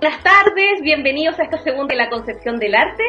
Buenas 0.00 0.22
tardes, 0.22 0.80
bienvenidos 0.80 1.38
a 1.38 1.42
esta 1.42 1.62
segunda 1.62 1.92
de 1.92 1.96
la 1.96 2.08
concepción 2.08 2.58
del 2.58 2.74
arte. 2.74 3.02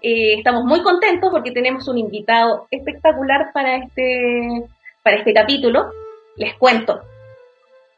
Eh, 0.00 0.38
estamos 0.38 0.64
muy 0.64 0.82
contentos 0.82 1.28
porque 1.30 1.50
tenemos 1.50 1.86
un 1.86 1.98
invitado 1.98 2.66
espectacular 2.70 3.52
para 3.52 3.76
este, 3.76 4.64
para 5.02 5.18
este 5.18 5.34
capítulo. 5.34 5.90
Les 6.36 6.54
cuento, 6.54 7.02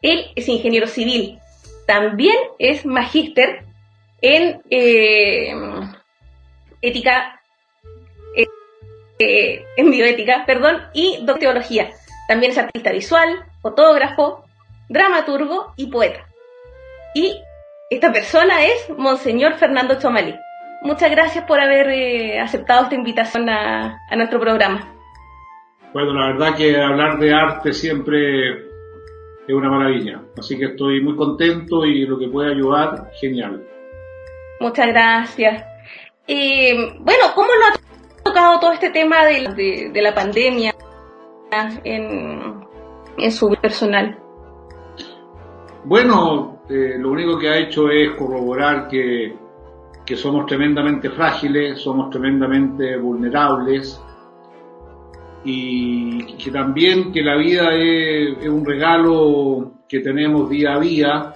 él 0.01 0.27
es 0.35 0.49
ingeniero 0.49 0.89
civil, 0.89 1.39
también 1.87 2.35
es 2.59 2.85
magíster 2.85 3.65
en 4.21 4.61
eh, 4.71 5.55
ética, 6.81 7.41
eh, 9.21 9.65
en 9.77 9.91
bioética, 9.93 10.43
perdón, 10.47 10.83
y 10.95 11.25
teología. 11.39 11.91
También 12.27 12.51
es 12.51 12.59
artista 12.59 12.91
visual, 12.91 13.45
fotógrafo, 13.61 14.45
dramaturgo 14.89 15.75
y 15.77 15.87
poeta. 15.87 16.27
Y 17.15 17.41
esta 17.95 18.11
persona 18.11 18.65
es 18.65 18.91
Monseñor 18.97 19.55
Fernando 19.55 19.99
Chomalí. 19.99 20.35
Muchas 20.81 21.11
gracias 21.11 21.45
por 21.45 21.61
haber 21.61 21.91
eh, 21.91 22.41
aceptado 22.41 22.85
esta 22.85 22.95
invitación 22.95 23.49
a, 23.51 24.01
nuestro 24.17 24.41
programa. 24.41 24.95
Bueno, 25.93 26.15
la 26.15 26.29
verdad 26.29 26.57
que 26.57 26.81
hablar 26.81 27.19
de 27.19 27.35
arte 27.35 27.73
siempre 27.75 28.53
es 29.47 29.55
una 29.55 29.69
maravilla. 29.69 30.23
Así 30.39 30.59
que 30.59 30.67
estoy 30.67 31.03
muy 31.03 31.17
contento 31.17 31.85
y 31.85 32.07
lo 32.07 32.19
que 32.19 32.29
puede 32.29 32.53
ayudar, 32.53 33.11
genial. 33.21 33.63
Muchas 34.59 34.87
gracias. 34.87 35.63
Eh, 36.27 36.75
bueno, 36.99 37.25
¿cómo 37.35 37.49
lo 37.49 37.67
ha 37.67 38.23
tocado 38.25 38.59
todo 38.59 38.73
este 38.73 38.89
tema 38.89 39.27
de, 39.27 39.93
la 39.95 40.15
pandemia 40.15 40.75
en, 41.85 42.65
en 43.19 43.33
su 43.33 43.51
vida 43.51 43.61
personal? 43.61 44.19
Bueno, 45.85 46.52
eh, 46.73 46.97
lo 46.99 47.11
único 47.11 47.39
que 47.39 47.51
ha 47.51 47.59
hecho 47.59 47.91
es 47.91 48.13
corroborar 48.13 48.89
que, 48.89 49.37
somos 50.15 50.45
tremendamente 50.45 51.09
frágiles, 51.09 51.81
somos 51.81 52.11
tremendamente 52.11 52.99
vulnerables 52.99 53.99
y 55.43 56.37
que 56.37 56.51
también 56.51 57.11
que 57.11 57.23
la 57.23 57.37
vida 57.37 57.75
es, 57.75 58.47
un 58.47 58.65
regalo 58.65 59.73
que 59.89 60.01
tenemos 60.01 60.51
día 60.51 60.75
a 60.75 60.81
día. 60.81 61.35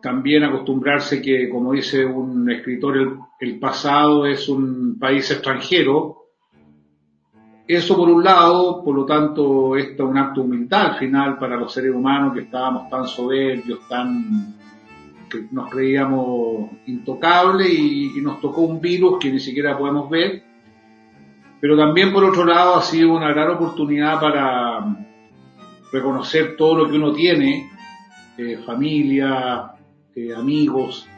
También 0.00 0.44
acostumbrarse 0.44 1.20
que, 1.20 1.48
como 1.50 1.72
dice 1.72 2.04
un 2.04 2.50
escritor, 2.50 3.18
el 3.40 3.58
pasado 3.58 4.26
es 4.26 4.48
un 4.48 4.98
país 4.98 5.30
extranjero 5.30 6.23
eso 7.66 7.96
por 7.96 8.10
un 8.10 8.22
lado, 8.22 8.82
por 8.84 8.94
lo 8.94 9.06
tanto, 9.06 9.76
esto 9.76 10.04
es 10.04 10.10
un 10.10 10.18
acto 10.18 10.42
de 10.42 10.46
humildad 10.46 10.86
al 10.92 10.98
final 10.98 11.38
para 11.38 11.56
los 11.56 11.72
seres 11.72 11.94
humanos 11.94 12.34
que 12.34 12.40
estábamos 12.40 12.90
tan 12.90 13.06
soberbios, 13.06 13.88
tan 13.88 14.54
que 15.30 15.46
nos 15.50 15.70
creíamos 15.70 16.70
intocables 16.86 17.68
y, 17.70 18.20
nos 18.20 18.40
tocó 18.40 18.62
un 18.62 18.80
virus 18.80 19.18
que 19.18 19.30
ni 19.30 19.40
siquiera 19.40 19.78
podemos 19.78 20.10
ver. 20.10 20.42
Pero 21.60 21.76
también 21.76 22.12
por 22.12 22.24
otro 22.24 22.44
lado 22.44 22.76
ha 22.76 22.82
sido 22.82 23.14
una 23.14 23.32
gran 23.32 23.50
oportunidad 23.52 24.20
para 24.20 24.96
reconocer 25.90 26.56
todo 26.56 26.76
lo 26.76 26.90
que 26.90 26.96
uno 26.96 27.12
tiene, 27.12 27.70
eh, 28.36 28.58
familia, 28.58 29.72
eh, 30.14 30.34
amigos, 30.34 31.08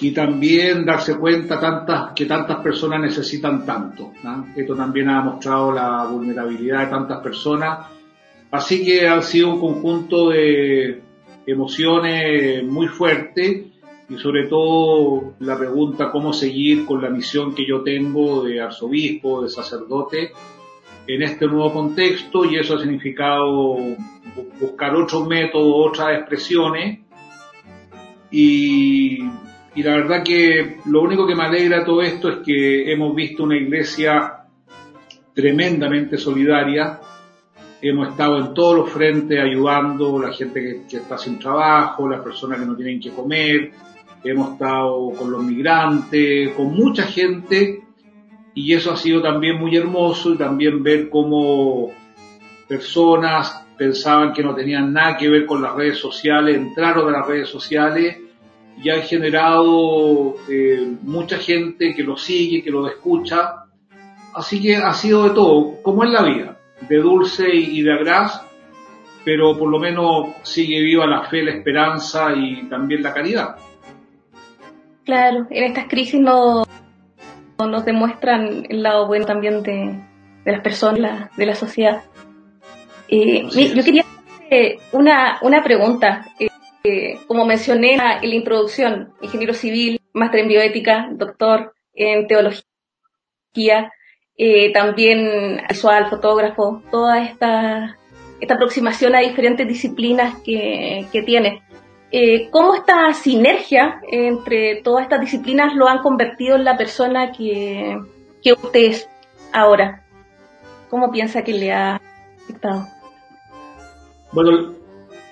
y 0.00 0.12
también 0.12 0.84
darse 0.86 1.16
cuenta 1.16 1.60
tantas, 1.60 2.12
que 2.14 2.24
tantas 2.24 2.58
personas 2.60 3.00
necesitan 3.00 3.66
tanto. 3.66 4.12
Esto 4.56 4.74
también 4.74 5.10
ha 5.10 5.20
mostrado 5.20 5.72
la 5.72 6.06
vulnerabilidad 6.06 6.84
de 6.84 6.86
tantas 6.86 7.20
personas. 7.20 7.86
Así 8.50 8.84
que 8.84 9.06
ha 9.06 9.20
sido 9.20 9.54
un 9.54 9.60
conjunto 9.60 10.30
de 10.30 11.02
emociones 11.46 12.64
muy 12.64 12.88
fuertes 12.88 13.66
y 14.08 14.18
sobre 14.18 14.46
todo 14.48 15.34
la 15.40 15.56
pregunta 15.58 16.10
cómo 16.10 16.32
seguir 16.32 16.86
con 16.86 17.02
la 17.02 17.10
misión 17.10 17.54
que 17.54 17.66
yo 17.66 17.82
tengo 17.82 18.42
de 18.42 18.60
arzobispo, 18.60 19.42
de 19.42 19.50
sacerdote 19.50 20.32
en 21.06 21.22
este 21.22 21.46
nuevo 21.46 21.72
contexto 21.72 22.44
y 22.44 22.56
eso 22.56 22.76
ha 22.76 22.80
significado 22.80 23.76
buscar 24.60 24.94
otros 24.96 25.26
métodos, 25.26 25.88
otras 25.90 26.18
expresiones 26.18 27.00
y 28.30 29.18
y 29.74 29.82
la 29.82 29.94
verdad 29.96 30.24
que 30.24 30.78
lo 30.86 31.02
único 31.02 31.26
que 31.26 31.36
me 31.36 31.44
alegra 31.44 31.84
todo 31.84 32.02
esto 32.02 32.28
es 32.28 32.36
que 32.38 32.92
hemos 32.92 33.14
visto 33.14 33.44
una 33.44 33.56
iglesia 33.56 34.44
tremendamente 35.32 36.18
solidaria. 36.18 36.98
Hemos 37.80 38.08
estado 38.08 38.38
en 38.38 38.52
todos 38.52 38.76
los 38.76 38.90
frentes 38.90 39.38
ayudando 39.40 40.18
a 40.18 40.26
la 40.26 40.32
gente 40.32 40.84
que, 40.88 40.96
está 40.96 41.16
sin 41.16 41.38
trabajo, 41.38 42.08
las 42.08 42.20
personas 42.20 42.58
que 42.58 42.66
no 42.66 42.76
tienen 42.76 43.00
que 43.00 43.10
comer. 43.10 43.70
Hemos 44.24 44.52
estado 44.52 45.12
con 45.12 45.30
los 45.30 45.42
migrantes, 45.42 46.50
con 46.52 46.74
mucha 46.74 47.04
gente 47.04 47.80
y 48.52 48.74
eso 48.74 48.92
ha 48.92 48.96
sido 48.96 49.22
también 49.22 49.56
muy 49.56 49.76
hermoso 49.76 50.32
y 50.32 50.36
también 50.36 50.82
ver 50.82 51.08
cómo 51.08 51.92
personas 52.68 53.66
pensaban 53.78 54.32
que 54.32 54.42
no 54.42 54.54
tenían 54.54 54.92
nada 54.92 55.16
que 55.16 55.28
ver 55.28 55.46
con 55.46 55.62
las 55.62 55.74
redes 55.74 55.98
sociales, 55.98 56.56
entraron 56.56 57.08
a 57.08 57.18
las 57.18 57.26
redes 57.26 57.48
sociales 57.48 58.18
y 58.82 58.88
ha 58.90 59.02
generado 59.02 60.36
eh, 60.48 60.94
mucha 61.02 61.36
gente 61.38 61.94
que 61.94 62.02
lo 62.02 62.16
sigue, 62.16 62.62
que 62.62 62.70
lo 62.70 62.86
escucha. 62.86 63.64
Así 64.34 64.60
que 64.60 64.76
ha 64.76 64.92
sido 64.92 65.24
de 65.24 65.30
todo, 65.30 65.82
como 65.82 66.04
en 66.04 66.12
la 66.12 66.22
vida, 66.22 66.56
de 66.88 66.96
dulce 66.98 67.48
y 67.52 67.82
de 67.82 67.92
agraz, 67.92 68.40
pero 69.24 69.58
por 69.58 69.68
lo 69.68 69.78
menos 69.78 70.28
sigue 70.42 70.80
viva 70.80 71.06
la 71.06 71.24
fe, 71.24 71.42
la 71.42 71.52
esperanza 71.52 72.32
y 72.34 72.68
también 72.68 73.02
la 73.02 73.12
caridad. 73.12 73.56
Claro, 75.04 75.46
en 75.50 75.64
estas 75.64 75.88
crisis 75.88 76.20
no, 76.20 76.64
nos 77.58 77.84
demuestran 77.84 78.66
el 78.68 78.82
lado 78.82 79.08
bueno 79.08 79.26
también 79.26 79.62
de, 79.62 80.00
las 80.44 80.62
personas, 80.62 81.36
de 81.36 81.46
la 81.46 81.54
sociedad. 81.54 82.02
Eh, 83.08 83.46
yo 83.74 83.84
quería 83.84 84.04
hacer 84.46 84.78
una, 84.92 85.38
una 85.42 85.62
pregunta. 85.62 86.26
Eh, 86.38 86.48
como 87.26 87.44
mencioné 87.44 87.94
en 87.94 87.98
la 87.98 88.34
introducción, 88.34 89.12
ingeniero 89.20 89.54
civil, 89.54 90.00
máster 90.12 90.40
en 90.40 90.48
bioética, 90.48 91.08
doctor 91.12 91.74
en 91.94 92.26
teología, 92.26 93.92
eh, 94.36 94.72
también 94.72 95.60
visual, 95.68 96.08
fotógrafo, 96.08 96.82
toda 96.90 97.22
esta, 97.22 97.98
esta 98.40 98.54
aproximación 98.54 99.14
a 99.14 99.20
diferentes 99.20 99.68
disciplinas 99.68 100.36
que, 100.42 101.06
tiene. 101.26 101.62
Eh, 102.12 102.48
¿Cómo 102.50 102.74
esta 102.74 103.12
sinergia 103.12 104.00
entre 104.10 104.82
todas 104.82 105.02
estas 105.02 105.20
disciplinas 105.20 105.74
lo 105.74 105.88
han 105.88 105.98
convertido 105.98 106.56
en 106.56 106.64
la 106.64 106.76
persona 106.76 107.32
que, 107.32 107.98
que 108.42 108.52
usted 108.52 108.80
es 108.80 109.08
ahora? 109.52 110.04
¿Cómo 110.88 111.10
piensa 111.12 111.44
que 111.44 111.52
le 111.52 111.72
ha 111.72 112.00
afectado? 112.42 112.86
Bueno, 114.32 114.74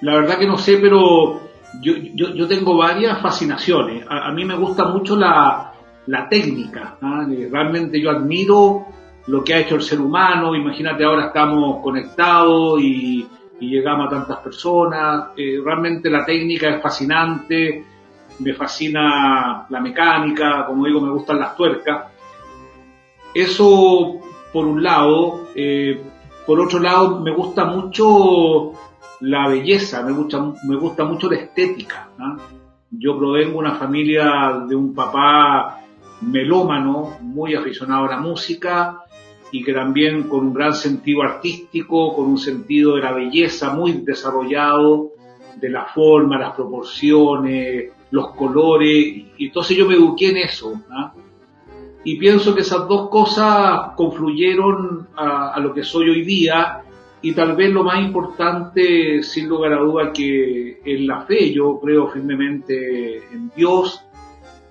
la 0.01 0.15
verdad 0.15 0.39
que 0.39 0.47
no 0.47 0.59
sé, 0.59 0.79
pero 0.79 1.41
yo, 1.81 1.93
yo, 2.15 2.35
yo 2.35 2.47
tengo 2.47 2.77
varias 2.77 3.21
fascinaciones. 3.21 4.05
A, 4.09 4.31
mí 4.33 4.45
me 4.45 4.57
gusta 4.57 4.89
mucho 4.89 5.17
la, 5.17 5.73
la 6.07 6.29
técnica. 6.29 6.97
¿ah? 7.01 7.27
Realmente 7.51 8.01
yo 8.01 8.11
admiro 8.11 8.87
lo 9.27 9.45
que 9.45 9.55
ha 9.55 9.59
hecho 9.59 9.75
el 9.75 9.83
ser 9.83 10.01
humano. 10.01 10.55
Imagínate 10.55 11.05
ahora 11.05 11.27
estamos 11.27 11.83
conectados 11.83 12.81
y, 12.81 13.27
y 13.61 13.71
llegamos 13.71 14.07
a 14.07 14.11
tantas 14.11 14.39
personas. 14.39 15.31
Eh, 15.37 15.61
realmente 15.65 16.11
la 16.11 16.25
técnica 16.25 16.69
es 16.69 16.83
fascinante. 16.83 17.85
Me 18.41 18.55
fascina 18.55 19.67
la 19.69 19.81
mecánica, 19.81 20.65
como 20.67 20.87
digo, 20.87 21.01
me 21.01 21.11
gustan 21.11 21.41
las 21.41 21.57
tuercas. 21.57 22.07
Eso 23.35 24.21
por 24.53 24.67
un 24.67 24.83
lado. 24.83 25.49
Eh, 25.55 26.01
por 26.47 26.61
otro 26.61 26.79
lado, 26.79 27.21
me 27.21 27.35
gusta 27.35 27.65
mucho 27.65 28.73
la 29.21 29.49
belleza, 29.49 30.03
me 30.03 30.13
gusta, 30.13 30.53
me 30.65 30.77
gusta 30.77 31.05
mucho 31.05 31.31
la 31.31 31.37
estética. 31.37 32.09
Yo 32.91 33.19
provengo 33.19 33.55
de 33.55 33.59
una 33.59 33.75
familia 33.75 34.65
de 34.67 34.75
un 34.75 34.95
papá 34.95 35.81
melómano, 36.23 37.19
muy 37.21 37.55
aficionado 37.55 38.07
a 38.07 38.11
la 38.11 38.21
música 38.21 39.03
y 39.51 39.63
que 39.63 39.73
también 39.73 40.25
con 40.25 40.47
un 40.49 40.55
gran 40.55 40.75
sentido 40.75 41.23
artístico, 41.23 42.15
con 42.15 42.27
un 42.27 42.39
sentido 42.39 42.97
de 42.97 43.03
la 43.03 43.13
belleza 43.13 43.73
muy 43.73 43.93
desarrollado, 44.05 45.13
de 45.57 45.71
la 45.71 45.87
forma, 45.87 46.39
las 46.39 46.55
proporciones, 46.55 47.93
los 48.11 48.35
colores, 48.35 48.89
y 49.37 49.47
entonces 49.47 49.77
yo 49.77 49.87
me 49.87 49.95
eduqué 49.95 50.31
en 50.31 50.37
eso. 50.39 50.81
Y 52.05 52.17
pienso 52.17 52.55
que 52.55 52.61
esas 52.61 52.87
dos 52.87 53.09
cosas 53.11 53.91
confluyeron 53.97 55.09
a, 55.17 55.53
a 55.55 55.61
lo 55.61 55.75
que 55.75 55.83
soy 55.83 56.09
hoy 56.11 56.25
día 56.25 56.85
y 57.21 57.33
tal 57.33 57.57
vez 57.57 57.71
lo 57.73 57.83
más 57.83 58.01
importante, 58.01 59.23
sin 59.23 59.49
lugar 59.49 59.73
a 59.73 59.81
duda, 59.81 60.13
que 60.13 60.81
en 60.85 61.07
la 61.07 61.23
fe, 61.23 61.53
yo 61.53 61.81
creo 61.83 62.09
firmemente 62.09 63.17
en 63.33 63.51
Dios, 63.57 64.05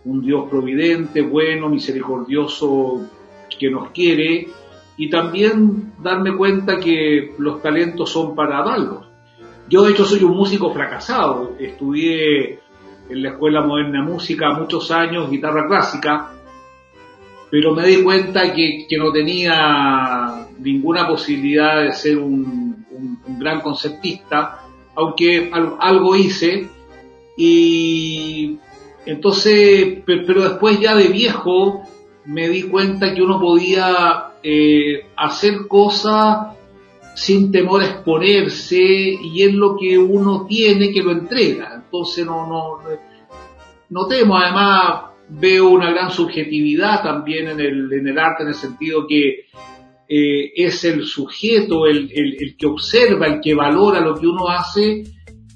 un 0.05 0.21
Dios 0.21 0.49
providente, 0.49 1.21
bueno, 1.21 1.67
misericordioso, 1.67 3.01
que 3.59 3.69
nos 3.69 3.91
quiere, 3.91 4.47
y 4.95 5.09
también 5.09 5.93
darme 6.01 6.35
cuenta 6.35 6.79
que 6.79 7.33
los 7.37 7.61
talentos 7.61 8.09
son 8.09 8.33
para 8.33 8.63
darlos. 8.63 9.05
Yo 9.69 9.83
de 9.83 9.91
hecho 9.91 10.05
soy 10.05 10.23
un 10.23 10.35
músico 10.35 10.71
fracasado, 10.73 11.55
estudié 11.59 12.59
en 13.09 13.23
la 13.23 13.31
Escuela 13.31 13.61
Moderna 13.61 14.03
de 14.03 14.11
Música 14.11 14.53
muchos 14.53 14.89
años 14.91 15.29
guitarra 15.29 15.67
clásica, 15.67 16.31
pero 17.51 17.73
me 17.75 17.85
di 17.85 18.03
cuenta 18.03 18.53
que, 18.53 18.85
que 18.87 18.97
no 18.97 19.11
tenía 19.11 20.46
ninguna 20.59 21.07
posibilidad 21.07 21.83
de 21.83 21.93
ser 21.93 22.17
un, 22.17 22.85
gran 23.39 23.61
concertista, 23.61 24.63
aunque 24.95 25.51
algo 25.79 26.15
hice, 26.15 26.67
y 27.37 28.57
entonces, 29.05 29.99
pero 30.05 30.49
después 30.49 30.79
ya 30.79 30.95
de 30.95 31.07
viejo 31.07 31.83
me 32.25 32.49
di 32.49 32.63
cuenta 32.63 33.13
que 33.13 33.21
uno 33.21 33.39
podía 33.39 34.33
eh, 34.43 35.05
hacer 35.15 35.67
cosas 35.67 36.57
sin 37.15 37.51
temor 37.51 37.81
a 37.81 37.85
exponerse 37.85 38.77
y 38.79 39.43
es 39.43 39.53
lo 39.53 39.75
que 39.77 39.97
uno 39.97 40.45
tiene 40.45 40.91
que 40.91 41.01
lo 41.01 41.11
entrega. 41.11 41.73
Entonces 41.75 42.25
no, 42.25 42.47
no, 42.47 42.79
no 43.89 44.07
temo, 44.07 44.37
además 44.37 45.11
veo 45.29 45.69
una 45.69 45.89
gran 45.91 46.11
subjetividad 46.11 47.01
también 47.03 47.47
en 47.47 47.59
el, 47.59 47.91
en 47.91 48.07
el 48.07 48.19
arte 48.19 48.43
en 48.43 48.49
el 48.49 48.55
sentido 48.55 49.07
que 49.07 49.45
eh, 50.09 50.51
es 50.55 50.83
el 50.85 51.05
sujeto 51.05 51.85
el, 51.85 52.09
el, 52.13 52.55
que 52.57 52.67
observa, 52.67 53.27
el 53.27 53.39
que 53.41 53.53
valora 53.53 53.99
lo 53.99 54.15
que 54.15 54.27
uno 54.27 54.47
hace 54.47 55.03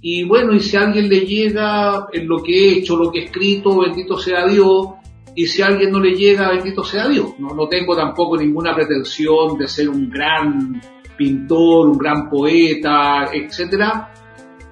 y 0.02 0.24
bueno, 0.24 0.54
y 0.54 0.60
si 0.60 0.76
a 0.78 0.82
alguien 0.82 1.08
le 1.08 1.22
llega 1.22 2.08
en 2.12 2.28
lo 2.28 2.42
que 2.42 2.52
he 2.52 2.78
hecho, 2.80 2.98
lo 2.98 3.12
que 3.12 3.20
he 3.20 3.24
escrito, 3.26 3.82
bendito 3.82 4.18
sea 4.18 4.48
Dios, 4.48 4.88
y 5.36 5.46
si 5.46 5.62
a 5.62 5.68
alguien 5.68 5.92
no 5.92 6.00
le 6.00 6.16
llega, 6.16 6.50
bendito 6.50 6.84
sea 6.84 7.08
Dios. 7.08 7.36
No, 7.38 7.50
no 7.54 7.68
tengo 7.68 7.96
tampoco 7.96 8.36
ninguna 8.36 8.74
pretensión 8.74 9.60
de 9.60 9.68
ser 9.68 9.90
un 9.90 10.10
gran 10.10 10.82
pintor, 11.16 11.88
un 11.88 12.00
gran 12.00 12.28
poeta, 12.30 13.30
etcétera. 13.32 14.12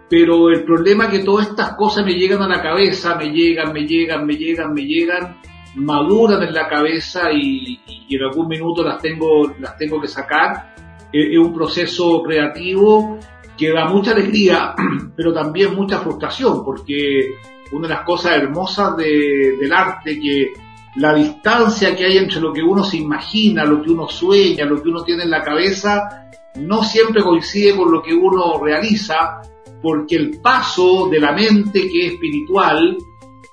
Pero 0.09 0.49
el 0.49 0.63
problema 0.63 1.05
es 1.05 1.11
que 1.11 1.19
todas 1.19 1.49
estas 1.49 1.75
cosas 1.75 2.03
me 2.03 2.13
llegan 2.13 2.41
a 2.41 2.47
la 2.47 2.63
cabeza, 2.63 3.15
me 3.15 3.29
llegan, 3.31 3.71
me 3.71 3.85
llegan, 3.85 4.25
me 4.25 4.33
llegan, 4.33 4.73
me 4.73 4.81
llegan, 4.81 5.37
maduran 5.75 6.44
en 6.44 6.54
la 6.54 6.68
cabeza 6.68 7.31
y, 7.31 7.80
en 8.10 8.24
algún 8.24 8.48
minuto 8.48 8.83
las 8.83 9.01
tengo, 9.01 9.54
las 9.60 9.77
tengo 9.77 10.01
que 10.01 10.07
sacar. 10.07 10.75
Es 11.12 11.38
un 11.38 11.54
proceso 11.54 12.21
creativo 12.24 13.18
que 13.57 13.71
da 13.71 13.86
mucha 13.86 14.12
alegría, 14.12 14.74
pero 15.16 15.33
también 15.33 15.75
mucha 15.75 16.00
frustración, 16.00 16.63
porque 16.63 17.36
una 17.71 17.88
de 17.88 17.94
las 17.94 18.04
cosas 18.04 18.38
hermosas 18.38 18.95
de, 18.98 19.57
del 19.60 19.74
arte, 19.74 20.19
que 20.19 20.54
la 20.95 21.13
distancia 21.13 21.95
que 21.95 22.06
hay 22.06 22.18
entre 22.18 22.39
lo 22.39 22.51
que 22.51 22.62
uno 22.62 22.83
se 22.83 22.98
imagina, 22.98 23.66
lo 23.66 23.81
que 23.81 23.92
uno 23.92 24.07
sueña, 24.07 24.66
lo 24.66 24.81
que 24.81 24.89
uno 24.89 25.04
tiene 25.04 25.24
en 25.24 25.30
la 25.30 25.44
cabeza, 25.44 26.30
no 26.56 26.83
siempre 26.83 27.21
coincide 27.21 27.75
con 27.75 27.92
lo 27.92 28.01
que 28.01 28.13
uno 28.13 28.60
realiza, 28.63 29.42
porque 29.81 30.16
el 30.16 30.39
paso 30.42 31.07
de 31.10 31.19
la 31.19 31.31
mente 31.31 31.88
que 31.89 32.07
es 32.07 32.13
espiritual 32.13 32.98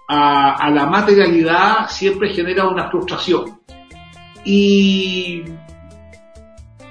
a, 0.09 0.55
a 0.55 0.71
la 0.71 0.87
materialidad 0.87 1.89
siempre 1.89 2.31
genera 2.31 2.69
una 2.69 2.91
frustración. 2.91 3.61
Y 4.45 5.43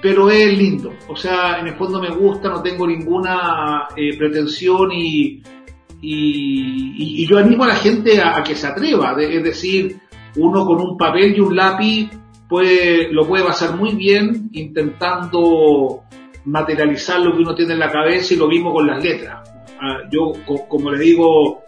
pero 0.00 0.30
es 0.30 0.56
lindo. 0.56 0.92
O 1.08 1.16
sea, 1.16 1.58
en 1.58 1.68
el 1.68 1.74
fondo 1.74 2.00
me 2.00 2.10
gusta, 2.10 2.48
no 2.48 2.62
tengo 2.62 2.86
ninguna 2.86 3.88
eh, 3.96 4.16
pretensión 4.16 4.92
y, 4.92 5.42
y, 6.00 7.26
yo 7.26 7.38
animo 7.38 7.64
a 7.64 7.68
la 7.68 7.74
gente 7.74 8.20
a, 8.20 8.38
a 8.38 8.44
que 8.44 8.54
se 8.54 8.68
atreva. 8.68 9.16
es 9.20 9.42
decir, 9.42 9.96
uno 10.36 10.64
con 10.64 10.80
un 10.80 10.96
papel 10.96 11.34
y 11.36 11.40
un 11.40 11.56
lápiz 11.56 12.10
puede, 12.48 13.12
lo 13.12 13.26
puede 13.26 13.44
pasar 13.44 13.74
muy 13.74 13.96
bien 13.96 14.48
intentando 14.52 16.02
materializar 16.44 17.20
lo 17.20 17.32
que 17.34 17.42
uno 17.42 17.54
tiene 17.54 17.72
en 17.72 17.80
la 17.80 17.90
cabeza 17.90 18.34
y 18.34 18.36
lo 18.36 18.46
mismo 18.46 18.72
con 18.72 18.86
las 18.86 19.02
letras. 19.02 19.50
Ah, 19.80 20.02
yo, 20.10 20.32
como 20.68 20.92
le 20.92 20.98
digo 21.00 21.62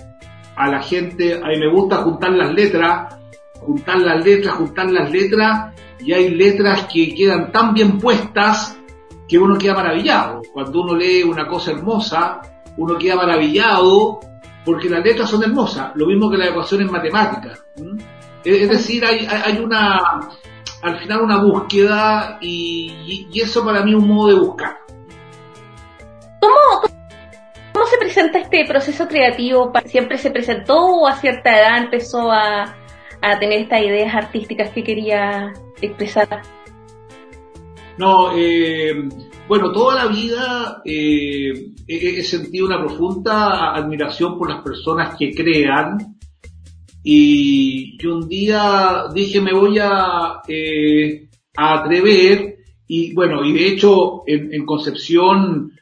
a 0.58 0.68
la 0.68 0.82
gente, 0.82 1.34
a 1.34 1.46
mí 1.46 1.56
me 1.56 1.70
gusta 1.70 1.98
juntar 1.98 2.32
las 2.32 2.52
letras, 2.52 3.14
juntar 3.60 4.00
las 4.00 4.24
letras, 4.24 4.54
juntar 4.56 4.90
las 4.90 5.08
letras 5.08 5.72
y 6.00 6.12
hay 6.12 6.30
letras 6.30 6.88
que 6.92 7.14
quedan 7.14 7.52
tan 7.52 7.72
bien 7.72 7.96
puestas 7.98 8.76
que 9.28 9.38
uno 9.38 9.56
queda 9.56 9.74
maravillado. 9.74 10.42
Cuando 10.52 10.82
uno 10.82 10.96
lee 10.96 11.22
una 11.22 11.46
cosa 11.46 11.70
hermosa, 11.70 12.40
uno 12.76 12.98
queda 12.98 13.14
maravillado 13.14 14.18
porque 14.64 14.90
las 14.90 15.04
letras 15.04 15.30
son 15.30 15.44
hermosas, 15.44 15.92
lo 15.94 16.06
mismo 16.06 16.28
que 16.28 16.38
la 16.38 16.48
ecuación 16.48 16.80
en 16.80 16.90
matemáticas. 16.90 17.64
Es 18.42 18.68
decir, 18.68 19.04
hay, 19.04 19.26
hay, 19.26 19.58
una, 19.60 19.96
al 20.82 20.98
final 20.98 21.22
una 21.22 21.40
búsqueda 21.40 22.38
y, 22.40 23.28
y, 23.30 23.40
eso 23.40 23.64
para 23.64 23.84
mí 23.84 23.92
es 23.92 23.96
un 23.96 24.08
modo 24.08 24.28
de 24.28 24.40
buscar. 24.40 24.76
¿Cómo, 26.40 26.82
¿Cómo 26.82 26.97
se 27.90 27.98
presenta 27.98 28.38
este 28.38 28.64
proceso 28.66 29.08
creativo? 29.08 29.72
¿Siempre 29.86 30.18
se 30.18 30.30
presentó 30.30 30.76
o 30.76 31.06
a 31.06 31.16
cierta 31.16 31.58
edad 31.58 31.84
empezó 31.84 32.30
a, 32.30 32.76
a 33.20 33.38
tener 33.38 33.60
estas 33.60 33.82
ideas 33.82 34.14
artísticas 34.14 34.70
que 34.70 34.84
quería 34.84 35.52
expresar? 35.80 36.42
No, 37.98 38.30
eh, 38.36 38.94
bueno, 39.48 39.72
toda 39.72 40.04
la 40.04 40.06
vida 40.06 40.82
eh, 40.84 41.72
he, 41.86 42.22
sentido 42.22 42.66
una 42.66 42.78
profunda 42.78 43.74
admiración 43.74 44.38
por 44.38 44.48
las 44.48 44.62
personas 44.62 45.16
que 45.18 45.32
crean 45.32 46.16
y 47.02 48.00
yo 48.00 48.16
un 48.16 48.28
día 48.28 49.04
dije 49.12 49.40
me 49.40 49.52
voy 49.52 49.78
a, 49.80 50.42
eh, 50.46 51.28
a 51.56 51.80
atrever 51.80 52.58
y 52.86 53.14
bueno, 53.14 53.44
y 53.44 53.52
de 53.52 53.66
hecho 53.66 54.22
en 54.26 54.64
Concepción 54.64 55.72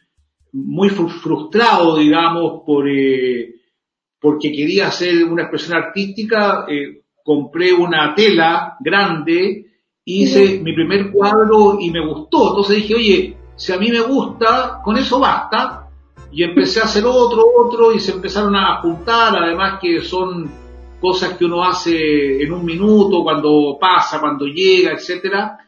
muy 0.56 0.88
frustrado, 0.88 1.98
digamos, 1.98 2.62
por, 2.64 2.88
eh, 2.88 3.54
porque 4.18 4.50
quería 4.50 4.88
hacer 4.88 5.24
una 5.24 5.42
expresión 5.42 5.76
artística, 5.76 6.64
eh, 6.68 7.02
compré 7.22 7.72
una 7.72 8.14
tela 8.14 8.76
grande, 8.80 9.66
hice 10.04 10.46
sí. 10.46 10.60
mi 10.60 10.72
primer 10.72 11.10
cuadro 11.12 11.76
y 11.78 11.90
me 11.90 12.06
gustó. 12.06 12.48
Entonces 12.50 12.76
dije, 12.76 12.94
oye, 12.94 13.36
si 13.54 13.72
a 13.72 13.78
mí 13.78 13.90
me 13.90 14.00
gusta, 14.00 14.80
con 14.82 14.96
eso 14.96 15.20
basta. 15.20 15.82
Y 16.32 16.42
empecé 16.42 16.80
a 16.80 16.84
hacer 16.84 17.04
otro, 17.06 17.44
otro, 17.56 17.92
y 17.92 18.00
se 18.00 18.12
empezaron 18.12 18.56
a 18.56 18.80
juntar, 18.80 19.36
además 19.36 19.78
que 19.80 20.00
son 20.00 20.50
cosas 21.00 21.36
que 21.36 21.44
uno 21.44 21.62
hace 21.62 22.42
en 22.42 22.52
un 22.52 22.64
minuto, 22.64 23.22
cuando 23.22 23.78
pasa, 23.80 24.20
cuando 24.20 24.46
llega, 24.46 24.92
etcétera. 24.92 25.58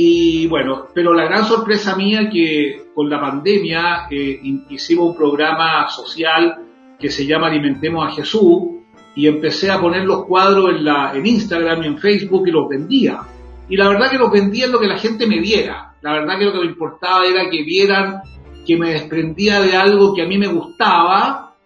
Y 0.00 0.46
bueno, 0.46 0.86
pero 0.94 1.12
la 1.12 1.24
gran 1.24 1.44
sorpresa 1.44 1.96
mía 1.96 2.30
que 2.32 2.84
con 2.94 3.10
la 3.10 3.20
pandemia 3.20 4.06
eh, 4.08 4.38
hicimos 4.68 5.08
un 5.08 5.16
programa 5.16 5.88
social 5.88 6.56
que 7.00 7.10
se 7.10 7.26
llama 7.26 7.48
Alimentemos 7.48 8.06
a 8.06 8.14
Jesús, 8.14 8.78
y 9.16 9.26
empecé 9.26 9.72
a 9.72 9.80
poner 9.80 10.04
los 10.04 10.24
cuadros 10.26 10.70
en, 10.70 10.84
la, 10.84 11.12
en 11.16 11.26
Instagram 11.26 11.82
y 11.82 11.86
en 11.88 11.98
Facebook 11.98 12.46
y 12.46 12.52
los 12.52 12.68
vendía. 12.68 13.22
Y 13.68 13.76
la 13.76 13.88
verdad 13.88 14.08
que 14.08 14.18
los 14.18 14.30
vendía 14.30 14.66
en 14.66 14.72
lo 14.72 14.78
que 14.78 14.86
la 14.86 14.98
gente 14.98 15.26
me 15.26 15.40
diera. 15.40 15.96
La 16.00 16.12
verdad 16.12 16.38
que 16.38 16.44
lo 16.44 16.52
que 16.52 16.60
me 16.60 16.66
importaba 16.66 17.26
era 17.26 17.50
que 17.50 17.64
vieran 17.64 18.22
que 18.64 18.76
me 18.76 18.92
desprendía 18.92 19.60
de 19.60 19.76
algo 19.76 20.14
que 20.14 20.22
a 20.22 20.26
mí 20.28 20.38
me 20.38 20.46
gustaba 20.46 21.56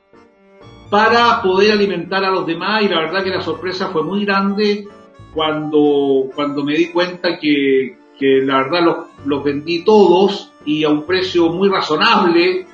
para 0.89 1.43
poder 1.43 1.73
alimentar 1.73 2.25
a 2.25 2.31
los 2.31 2.47
demás 2.47 2.83
y 2.83 2.89
la 2.89 3.01
verdad 3.01 3.23
que 3.23 3.29
la 3.29 3.43
sorpresa 3.43 3.89
fue 3.89 4.03
muy 4.03 4.25
grande 4.25 4.87
cuando, 5.35 6.31
cuando 6.35 6.65
me 6.65 6.79
di 6.79 6.87
cuenta 6.87 7.39
que, 7.39 7.99
que 8.19 8.41
la 8.43 8.59
verdad 8.59 8.85
los, 8.85 8.97
los 9.27 9.45
vendí 9.45 9.85
todos 9.85 10.53
y 10.65 10.85
a 10.85 10.91
un 10.91 11.05
precio 11.05 11.49
muy 11.49 11.69
razonable 11.69 12.67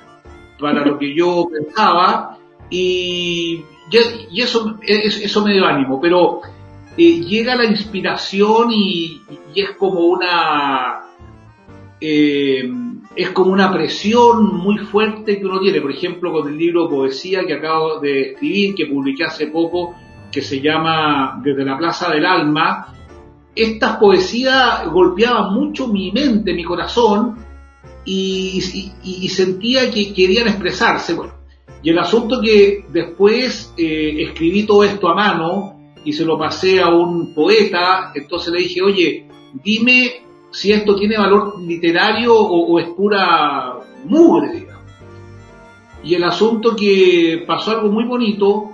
para 0.58 0.84
lo 0.84 0.98
que 0.98 1.14
yo 1.14 1.48
pensaba 1.52 2.38
y 2.70 3.64
y 4.30 4.42
eso, 4.42 4.78
eso 4.82 5.44
me 5.44 5.54
dio 5.54 5.64
ánimo, 5.64 5.98
pero 6.00 6.40
eh, 6.96 7.20
llega 7.20 7.56
la 7.56 7.64
inspiración 7.64 8.70
y, 8.70 9.22
y 9.54 9.60
es 9.62 9.70
como 9.70 10.00
una 10.00 11.04
eh, 12.00 12.70
es 13.16 13.30
como 13.30 13.52
una 13.52 13.72
presión 13.72 14.56
muy 14.58 14.78
fuerte 14.78 15.38
que 15.38 15.46
uno 15.46 15.58
tiene, 15.58 15.80
por 15.80 15.90
ejemplo 15.90 16.32
con 16.32 16.48
el 16.48 16.56
libro 16.56 16.88
Poesía 16.88 17.44
que 17.46 17.54
acabo 17.54 17.98
de 17.98 18.32
escribir, 18.32 18.74
que 18.74 18.86
publiqué 18.86 19.24
hace 19.24 19.48
poco, 19.48 19.94
que 20.30 20.42
se 20.42 20.60
llama 20.60 21.40
Desde 21.42 21.64
la 21.64 21.76
Plaza 21.78 22.10
del 22.10 22.26
Alma, 22.26 22.94
estas 23.58 23.96
poesías 23.96 24.86
golpeaban 24.86 25.52
mucho 25.52 25.88
mi 25.88 26.12
mente, 26.12 26.54
mi 26.54 26.64
corazón, 26.64 27.36
y, 28.04 28.60
sentía 29.28 29.90
que 29.90 30.14
querían 30.14 30.48
expresarse. 30.48 31.14
Bueno, 31.14 31.34
y 31.82 31.90
el 31.90 31.98
asunto 31.98 32.40
que 32.40 32.84
después 32.90 33.74
eh, 33.76 34.22
escribí 34.22 34.64
todo 34.64 34.84
esto 34.84 35.08
a 35.08 35.14
mano 35.14 35.92
y 36.04 36.12
se 36.12 36.24
lo 36.24 36.38
pasé 36.38 36.80
a 36.80 36.88
un 36.88 37.34
poeta, 37.34 38.12
entonces 38.14 38.52
le 38.52 38.60
dije, 38.60 38.80
oye, 38.80 39.28
dime 39.62 40.22
si 40.50 40.72
esto 40.72 40.96
tiene 40.96 41.18
valor 41.18 41.60
literario 41.60 42.34
o, 42.34 42.72
o 42.72 42.78
es 42.78 42.88
pura 42.88 43.74
mugre, 44.04 44.52
digamos. 44.52 44.84
Y 46.04 46.14
el 46.14 46.24
asunto 46.24 46.76
que 46.76 47.42
pasó 47.46 47.72
algo 47.72 47.90
muy 47.90 48.04
bonito, 48.04 48.70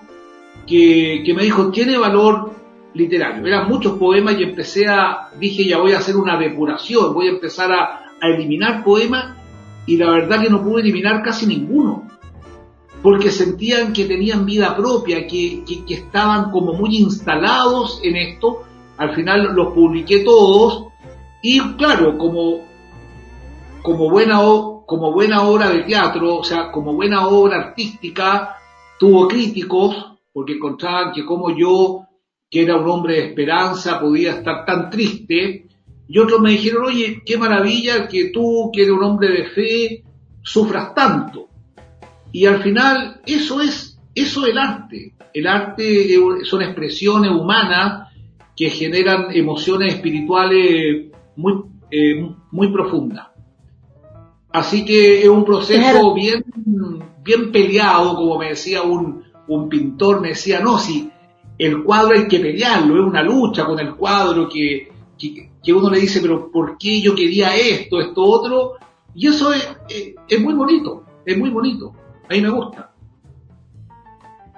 que, 0.67 1.23
que 1.25 1.35
me 1.35 1.43
dijo, 1.43 1.71
tiene 1.71 1.99
valor 1.99 2.53
literario. 2.95 3.47
Eran 3.47 3.69
muchos 3.69 3.99
poemas 3.99 4.39
y 4.39 4.45
empecé 4.45 4.87
a, 4.89 5.31
dije, 5.39 5.65
ya 5.65 5.79
voy 5.79 5.93
a 5.93 5.99
hacer 5.99 6.17
una 6.17 6.39
depuración, 6.39 7.13
voy 7.13 7.27
a 7.27 7.33
empezar 7.33 7.73
a, 7.73 8.01
eliminar 8.23 8.83
poemas 8.83 9.37
y 9.87 9.99
la 9.99 10.09
verdad 10.09 10.41
que 10.41 10.49
no 10.49 10.63
pude 10.63 10.81
eliminar 10.81 11.23
casi 11.23 11.47
ninguno, 11.47 12.09
porque 13.03 13.31
sentían 13.31 13.93
que 13.93 14.07
tenían 14.07 14.47
vida 14.47 14.75
propia, 14.75 15.27
que, 15.27 15.63
estaban 15.91 16.51
como 16.51 16.73
muy 16.73 16.97
instalados 16.97 18.01
en 18.03 18.17
esto. 18.17 18.63
Al 18.97 19.15
final 19.15 19.55
los 19.55 19.75
publiqué 19.75 20.21
todos 20.21 20.87
y 21.43 21.61
claro, 21.77 22.17
como, 22.17 22.61
como, 23.83 24.09
buena, 24.09 24.39
como 24.87 25.13
buena 25.13 25.43
obra 25.43 25.69
de 25.69 25.83
teatro, 25.83 26.37
o 26.37 26.45
sea, 26.45 26.73
como 26.73 26.95
buena 26.95 27.27
obra 27.27 27.59
artística, 27.59 28.57
tuvo 28.99 29.29
críticos 29.29 30.15
porque 30.35 30.55
encontraban 30.55 31.13
que 31.13 31.25
como 31.25 31.57
yo, 31.57 32.03
que 32.54 32.62
era 32.62 32.76
un 32.76 32.88
hombre 32.88 33.14
de 33.14 33.26
esperanza, 33.30 33.99
podía 33.99 34.34
estar 34.34 34.64
tan 34.64 34.88
triste 34.88 35.66
y 36.06 36.18
otros 36.20 36.40
me 36.40 36.52
dijeron, 36.52 36.84
oye, 36.84 37.20
qué 37.26 37.37
maravilla 37.37 38.06
que 38.06 38.28
tú, 38.28 38.70
que 38.73 38.82
eres 38.82 38.94
un 38.94 39.02
hombre 39.02 39.28
de 39.32 39.44
fe, 39.46 40.04
sufras 40.40 40.94
tanto. 40.94 41.49
Y 42.30 42.46
al 42.46 42.62
final, 42.62 43.20
eso 43.26 43.61
es, 43.61 43.99
eso 44.14 44.44
es 44.46 44.52
el 44.52 44.58
arte. 44.58 45.14
El 45.32 45.49
arte 45.49 46.16
son 46.44 46.62
expresiones 46.62 47.32
humanas 47.32 48.08
que 48.56 48.70
generan 48.70 49.32
emociones 49.32 49.94
espirituales 49.94 51.06
muy, 51.34 51.54
eh, 51.90 52.25
muy 52.52 52.68
profundas. 52.68 53.30
Así 54.52 54.84
que 54.84 55.23
es 55.23 55.28
un 55.28 55.44
proceso 55.44 56.14
bien, 56.14 56.44
bien 57.20 57.50
peleado, 57.50 58.14
como 58.14 58.38
me 58.38 58.50
decía 58.50 58.82
un, 58.82 59.25
un 59.49 59.68
pintor, 59.68 60.20
me 60.20 60.28
decía, 60.28 60.61
no, 60.61 60.78
si 60.78 61.11
el 61.64 61.83
cuadro 61.83 62.14
hay 62.14 62.28
que 62.28 62.40
pelearlo, 62.40 62.94
es 62.94 63.06
una 63.06 63.23
lucha 63.23 63.64
con 63.64 63.78
el 63.78 63.94
cuadro 63.94 64.49
que, 64.49 64.88
que, 65.18 65.73
uno 65.73 65.90
le 65.90 66.00
dice, 66.00 66.21
pero 66.21 66.50
¿por 66.50 66.76
qué 66.78 67.00
yo 67.00 67.14
quería 67.14 67.56
esto, 67.56 68.00
esto, 68.00 68.23
otro? 68.23 68.73
Y 69.14 69.28
eso 69.28 69.52
es, 69.52 69.68
es, 70.28 70.40
muy 70.40 70.54
bonito, 70.54 71.04
es 71.25 71.38
muy 71.38 71.50
bonito, 71.50 71.92
a 72.28 72.35
mí 72.35 72.40
me 72.40 72.50
gusta. 72.50 72.90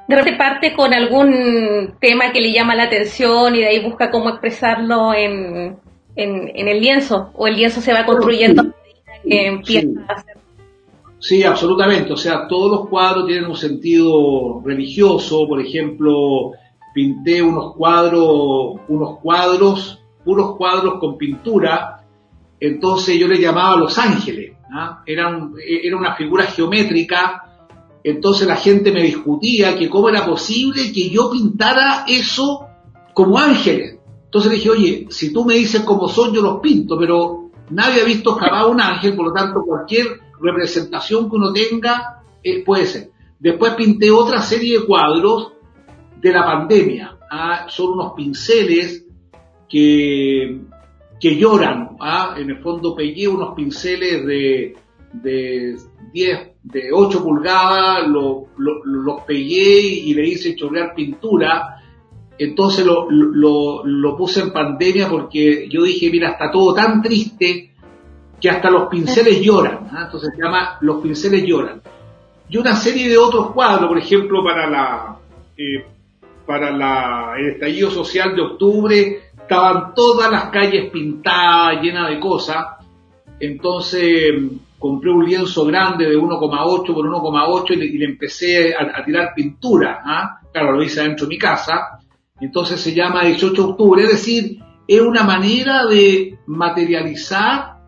De 0.08 0.14
repente 0.14 0.38
parte 0.38 0.74
con 0.74 0.94
algún 0.94 1.96
tema 2.00 2.32
que 2.32 2.40
le 2.40 2.52
llama 2.52 2.76
la 2.76 2.84
atención 2.84 3.56
y 3.56 3.58
de 3.58 3.66
ahí 3.66 3.84
busca 3.84 4.10
cómo 4.10 4.30
expresarlo 4.30 5.12
en, 5.12 5.78
en, 6.14 6.68
el 6.68 6.80
lienzo, 6.80 7.30
o 7.34 7.46
el 7.46 7.56
lienzo 7.56 7.80
se 7.80 7.92
va 7.92 8.06
construyendo 8.06 8.62
sí, 8.62 8.70
empieza 9.24 9.88
a 10.08 10.12
hacer. 10.12 10.36
Sí, 11.18 11.42
absolutamente. 11.42 12.12
O 12.12 12.16
sea, 12.16 12.46
todos 12.46 12.70
los 12.70 12.88
cuadros 12.88 13.26
tienen 13.26 13.46
un 13.46 13.56
sentido 13.56 14.60
religioso. 14.64 15.46
Por 15.48 15.60
ejemplo, 15.60 16.52
pinté 16.96 17.42
unos 17.42 17.74
cuadros, 17.74 18.80
unos 18.88 19.18
cuadros 19.20 20.00
puros 20.24 20.56
cuadros 20.56 20.94
con 20.98 21.18
pintura, 21.18 22.02
entonces 22.58 23.18
yo 23.18 23.28
le 23.28 23.38
llamaba 23.38 23.76
Los 23.76 23.98
Ángeles, 23.98 24.54
era, 25.04 25.28
era 25.66 25.96
una 25.98 26.16
figura 26.16 26.44
geométrica, 26.44 27.44
entonces 28.02 28.48
la 28.48 28.56
gente 28.56 28.90
me 28.92 29.02
discutía 29.02 29.76
que 29.76 29.90
cómo 29.90 30.08
era 30.08 30.24
posible 30.24 30.90
que 30.90 31.10
yo 31.10 31.30
pintara 31.30 32.06
eso 32.08 32.66
como 33.12 33.38
ángeles. 33.38 33.98
Entonces 34.24 34.50
le 34.50 34.56
dije, 34.56 34.70
oye, 34.70 35.06
si 35.10 35.34
tú 35.34 35.44
me 35.44 35.54
dices 35.54 35.82
cómo 35.82 36.08
son, 36.08 36.32
yo 36.32 36.40
los 36.40 36.60
pinto, 36.60 36.98
pero 36.98 37.50
nadie 37.68 38.00
ha 38.00 38.04
visto 38.06 38.36
jamás 38.36 38.68
un 38.68 38.80
ángel, 38.80 39.14
por 39.14 39.26
lo 39.26 39.32
tanto 39.34 39.62
cualquier 39.66 40.06
representación 40.40 41.28
que 41.28 41.36
uno 41.36 41.52
tenga 41.52 42.22
eh, 42.42 42.64
puede 42.64 42.86
ser. 42.86 43.10
Después 43.38 43.74
pinté 43.74 44.10
otra 44.10 44.40
serie 44.40 44.80
de 44.80 44.86
cuadros 44.86 45.52
de 46.20 46.32
la 46.32 46.44
pandemia. 46.44 47.16
¿ah? 47.30 47.66
Son 47.68 47.92
unos 47.92 48.12
pinceles 48.14 49.04
que, 49.68 50.60
que 51.20 51.36
lloran. 51.36 51.96
¿ah? 52.00 52.34
En 52.36 52.50
el 52.50 52.58
fondo 52.58 52.94
pegué 52.94 53.28
unos 53.28 53.54
pinceles 53.54 54.26
de, 54.26 54.76
de 55.12 55.76
10, 56.12 56.48
de 56.62 56.92
8 56.92 57.22
pulgadas, 57.22 58.06
los 58.08 59.20
pegué 59.26 59.80
y 59.80 60.14
le 60.14 60.26
hice 60.28 60.56
chorrear 60.56 60.94
pintura. 60.94 61.82
Entonces 62.38 62.84
lo, 62.84 63.10
lo, 63.10 63.86
lo, 63.86 64.16
puse 64.16 64.40
en 64.40 64.52
pandemia 64.52 65.08
porque 65.08 65.68
yo 65.70 65.84
dije, 65.84 66.10
mira, 66.10 66.32
está 66.32 66.50
todo 66.50 66.74
tan 66.74 67.00
triste 67.00 67.72
que 68.38 68.50
hasta 68.50 68.70
los 68.70 68.88
pinceles 68.88 69.40
lloran. 69.40 69.88
¿ah? 69.90 70.02
Entonces 70.04 70.30
se 70.34 70.42
llama 70.42 70.76
Los 70.82 71.02
pinceles 71.02 71.44
lloran. 71.44 71.80
Y 72.48 72.58
una 72.58 72.76
serie 72.76 73.08
de 73.08 73.18
otros 73.18 73.52
cuadros, 73.52 73.88
por 73.88 73.98
ejemplo, 73.98 74.44
para 74.44 74.68
la, 74.68 75.18
eh, 75.56 75.84
para 76.46 76.70
la, 76.70 77.34
el 77.38 77.54
estallido 77.54 77.90
social 77.90 78.34
de 78.34 78.42
octubre, 78.42 79.20
estaban 79.36 79.94
todas 79.94 80.30
las 80.30 80.44
calles 80.50 80.90
pintadas, 80.90 81.82
llenas 81.82 82.10
de 82.10 82.20
cosas. 82.20 82.66
Entonces 83.38 84.34
compré 84.78 85.10
un 85.10 85.24
lienzo 85.24 85.64
grande 85.64 86.06
de 86.06 86.16
1,8 86.16 86.94
por 86.94 87.06
1,8 87.06 87.72
y, 87.72 87.98
le 87.98 88.04
empecé 88.04 88.74
a, 88.74 89.04
tirar 89.04 89.32
pintura. 89.34 90.02
¿ah? 90.04 90.40
Claro, 90.52 90.72
lo 90.72 90.82
hice 90.82 91.02
dentro 91.02 91.26
de 91.26 91.30
mi 91.30 91.38
casa. 91.38 92.00
Entonces 92.40 92.80
se 92.80 92.94
llama 92.94 93.24
18 93.24 93.62
de 93.62 93.68
octubre, 93.68 94.02
es 94.02 94.10
decir, 94.10 94.58
es 94.86 95.00
una 95.00 95.24
manera 95.24 95.86
de 95.86 96.38
materializar 96.46 97.78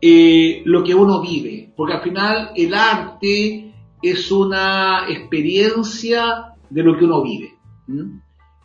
eh, 0.00 0.62
lo 0.64 0.82
que 0.82 0.94
uno 0.94 1.22
vive, 1.22 1.72
porque 1.76 1.94
al 1.94 2.02
final 2.02 2.50
el 2.56 2.74
arte 2.74 3.72
es 4.02 4.30
una 4.30 5.06
experiencia 5.08 6.53
de 6.74 6.82
lo 6.82 6.98
que 6.98 7.04
uno 7.04 7.22
vive. 7.22 7.54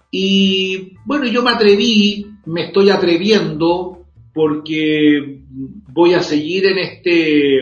Y 0.09 0.95
bueno, 1.05 1.25
yo 1.25 1.43
me 1.43 1.51
atreví, 1.51 2.25
me 2.45 2.65
estoy 2.65 2.89
atreviendo 2.89 4.05
porque 4.33 5.41
voy 5.87 6.13
a 6.15 6.21
seguir 6.21 6.65
en 6.65 6.79
este, 6.79 7.59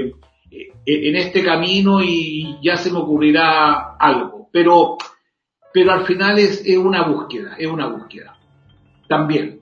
en 0.86 1.16
este 1.16 1.44
camino 1.44 2.02
y 2.02 2.58
ya 2.64 2.78
se 2.78 2.92
me 2.92 3.00
ocurrirá 3.00 3.98
algo. 4.00 4.50
Pero, 4.54 4.98
pero 5.74 5.92
al 5.92 6.06
final 6.06 6.40
es, 6.40 6.66
una 6.78 7.06
búsqueda, 7.06 7.56
es 7.58 7.68
una 7.68 7.88
búsqueda. 7.88 8.38
También. 9.10 9.60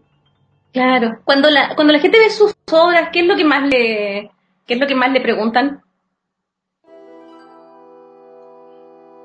Claro. 0.72 1.20
Cuando 1.24 1.50
la, 1.50 1.74
cuando 1.74 1.94
la 1.94 2.00
gente 2.00 2.20
ve 2.20 2.30
sus 2.30 2.54
obras, 2.72 3.10
¿qué 3.12 3.22
es 3.22 3.26
lo 3.26 3.36
que 3.36 3.46
más 3.46 3.68
le, 3.68 4.30
qué 4.68 4.76
es 4.76 4.80
lo 4.80 4.86
que 4.86 4.96
más 4.96 5.12
le 5.12 5.22
preguntan? 5.22 5.82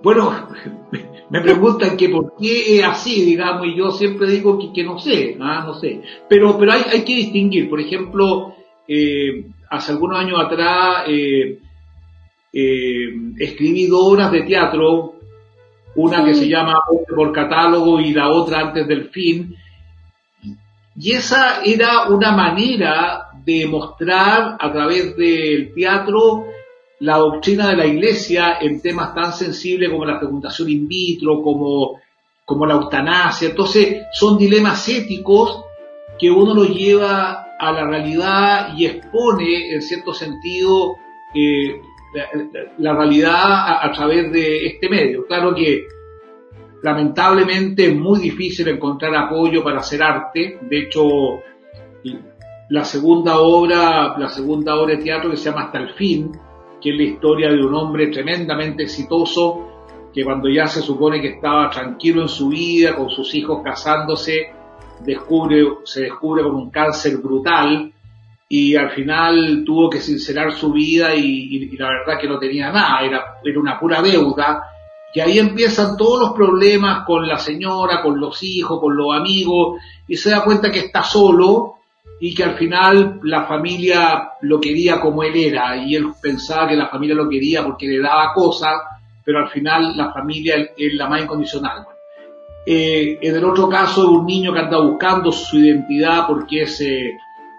Bueno, 0.03 0.49
me 1.31 1.41
preguntan 1.41 1.97
que 1.97 2.09
por 2.09 2.35
qué 2.39 2.79
es 2.79 2.85
así, 2.85 3.25
digamos, 3.25 3.67
y 3.67 3.77
yo 3.77 3.91
siempre 3.91 4.31
digo 4.31 4.59
que, 4.73 4.83
no 4.83 4.99
sé, 4.99 5.37
¿ah? 5.41 5.65
no 5.67 5.75
sé. 5.75 6.01
Pero, 6.29 6.59
pero 6.59 6.73
hay, 6.73 6.83
hay 6.91 7.05
que 7.05 7.17
distinguir, 7.17 7.69
por 7.69 7.81
ejemplo, 7.81 8.55
eh, 8.89 9.47
hace 9.71 9.93
algunos 9.93 10.19
años 10.19 10.41
atrás 10.45 11.05
eh, 11.07 11.59
eh, 12.53 13.09
escribí 13.39 13.87
dos 13.87 14.01
obras 14.03 14.33
de 14.33 14.43
teatro, 14.43 15.15
una 15.95 16.25
que 16.25 16.35
se 16.35 16.49
llama 16.49 16.81
por 17.15 17.33
catálogo 17.33 18.01
y 18.01 18.13
la 18.13 18.29
otra 18.31 18.61
antes 18.61 18.87
del 18.89 19.11
fin, 19.11 19.55
y 20.97 21.13
esa 21.13 21.63
era 21.65 22.09
una 22.09 22.33
manera 22.33 23.29
de 23.45 23.67
mostrar 23.67 24.57
a 24.59 24.73
través 24.73 25.17
del 25.17 25.73
teatro 25.75 26.47
la 27.01 27.17
doctrina 27.17 27.69
de 27.69 27.77
la 27.77 27.87
Iglesia 27.87 28.59
en 28.61 28.81
temas 28.81 29.15
tan 29.15 29.33
sensibles 29.33 29.91
como 29.91 30.05
la 30.05 30.21
fecundación 30.21 30.69
in 30.69 30.87
vitro, 30.87 31.43
como, 31.43 32.01
como 32.45 32.67
la 32.67 32.75
eutanasia. 32.75 33.49
Entonces, 33.49 34.03
son 34.13 34.37
dilemas 34.37 34.87
éticos 34.89 35.65
que 36.19 36.31
uno 36.31 36.55
lo 36.55 36.65
lleva 36.65 37.57
a 37.59 37.73
la 37.73 37.87
realidad 37.87 38.75
y 38.77 38.85
expone, 38.87 39.73
en 39.73 39.83
cierto 39.83 40.13
sentido, 40.13 40.97
eh, 41.35 41.81
la, 42.79 42.95
realidad 42.95 43.35
a, 43.35 43.87
a, 43.87 43.93
través 43.93 44.31
de 44.31 44.67
este 44.67 44.89
medio. 44.91 45.27
Claro 45.27 45.55
que 45.55 45.87
lamentablemente 46.83 47.87
es 47.87 47.97
muy 47.97 48.21
difícil 48.21 48.69
encontrar 48.69 49.15
apoyo 49.15 49.65
para 49.65 49.79
hacer 49.79 50.03
arte. 50.03 50.59
De 50.63 50.81
hecho, 50.81 51.03
la 52.69 52.85
segunda 52.85 53.39
obra, 53.39 54.19
la 54.19 54.29
segunda 54.29 54.77
obra 54.77 54.97
de 54.97 55.03
teatro 55.03 55.31
que 55.31 55.37
se 55.39 55.51
llama 55.51 55.65
Hasta 55.65 55.79
el 55.79 55.95
fin, 55.95 56.33
que 56.81 56.91
es 56.91 56.97
la 56.97 57.03
historia 57.03 57.51
de 57.51 57.65
un 57.65 57.75
hombre 57.75 58.09
tremendamente 58.09 58.85
exitoso 58.85 59.67
que 60.13 60.25
cuando 60.25 60.49
ya 60.49 60.67
se 60.67 60.83
supone 60.83 61.21
que 61.21 61.29
estaba 61.29 61.71
tranquilo 61.71 62.23
en 62.23 62.29
su 62.29 62.49
vida, 62.49 62.97
con 62.97 63.11
sus 63.11 63.35
hijos 63.35 63.61
casándose, 63.63 64.51
descubre, 65.05 65.65
se 65.85 66.03
descubre 66.03 66.43
con 66.43 66.55
un 66.55 66.71
cáncer 66.71 67.19
brutal 67.19 67.93
y 68.49 68.75
al 68.75 68.91
final 68.91 69.63
tuvo 69.65 69.89
que 69.89 70.01
sincerar 70.01 70.53
su 70.53 70.73
vida 70.73 71.15
y, 71.15 71.69
la 71.77 71.89
verdad 71.89 72.21
que 72.21 72.29
no 72.29 72.39
tenía 72.39 72.73
nada, 72.73 73.01
era, 73.03 73.25
era 73.45 73.61
una 73.61 73.79
pura 73.79 74.03
deuda. 74.03 74.65
Y 75.15 75.21
ahí 75.21 75.39
empiezan 75.39 75.97
todos 75.97 76.21
los 76.21 76.33
problemas 76.33 77.05
con 77.05 77.27
la 77.27 77.39
señora, 77.39 78.03
con 78.03 78.19
los 78.19 78.43
hijos, 78.43 78.81
con 78.81 78.97
los 78.97 79.15
amigos, 79.15 79.81
y 80.07 80.17
se 80.17 80.31
da 80.31 80.43
cuenta 80.43 80.71
que 80.71 80.81
está 80.81 81.03
solo 81.03 81.80
y 82.21 82.35
que 82.35 82.45
al 82.45 82.57
final 82.57 83.19
la 83.23 83.47
familia 83.47 84.33
lo 84.43 84.61
quería 84.61 85.01
como 85.01 85.23
él 85.23 85.35
era 85.35 85.77
y 85.77 85.97
él 85.97 86.13
pensaba 86.21 86.69
que 86.69 86.77
la 86.77 86.89
familia 86.89 87.15
lo 87.15 87.29
quería 87.29 87.65
porque 87.65 87.89
le 87.89 88.01
daba 88.01 88.35
cosas, 88.35 88.79
pero 89.25 89.39
al 89.39 89.49
final 89.49 89.97
la 89.97 90.13
familia 90.13 90.57
es 90.77 90.95
la 90.95 91.09
más 91.09 91.23
incondicional. 91.23 91.87
Eh, 92.67 93.19
en 93.23 93.37
el 93.37 93.45
otro 93.45 93.71
caso, 93.71 94.11
un 94.11 94.27
niño 94.27 94.53
que 94.53 94.61
anda 94.61 94.79
buscando 94.79 95.33
su 95.33 95.59
identidad 95.59 96.27
porque 96.27 96.67
se, 96.67 97.07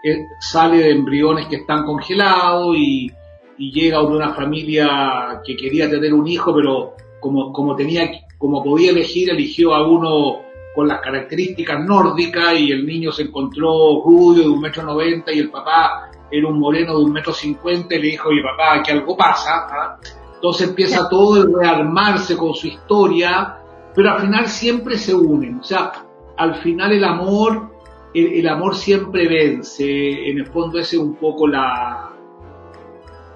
eh, 0.04 0.28
sale 0.40 0.78
de 0.78 0.92
embriones 0.92 1.48
que 1.48 1.56
están 1.56 1.84
congelados 1.84 2.76
y, 2.78 3.12
y 3.58 3.72
llega 3.72 3.98
de 4.00 4.06
una 4.06 4.34
familia 4.36 5.42
que 5.44 5.56
quería 5.56 5.90
tener 5.90 6.14
un 6.14 6.28
hijo, 6.28 6.54
pero 6.54 6.94
como, 7.20 7.52
como 7.52 7.76
tenía, 7.76 8.12
como 8.38 8.64
podía 8.64 8.92
elegir, 8.92 9.32
eligió 9.32 9.74
a 9.74 9.88
uno 9.88 10.51
con 10.74 10.88
las 10.88 11.02
características 11.02 11.84
nórdicas 11.86 12.58
y 12.58 12.72
el 12.72 12.86
niño 12.86 13.12
se 13.12 13.24
encontró 13.24 14.02
rubio 14.04 14.44
de 14.44 14.50
un 14.50 14.62
metro 14.62 14.84
noventa 14.84 15.32
y 15.32 15.40
el 15.40 15.50
papá 15.50 16.12
era 16.32 16.48
un 16.48 16.60
moreno 16.60 16.98
de 16.98 17.04
un 17.04 17.12
metro 17.12 17.34
cincuenta 17.34 17.96
y 17.96 18.02
le 18.02 18.08
dijo, 18.08 18.30
oye 18.30 18.42
papá, 18.42 18.82
que 18.82 18.94
algo 18.94 19.18
pasa. 19.18 19.68
¿ah? 19.70 20.00
Entonces 20.36 20.70
empieza 20.70 21.10
todo 21.10 21.42
a 21.42 21.60
rearmarse 21.62 22.38
con 22.38 22.54
su 22.54 22.68
historia, 22.68 23.58
pero 23.94 24.12
al 24.12 24.22
final 24.22 24.48
siempre 24.48 24.98
se 24.98 25.14
unen. 25.14 25.60
O 25.60 25.64
sea, 25.64 25.92
al 26.38 26.56
final 26.56 26.94
el 26.94 27.04
amor, 27.04 27.70
el, 28.14 28.48
amor 28.48 28.76
siempre 28.76 29.28
vence. 29.28 30.30
En 30.30 30.40
el 30.40 30.48
fondo 30.48 30.80
esa 30.80 30.96
es 30.96 31.02
un 31.02 31.16
poco 31.16 31.48
la, 31.48 32.12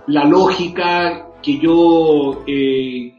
la 0.07 0.23
lógica 0.23 1.27
que 1.43 1.59
yo 1.59 2.43
eh, 2.47 3.13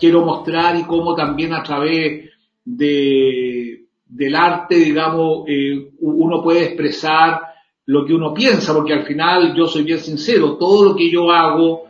quiero 0.00 0.24
mostrar 0.24 0.74
y 0.76 0.84
cómo 0.84 1.14
también 1.14 1.52
a 1.52 1.62
través 1.62 2.30
de, 2.64 3.86
del 4.06 4.34
arte, 4.34 4.76
digamos, 4.76 5.44
eh, 5.48 5.90
uno 6.00 6.42
puede 6.42 6.64
expresar 6.64 7.40
lo 7.86 8.06
que 8.06 8.14
uno 8.14 8.32
piensa, 8.32 8.72
porque 8.72 8.94
al 8.94 9.04
final 9.04 9.54
yo 9.54 9.66
soy 9.66 9.82
bien 9.82 9.98
sincero, 9.98 10.56
todo 10.56 10.84
lo 10.84 10.96
que 10.96 11.10
yo 11.10 11.30
hago 11.30 11.84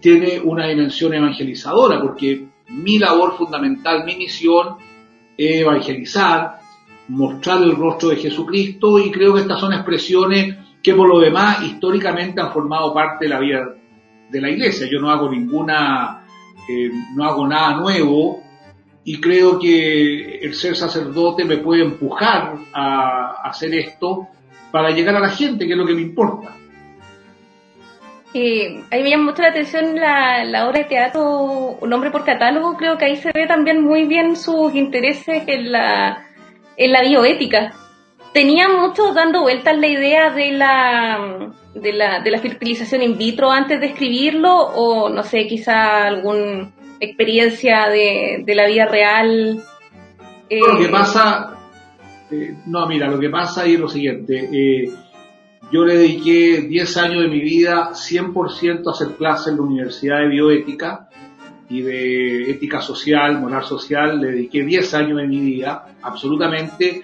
tiene 0.00 0.40
una 0.40 0.68
dimensión 0.68 1.14
evangelizadora, 1.14 2.00
porque 2.00 2.46
mi 2.68 2.98
labor 2.98 3.36
fundamental, 3.36 4.04
mi 4.04 4.16
misión 4.16 4.76
es 5.36 5.60
evangelizar, 5.60 6.60
mostrar 7.08 7.62
el 7.62 7.76
rostro 7.76 8.10
de 8.10 8.16
Jesucristo 8.16 8.98
y 8.98 9.10
creo 9.10 9.34
que 9.34 9.40
estas 9.40 9.60
son 9.60 9.72
expresiones 9.72 10.56
que 10.82 10.94
por 10.94 11.08
lo 11.08 11.18
demás 11.18 11.62
históricamente 11.62 12.40
han 12.40 12.52
formado 12.52 12.92
parte 12.94 13.24
de 13.24 13.28
la 13.30 13.40
vida 13.40 13.74
de 14.30 14.40
la 14.40 14.50
iglesia. 14.50 14.86
Yo 14.90 15.00
no 15.00 15.10
hago 15.10 15.30
ninguna, 15.30 16.26
eh, 16.68 16.90
no 17.14 17.24
hago 17.24 17.46
nada 17.46 17.76
nuevo, 17.78 18.42
y 19.04 19.20
creo 19.20 19.58
que 19.58 20.38
el 20.38 20.54
ser 20.54 20.76
sacerdote 20.76 21.44
me 21.44 21.58
puede 21.58 21.82
empujar 21.82 22.54
a, 22.72 23.42
hacer 23.44 23.74
esto 23.74 24.28
para 24.70 24.90
llegar 24.90 25.14
a 25.14 25.20
la 25.20 25.28
gente, 25.28 25.66
que 25.66 25.72
es 25.72 25.78
lo 25.78 25.86
que 25.86 25.94
me 25.94 26.00
importa. 26.00 26.56
Eh, 28.32 28.82
ahí 28.90 29.02
me 29.02 29.10
llama 29.10 29.30
mucho 29.30 29.42
la 29.42 29.48
atención 29.48 29.94
la, 29.94 30.66
obra 30.66 30.80
de 30.80 30.84
teatro 30.86 31.78
Un 31.80 31.92
hombre 31.92 32.10
por 32.10 32.24
catálogo, 32.24 32.76
creo 32.76 32.98
que 32.98 33.04
ahí 33.04 33.16
se 33.16 33.30
ve 33.32 33.46
también 33.46 33.84
muy 33.84 34.06
bien 34.06 34.34
sus 34.34 34.74
intereses 34.74 35.44
en 35.46 35.70
la, 35.70 36.26
en 36.76 36.92
la 36.92 37.02
bioética. 37.02 37.74
Tenía 38.32 38.68
muchos 38.68 39.14
dando 39.14 39.42
vueltas 39.42 39.78
la 39.78 39.86
idea 39.86 40.30
de 40.30 40.50
la, 40.52 41.52
de 41.74 41.92
la, 41.92 42.20
de 42.20 42.30
la 42.32 42.38
fertilización 42.38 43.02
in 43.02 43.16
vitro 43.16 43.50
antes 43.52 43.78
de 43.80 43.86
escribirlo, 43.86 44.56
o 44.56 45.10
no 45.10 45.22
sé, 45.22 45.46
quizá 45.46 46.06
algún 46.06 46.72
experiencia 47.04 47.88
de, 47.88 48.44
la 48.54 48.66
vida 48.66 48.86
real. 48.86 49.62
lo 50.50 50.78
que 50.78 50.84
eh, 50.84 50.88
pasa, 50.88 51.56
eh, 52.30 52.54
no, 52.66 52.86
mira, 52.86 53.08
lo 53.08 53.18
que 53.18 53.30
pasa 53.30 53.64
es 53.64 53.78
lo 53.78 53.88
siguiente. 53.88 54.48
Eh, 54.52 54.90
yo 55.72 55.84
le 55.84 55.96
dediqué 55.96 56.62
10 56.62 56.96
años 56.98 57.22
de 57.22 57.28
mi 57.28 57.40
vida 57.40 57.90
100% 57.92 58.86
a 58.86 58.90
hacer 58.90 59.16
clases 59.16 59.48
en 59.48 59.56
la 59.56 59.62
Universidad 59.62 60.20
de 60.20 60.28
Bioética 60.28 61.08
y 61.68 61.80
de 61.80 62.50
ética 62.50 62.80
social, 62.80 63.40
moral 63.40 63.64
social, 63.64 64.20
le 64.20 64.32
dediqué 64.32 64.62
10 64.62 64.94
años 64.94 65.16
de 65.18 65.26
mi 65.26 65.40
vida, 65.40 65.96
absolutamente, 66.02 67.02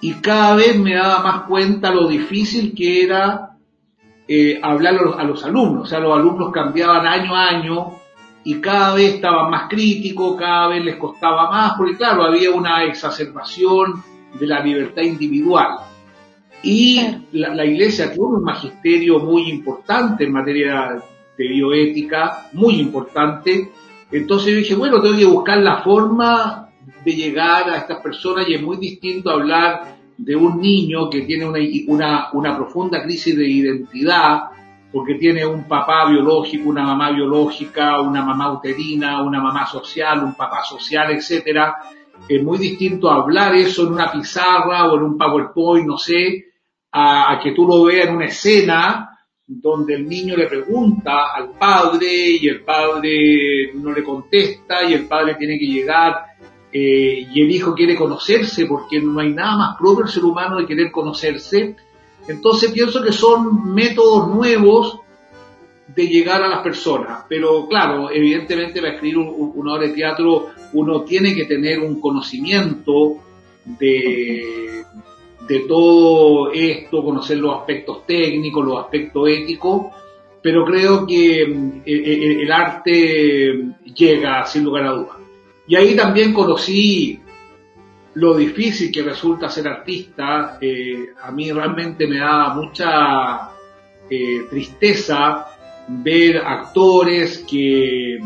y 0.00 0.14
cada 0.14 0.54
vez 0.54 0.78
me 0.78 0.94
daba 0.94 1.22
más 1.22 1.42
cuenta 1.42 1.90
lo 1.90 2.06
difícil 2.06 2.74
que 2.74 3.02
era 3.02 3.56
hablar 4.62 4.94
a 4.94 5.02
los, 5.02 5.18
a 5.18 5.24
los, 5.24 5.44
alumnos, 5.44 5.82
o 5.82 5.86
sea, 5.86 5.98
los 5.98 6.16
alumnos 6.16 6.52
cambiaban 6.52 7.06
año 7.06 7.34
a 7.34 7.48
año, 7.48 8.05
y 8.46 8.60
cada 8.60 8.94
vez 8.94 9.14
estaban 9.14 9.50
más 9.50 9.68
críticos, 9.68 10.36
cada 10.38 10.68
vez 10.68 10.84
les 10.84 10.94
costaba 10.94 11.50
más, 11.50 11.72
porque 11.76 11.96
claro, 11.96 12.22
había 12.22 12.52
una 12.52 12.84
exacerbación 12.84 14.04
de 14.38 14.46
la 14.46 14.60
libertad 14.60 15.02
individual. 15.02 15.78
Y 16.62 17.00
la, 17.32 17.64
iglesia 17.64 18.12
tiene 18.12 18.28
un 18.28 18.44
magisterio 18.44 19.18
muy 19.18 19.50
importante 19.50 20.22
en 20.22 20.32
materia 20.32 21.02
de 21.36 21.48
bioética, 21.48 22.48
muy 22.52 22.78
importante. 22.78 23.72
Entonces 24.12 24.52
yo 24.52 24.58
dije, 24.58 24.74
bueno, 24.76 25.02
tengo 25.02 25.18
que 25.18 25.24
buscar 25.24 25.58
la 25.58 25.82
forma 25.82 26.68
de 27.04 27.12
llegar 27.12 27.68
a 27.68 27.78
estas 27.78 27.98
personas 27.98 28.48
y 28.48 28.54
es 28.54 28.62
muy 28.62 28.76
distinto 28.76 29.30
hablar 29.30 29.96
de 30.16 30.36
un 30.36 30.60
niño 30.60 31.10
que 31.10 31.22
tiene 31.22 31.46
una, 31.46 31.58
una, 31.88 32.28
una 32.32 32.56
profunda 32.56 33.02
crisis 33.02 33.36
de 33.36 33.44
identidad, 33.44 34.42
porque 34.96 35.16
tiene 35.16 35.44
un 35.44 35.64
papá 35.64 36.08
biológico, 36.08 36.70
una 36.70 36.82
mamá 36.82 37.10
biológica, 37.10 38.00
una 38.00 38.24
mamá 38.24 38.50
uterina, 38.50 39.22
una 39.22 39.42
mamá 39.42 39.66
social, 39.66 40.24
un 40.24 40.34
papá 40.34 40.64
social, 40.64 41.10
etcétera. 41.10 41.76
Es 42.26 42.42
muy 42.42 42.56
distinto 42.56 43.10
hablar 43.10 43.54
eso 43.54 43.82
en 43.82 43.92
una 43.92 44.10
pizarra 44.10 44.88
o 44.88 44.96
en 44.96 45.02
un 45.02 45.18
PowerPoint, 45.18 45.86
no 45.86 45.98
sé, 45.98 46.46
a, 46.92 47.38
que 47.42 47.52
tú 47.52 47.66
lo 47.66 47.84
veas 47.84 48.08
en 48.08 48.16
una 48.16 48.24
escena 48.24 49.10
donde 49.46 49.96
el 49.96 50.08
niño 50.08 50.34
le 50.34 50.46
pregunta 50.46 51.34
al 51.34 51.50
padre 51.50 52.30
y 52.30 52.48
el 52.48 52.64
padre 52.64 53.72
no 53.74 53.92
le 53.92 54.02
contesta 54.02 54.82
y 54.82 54.94
el 54.94 55.06
padre 55.06 55.34
tiene 55.34 55.58
que 55.58 55.66
llegar 55.66 56.24
eh, 56.72 57.28
y 57.30 57.42
el 57.42 57.50
hijo 57.50 57.74
quiere 57.74 57.94
conocerse 57.94 58.64
porque 58.64 58.98
no 59.02 59.20
hay 59.20 59.34
nada 59.34 59.58
más 59.58 59.76
propio 59.78 60.06
el 60.06 60.10
ser 60.10 60.24
humano 60.24 60.56
de 60.56 60.66
querer 60.66 60.90
conocerse 60.90 61.76
entonces 62.28 62.72
pienso 62.72 63.02
que 63.02 63.12
son 63.12 63.74
métodos 63.74 64.34
nuevos 64.34 65.00
de 65.88 66.08
llegar 66.08 66.42
a 66.42 66.48
las 66.48 66.62
personas, 66.62 67.24
pero 67.28 67.66
claro, 67.68 68.10
evidentemente 68.10 68.80
para 68.80 68.94
escribir 68.94 69.18
una 69.18 69.74
obra 69.74 69.86
de 69.86 69.94
teatro 69.94 70.48
uno 70.72 71.02
tiene 71.02 71.34
que 71.34 71.44
tener 71.44 71.78
un 71.78 72.00
conocimiento 72.00 73.18
de, 73.64 74.84
de 75.48 75.60
todo 75.60 76.50
esto, 76.52 77.04
conocer 77.04 77.38
los 77.38 77.58
aspectos 77.58 78.04
técnicos, 78.06 78.64
los 78.64 78.84
aspectos 78.84 79.28
éticos, 79.28 79.86
pero 80.42 80.64
creo 80.64 81.06
que 81.06 81.46
mm, 81.46 81.82
e, 81.84 81.92
e, 81.92 82.12
e, 82.12 82.42
el, 82.42 82.52
arte 82.52 83.74
llega 83.94 84.44
sin 84.46 84.64
lugar 84.64 84.86
a 84.86 84.92
dudas. 84.92 85.16
Y 85.66 85.74
ahí 85.74 85.96
también 85.96 86.32
conocí 86.32 87.20
lo 88.16 88.34
difícil 88.34 88.90
que 88.90 89.02
resulta 89.02 89.48
ser 89.50 89.68
artista, 89.68 90.58
eh, 90.60 91.08
a 91.22 91.30
mí 91.30 91.52
realmente 91.52 92.06
me 92.06 92.18
da 92.18 92.54
mucha 92.54 93.50
eh, 94.08 94.46
tristeza 94.48 95.46
ver 95.88 96.38
actores 96.38 97.44
que, 97.48 98.18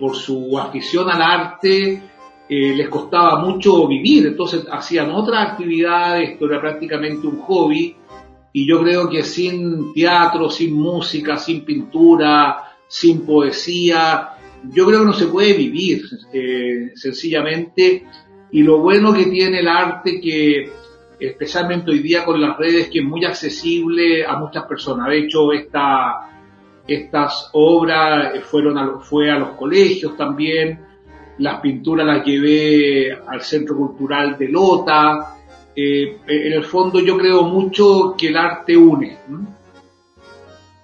por 0.00 0.16
su 0.16 0.58
afición 0.58 1.08
al 1.10 1.22
arte 1.22 2.02
eh, 2.48 2.74
les 2.74 2.88
costaba 2.88 3.38
mucho 3.38 3.86
vivir, 3.86 4.26
entonces 4.26 4.66
hacían 4.72 5.10
otras 5.10 5.50
actividades, 5.50 6.30
esto 6.30 6.46
era 6.46 6.60
prácticamente 6.60 7.26
un 7.26 7.40
hobby, 7.42 7.94
y 8.52 8.66
yo 8.66 8.80
creo 8.82 9.08
que 9.08 9.22
sin 9.22 9.92
teatro, 9.92 10.50
sin 10.50 10.74
música, 10.74 11.36
sin 11.36 11.64
pintura, 11.64 12.72
sin 12.88 13.24
poesía, 13.26 14.30
yo 14.74 14.86
creo 14.86 15.00
que 15.00 15.06
no 15.06 15.12
se 15.12 15.26
puede 15.26 15.52
vivir, 15.52 16.02
sencillamente 16.94 18.04
y 18.52 18.62
lo 18.62 18.78
bueno 18.78 19.12
que 19.12 19.26
tiene 19.26 19.60
el 19.60 19.68
arte 19.68 20.20
que 20.20 20.70
especialmente 21.18 21.90
hoy 21.90 22.00
día 22.00 22.24
con 22.24 22.40
las 22.40 22.56
redes 22.56 22.88
que 22.88 23.00
es 23.00 23.04
muy 23.04 23.24
accesible 23.24 24.24
a 24.24 24.36
muchas 24.36 24.64
personas. 24.64 25.08
De 25.08 25.18
hecho, 25.18 25.52
esta, 25.52 26.30
estas 26.86 27.50
obras 27.52 28.40
fueron 28.44 28.78
a, 28.78 29.00
fue 29.00 29.30
a 29.30 29.38
los 29.38 29.50
colegios 29.50 30.16
también, 30.16 30.80
las 31.38 31.60
pinturas 31.60 32.06
las 32.06 32.24
llevé 32.24 33.12
al 33.12 33.40
Centro 33.42 33.76
Cultural 33.76 34.36
de 34.38 34.48
Lota. 34.48 35.36
Eh, 35.76 36.18
en 36.26 36.52
el 36.52 36.64
fondo 36.64 37.00
yo 37.00 37.16
creo 37.16 37.44
mucho 37.44 38.14
que 38.18 38.28
el 38.28 38.36
arte 38.36 38.76
une. 38.76 39.16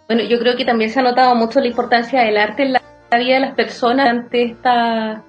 Bueno, 0.06 0.22
yo 0.22 0.38
creo 0.38 0.56
que 0.56 0.64
también 0.64 0.90
se 0.90 1.00
ha 1.00 1.02
notado 1.02 1.34
mucho 1.34 1.60
la 1.60 1.66
importancia 1.66 2.22
del 2.22 2.36
arte 2.36 2.62
en 2.62 2.74
la 2.74 2.80
vida 3.18 3.34
de 3.34 3.40
las 3.40 3.54
personas 3.54 4.08
ante 4.08 4.44
esta, 4.44 5.24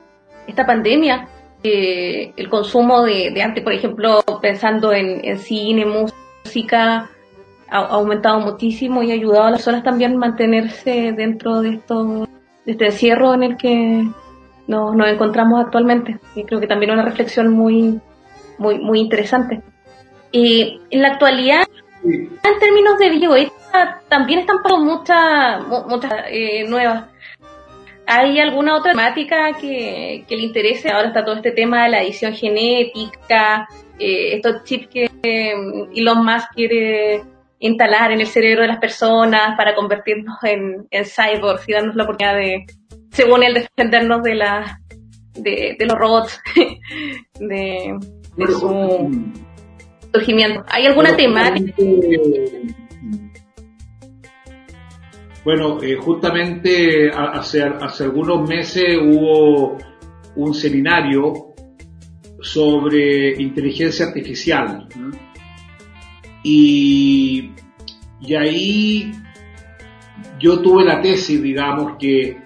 esta 0.46 0.66
pandemia 0.66 1.28
el 2.36 2.50
consumo 2.50 3.04
de, 3.04 3.32
de, 3.32 3.42
arte, 3.42 3.62
por 3.62 3.74
ejemplo, 3.74 4.24
pensando 4.42 4.94
en, 4.94 5.38
cine, 5.38 5.86
música, 5.86 7.10
ha, 7.70 7.78
aumentado 7.78 8.40
muchísimo 8.40 9.04
y 9.04 9.12
ha 9.12 9.16
ayudado 9.16 9.46
a 9.46 9.52
las 9.52 9.60
personas 9.60 9.84
también 9.84 10.16
a 10.16 10.18
mantenerse 10.18 11.14
dentro 11.14 11.62
de, 11.62 11.76
esto, 11.76 12.28
de 12.66 12.72
este 12.72 12.86
encierro 12.86 13.34
en 13.34 13.44
el 13.44 13.58
que 13.58 14.08
nos, 14.68 14.96
nos 14.96 15.08
encontramos 15.08 15.66
actualmente. 15.66 16.20
Y 16.36 16.44
creo 16.44 16.60
que 16.60 16.68
también 16.68 16.92
una 16.92 17.06
reflexión 17.06 17.50
muy, 17.50 18.00
muy, 18.58 18.80
muy 18.80 19.00
interesante. 19.00 19.62
Y 20.32 20.82
en 20.90 21.02
la 21.02 21.10
actualidad, 21.10 21.64
en 22.04 22.60
términos 22.60 22.98
de 23.00 23.10
bioética, 23.10 24.02
también 24.10 24.40
están 24.40 24.58
pasando 24.62 24.86
muchas, 24.86 25.88
muchas 25.88 26.14
eh, 26.30 26.66
nuevas 26.68 27.06
¿Hay 28.08 28.40
alguna 28.40 28.78
otra 28.78 28.92
temática 28.92 29.52
que, 29.60 30.24
le 30.30 30.42
interese? 30.42 30.90
Ahora 30.90 31.10
está 31.10 31.26
todo 31.26 31.36
este 31.36 31.52
tema 31.52 31.84
de 31.84 31.90
la 31.90 32.04
edición 32.04 32.34
genética, 32.34 33.68
eh, 34.00 34.36
estos 34.36 34.64
chips 34.64 34.88
que 34.88 35.10
eh, 35.24 35.54
Elon 35.94 36.26
Musk 36.26 36.54
quiere 36.56 37.24
instalar 37.60 38.12
en 38.14 38.22
el 38.22 38.28
cerebro 38.28 38.62
de 38.62 38.70
las 38.70 38.80
personas 38.80 39.58
para 39.58 39.76
convertirnos 39.76 40.38
en, 40.44 40.88
en 40.90 41.06
cyborgs 41.06 41.68
y 41.68 41.74
darnos 41.74 41.96
la 41.96 42.04
oportunidad 42.04 42.38
de, 42.38 42.66
según 43.12 43.44
él, 43.44 43.56
defendernos 43.56 44.24
de 44.24 44.36
la 44.36 44.80
de, 45.36 45.76
los 45.80 45.98
robots, 45.98 46.40
de, 47.40 47.98
su 48.38 49.34
surgimiento. 50.14 50.64
¿Hay 50.70 50.86
alguna 50.86 51.16
temática? 51.16 51.74
Bueno, 55.48 55.82
eh, 55.82 55.96
justamente 55.96 57.10
hace, 57.10 57.64
hace 57.64 58.04
algunos 58.04 58.50
meses 58.50 58.98
hubo 59.02 59.78
un 60.36 60.54
seminario 60.54 61.54
sobre 62.42 63.42
inteligencia 63.42 64.08
artificial. 64.08 64.90
Y, 66.44 67.52
y 68.20 68.36
ahí 68.36 69.14
yo 70.38 70.60
tuve 70.60 70.84
la 70.84 71.00
tesis, 71.00 71.42
digamos, 71.42 71.94
que 71.98 72.40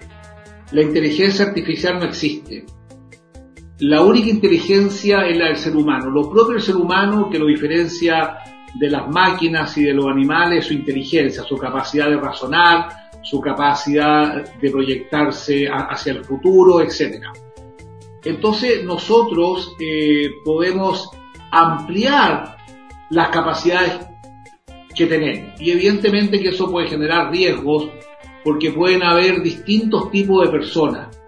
la 0.70 0.82
inteligencia 0.82 1.46
artificial 1.46 1.98
no 1.98 2.04
existe. 2.04 2.66
La 3.80 4.02
única 4.02 4.28
inteligencia 4.28 5.26
es 5.26 5.36
la 5.36 5.46
del 5.46 5.56
ser 5.56 5.76
humano. 5.76 6.08
Lo 6.08 6.30
propio 6.30 6.52
del 6.54 6.62
ser 6.62 6.76
humano 6.76 7.28
que 7.28 7.40
lo 7.40 7.46
diferencia 7.46 8.41
de 8.74 8.90
las 8.90 9.08
máquinas 9.08 9.76
y 9.76 9.84
de 9.84 9.94
los 9.94 10.06
animales 10.06 10.66
su 10.66 10.74
inteligencia, 10.74 11.42
su 11.42 11.56
capacidad 11.56 12.08
de 12.08 12.16
razonar, 12.16 13.10
su 13.22 13.40
capacidad 13.40 14.44
de 14.60 14.70
proyectarse 14.70 15.66
hacia 15.68 16.12
el 16.12 16.24
futuro, 16.24 16.80
etc. 16.80 17.22
Entonces 18.24 18.84
nosotros 18.84 19.74
eh, 19.80 20.30
podemos 20.44 21.10
ampliar 21.50 22.56
las 23.10 23.28
capacidades 23.28 24.06
que 24.94 25.06
tenemos 25.06 25.60
y 25.60 25.70
evidentemente 25.70 26.40
que 26.40 26.48
eso 26.48 26.70
puede 26.70 26.88
generar 26.88 27.30
riesgos 27.30 27.88
porque 28.44 28.72
pueden 28.72 29.02
haber 29.02 29.42
distintos 29.42 30.10
tipos 30.10 30.44
de 30.44 30.50
personas. 30.50 31.20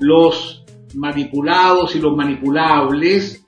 Los 0.00 0.64
manipulados 0.94 1.94
y 1.94 2.00
los 2.00 2.16
manipulables, 2.16 3.43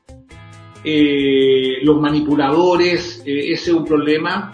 eh, 0.89 1.79
los 1.83 2.01
manipuladores, 2.01 3.21
eh, 3.27 3.53
ese 3.53 3.71
es 3.71 3.77
un 3.77 3.85
problema. 3.85 4.53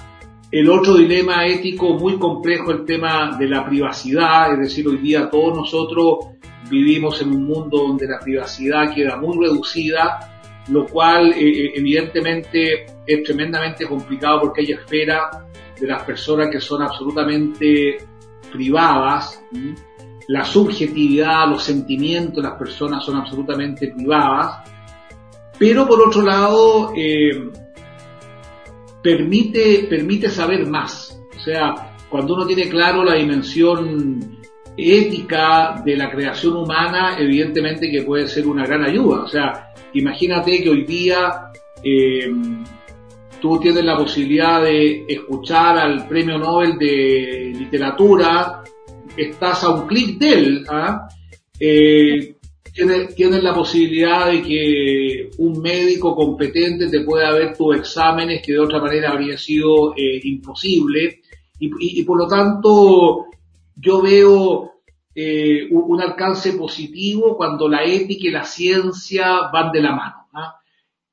El 0.50 0.70
otro 0.70 0.94
dilema 0.96 1.46
ético 1.46 1.92
muy 1.98 2.18
complejo, 2.18 2.70
el 2.70 2.86
tema 2.86 3.36
de 3.38 3.46
la 3.46 3.66
privacidad, 3.66 4.54
es 4.54 4.60
decir, 4.60 4.88
hoy 4.88 4.96
día 4.96 5.28
todos 5.28 5.54
nosotros 5.54 6.28
vivimos 6.70 7.20
en 7.20 7.34
un 7.34 7.44
mundo 7.44 7.86
donde 7.86 8.06
la 8.08 8.18
privacidad 8.18 8.94
queda 8.94 9.18
muy 9.18 9.46
reducida, 9.46 10.62
lo 10.68 10.86
cual 10.86 11.34
eh, 11.34 11.72
evidentemente 11.74 12.86
es 13.06 13.22
tremendamente 13.24 13.84
complicado 13.84 14.40
porque 14.40 14.62
hay 14.62 14.72
esferas 14.72 15.36
de 15.78 15.86
las 15.86 16.02
personas 16.04 16.48
que 16.48 16.60
son 16.60 16.80
absolutamente 16.80 17.98
privadas. 18.50 19.44
La 20.28 20.44
subjetividad, 20.46 21.46
los 21.46 21.62
sentimientos 21.62 22.36
de 22.36 22.48
las 22.48 22.58
personas 22.58 23.04
son 23.04 23.18
absolutamente 23.18 23.88
privadas 23.88 24.71
pero 25.62 25.86
por 25.86 26.02
otro 26.08 26.22
lado, 26.22 26.92
eh, 26.96 27.30
permite, 29.00 29.86
permite 29.88 30.28
saber 30.28 30.66
más. 30.66 31.16
O 31.36 31.40
sea, 31.40 31.94
cuando 32.10 32.34
uno 32.34 32.44
tiene 32.44 32.68
claro 32.68 33.04
la 33.04 33.14
dimensión 33.14 34.40
ética 34.76 35.80
de 35.84 35.96
la 35.96 36.10
creación 36.10 36.56
humana, 36.56 37.16
evidentemente 37.16 37.88
que 37.92 38.02
puede 38.02 38.26
ser 38.26 38.48
una 38.48 38.66
gran 38.66 38.82
ayuda. 38.82 39.22
O 39.22 39.28
sea, 39.28 39.72
imagínate 39.92 40.60
que 40.64 40.68
hoy 40.68 40.84
día 40.84 41.52
eh, 41.80 42.28
tú 43.40 43.60
tienes 43.60 43.84
la 43.84 43.96
posibilidad 43.96 44.64
de 44.64 45.04
escuchar 45.06 45.78
al 45.78 46.08
premio 46.08 46.38
Nobel 46.38 46.76
de 46.76 47.52
literatura, 47.56 48.64
estás 49.16 49.62
a 49.62 49.70
un 49.70 49.86
clic 49.86 50.18
de 50.18 50.28
él, 50.28 50.66
¿ah? 50.68 51.06
eh, 51.60 52.34
tienes, 52.72 53.42
la 53.42 53.54
posibilidad 53.54 54.26
de 54.30 54.42
que 54.42 55.30
un 55.38 55.60
médico 55.60 56.14
competente 56.14 56.88
te 56.88 57.02
pueda 57.02 57.32
ver 57.32 57.56
tus 57.56 57.76
exámenes 57.76 58.42
que 58.44 58.52
de 58.52 58.58
otra 58.58 58.80
manera 58.80 59.10
habría 59.10 59.36
sido 59.36 59.94
eh, 59.94 60.20
imposible 60.24 61.20
y, 61.58 62.02
por 62.02 62.18
lo 62.18 62.26
tanto 62.26 63.26
yo 63.76 64.02
veo 64.02 64.72
eh, 65.14 65.68
un, 65.70 66.00
alcance 66.00 66.54
positivo 66.54 67.36
cuando 67.36 67.68
la 67.68 67.84
ética 67.84 68.26
y 68.26 68.30
la 68.30 68.44
ciencia 68.44 69.50
van 69.52 69.70
de 69.70 69.80
la 69.80 69.94
mano. 69.94 70.26
¿ah? 70.32 70.56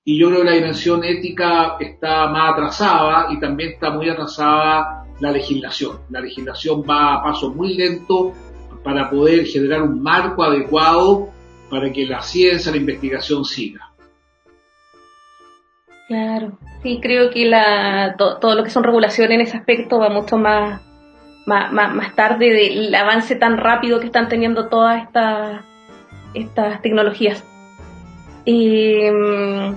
Y 0.04 0.18
yo 0.18 0.30
creo 0.30 0.40
que 0.40 0.50
la 0.50 0.56
dimensión 0.56 1.04
ética 1.04 1.76
está 1.80 2.28
más 2.30 2.54
atrasada 2.54 3.32
y 3.32 3.40
también 3.40 3.74
está 3.74 3.92
muy 3.92 4.10
atrasada 4.10 5.06
la 5.20 5.32
legislación. 5.32 6.00
La 6.10 6.22
legislación 6.22 6.82
va 6.82 7.16
a 7.16 7.24
paso 7.24 7.54
muy 7.54 7.76
lento 7.76 8.34
para 8.84 9.10
poder 9.10 9.46
generar 9.46 9.84
un 9.84 10.02
marco 10.02 10.42
adecuado 10.42 11.30
para 11.70 11.92
que 11.92 12.06
la 12.06 12.22
ciencia, 12.22 12.72
la 12.72 12.78
investigación 12.78 13.46
siga. 13.46 13.90
Claro, 16.08 16.58
sí, 16.82 17.00
creo 17.02 17.30
que 17.30 17.46
la, 17.46 18.16
todo 18.18 18.56
lo 18.56 18.64
que 18.64 18.72
son 18.72 18.84
regulaciones 18.84 19.36
en 19.36 19.42
ese 19.42 19.58
aspecto 19.58 20.00
va 20.00 20.10
mucho 20.10 20.38
más, 20.38 20.82
más, 21.46 22.16
tarde 22.16 22.52
del 22.52 22.96
avance 22.96 23.36
tan 23.36 23.58
rápido 23.58 24.00
que 24.00 24.08
están 24.08 24.28
teniendo 24.28 24.70
todas 24.70 25.04
estas, 25.04 25.64
estas 26.34 26.82
tecnologías. 26.82 27.44
Mm, 28.48 29.76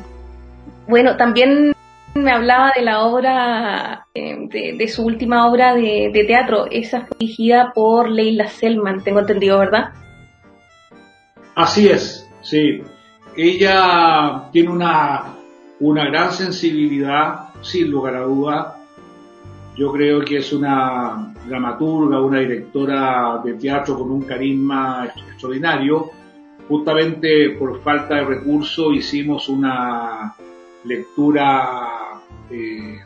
bueno, 0.89 1.17
también 1.19 1.75
me 2.15 2.31
hablaba 2.31 2.73
de 2.75 2.83
la 2.83 3.03
obra, 3.05 4.07
eh, 4.15 4.75
de, 4.77 4.89
su 4.89 5.05
última 5.05 5.47
obra 5.51 5.75
de, 5.75 6.11
de, 6.13 6.25
teatro, 6.25 6.67
esa 6.71 7.03
fue 7.03 7.17
dirigida 7.21 7.73
por 7.75 8.09
Leila 8.09 8.49
Selman, 8.49 9.05
tengo 9.05 9.21
entendido, 9.21 9.59
¿verdad? 9.59 9.93
Así 11.55 11.89
es, 11.89 12.29
sí. 12.41 12.83
Ella 13.37 14.49
tiene 14.53 14.71
una, 14.71 15.35
una 15.81 16.05
gran 16.07 16.33
sensibilidad, 16.33 17.51
sin 17.61 17.91
lugar 17.91 18.17
a 18.17 18.23
duda. 18.23 18.79
Yo 19.77 19.93
creo 19.93 20.21
que 20.21 20.39
es 20.39 20.53
una 20.53 21.35
dramaturga, 21.47 22.21
una 22.21 22.41
directora 22.41 23.41
de 23.45 23.55
teatro 23.55 23.99
con 23.99 24.11
un 24.11 24.23
carisma 24.23 25.07
extraordinario. 25.07 26.11
Justamente 26.69 27.51
por 27.59 27.83
falta 27.83 28.17
de 28.17 28.25
recursos 28.25 28.95
hicimos 28.95 29.49
una 29.49 30.35
lectura, 30.85 32.21
eh, 32.51 32.99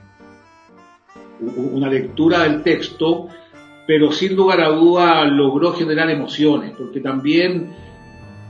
una 1.41 1.89
lectura 1.89 2.41
del 2.41 2.63
texto, 2.63 3.29
pero 3.87 4.13
sin 4.13 4.37
lugar 4.37 4.61
a 4.61 4.69
duda 4.69 5.25
logró 5.25 5.73
generar 5.73 6.11
emociones, 6.11 6.73
porque 6.77 7.01
también 7.01 7.86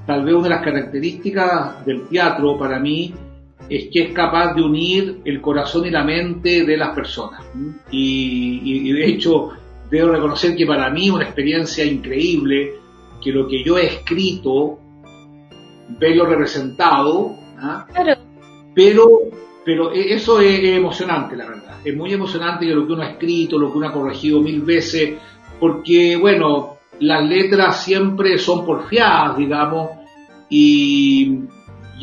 tal 0.06 0.24
vez 0.24 0.34
una 0.34 0.44
de 0.44 0.50
las 0.50 0.64
características 0.64 1.84
del 1.84 2.08
teatro 2.08 2.56
para 2.56 2.78
mí 2.78 3.12
es 3.68 3.88
que 3.92 4.02
es 4.04 4.12
capaz 4.12 4.54
de 4.54 4.62
unir 4.62 5.20
el 5.24 5.40
corazón 5.40 5.86
y 5.86 5.90
la 5.90 6.04
mente 6.04 6.64
de 6.64 6.76
las 6.76 6.94
personas. 6.94 7.44
Y, 7.90 8.92
de 8.92 9.06
hecho, 9.06 9.50
debo 9.90 10.10
reconocer 10.10 10.54
que 10.54 10.66
para 10.66 10.90
mí 10.90 11.06
es 11.06 11.10
una 11.10 11.24
experiencia 11.24 11.84
increíble 11.84 12.74
que 13.22 13.32
lo 13.32 13.48
que 13.48 13.64
yo 13.64 13.76
he 13.76 13.86
escrito, 13.86 14.78
verlo 15.98 16.26
representado, 16.26 17.34
¿ah? 17.58 17.86
pero, 18.74 19.22
pero 19.64 19.92
e, 19.92 20.14
eso 20.14 20.40
es 20.40 20.62
emocionante, 20.62 21.34
la 21.34 21.48
verdad. 21.48 21.80
Es 21.84 21.96
muy 21.96 22.12
emocionante 22.12 22.66
que 22.66 22.74
lo 22.74 22.86
que 22.86 22.92
uno 22.92 23.02
ha 23.02 23.10
escrito, 23.10 23.58
lo 23.58 23.72
que 23.72 23.78
uno 23.78 23.88
ha 23.88 23.92
corregido 23.92 24.40
mil 24.40 24.60
veces, 24.60 25.14
porque, 25.58 26.16
bueno, 26.16 26.75
las 27.00 27.24
letras 27.24 27.84
siempre 27.84 28.38
son 28.38 28.64
porfiadas, 28.64 29.36
digamos, 29.36 29.90
y, 30.48 31.40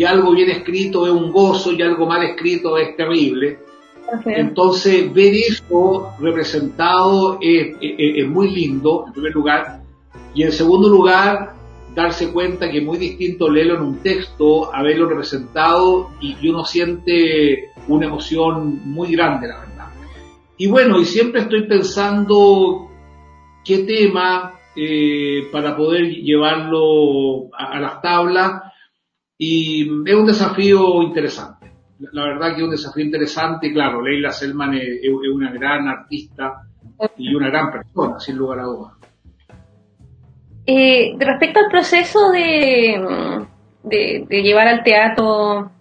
algo 0.06 0.32
bien 0.32 0.50
escrito 0.50 1.06
es 1.06 1.14
un 1.14 1.32
gozo 1.32 1.72
y 1.72 1.82
algo 1.82 2.06
mal 2.06 2.24
escrito 2.24 2.78
es 2.78 2.96
terrible. 2.96 3.60
Entonces, 4.26 5.12
ver 5.14 5.34
eso 5.34 6.12
representado 6.20 7.40
es, 7.42 8.28
muy 8.28 8.50
lindo, 8.50 9.06
en 9.08 9.14
primer 9.14 9.34
lugar, 9.34 9.82
y 10.36 10.44
en 10.44 10.52
segundo 10.52 10.90
lugar, 10.90 11.54
darse 11.96 12.32
cuenta 12.32 12.70
que 12.70 12.80
es 12.80 12.84
muy 12.84 12.98
distinto 12.98 13.50
leerlo 13.50 13.76
en 13.76 13.82
un 13.84 13.98
texto 14.00 14.74
a 14.74 14.82
verlo 14.82 15.08
representado 15.08 16.10
y, 16.20 16.36
y 16.42 16.50
uno 16.50 16.66
siente 16.66 17.70
una 17.88 18.08
emoción 18.08 18.82
muy 18.86 19.12
grande, 19.12 19.48
la 19.48 19.60
verdad. 19.60 19.74
Y 20.58 20.68
bueno, 20.68 21.00
y 21.00 21.06
siempre 21.06 21.42
estoy 21.42 21.68
pensando 21.68 22.90
qué 23.64 23.80
tema 23.80 24.60
eh, 24.76 25.50
para 25.52 25.76
poder 25.76 26.10
llevarlo 26.10 27.50
a, 27.56 27.80
las 27.80 28.02
tablas 28.02 28.64
y 29.38 29.84
es 29.84 30.16
un 30.16 30.26
desafío 30.26 31.04
interesante. 31.04 31.72
La, 32.12 32.24
verdad 32.24 32.50
que 32.50 32.58
es 32.58 32.64
un 32.64 32.72
desafío 32.72 33.06
interesante 33.06 33.72
claro, 33.72 34.02
Leila 34.02 34.32
Selman 34.32 34.74
es, 34.74 35.00
una 35.32 35.52
gran 35.52 35.88
artista 35.88 36.64
y 37.18 37.36
una 37.36 37.50
gran 37.50 37.72
persona, 37.72 38.20
sin 38.20 38.36
lugar 38.36 38.60
a 38.60 38.64
dudas. 38.64 38.94
Eh, 40.66 41.16
respecto 41.20 41.60
al 41.60 41.70
proceso 41.70 42.32
de, 42.32 43.46
de, 43.84 44.42
llevar 44.42 44.68
al 44.68 44.84
teatro 44.84 45.72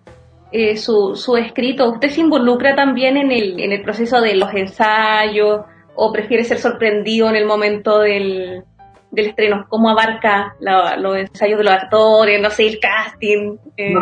eh, 0.51 0.77
su, 0.77 1.15
su 1.17 1.37
escrito, 1.37 1.91
¿usted 1.93 2.11
se 2.11 2.21
involucra 2.21 2.75
también 2.75 3.17
en 3.17 3.33
el, 3.33 3.59
en 3.59 3.73
el 3.73 3.83
proceso 3.83 4.21
de 4.21 4.35
los 4.35 4.53
ensayos 4.53 5.63
o 5.95 6.13
prefiere 6.13 6.45
ser 6.45 6.59
sorprendido 6.59 7.29
en 7.29 7.37
el 7.37 7.47
momento 7.47 8.01
del, 8.01 8.65
del 9.13 9.27
estreno? 9.27 9.67
¿Cómo 9.69 9.91
abarca 9.91 10.57
los 10.59 11.17
ensayos 11.17 11.59
de 11.59 11.65
los 11.65 11.73
actores, 11.73 12.43
no 12.43 12.51
sé, 12.51 12.67
el 12.67 12.81
casting? 12.81 13.57
Eh? 13.77 13.95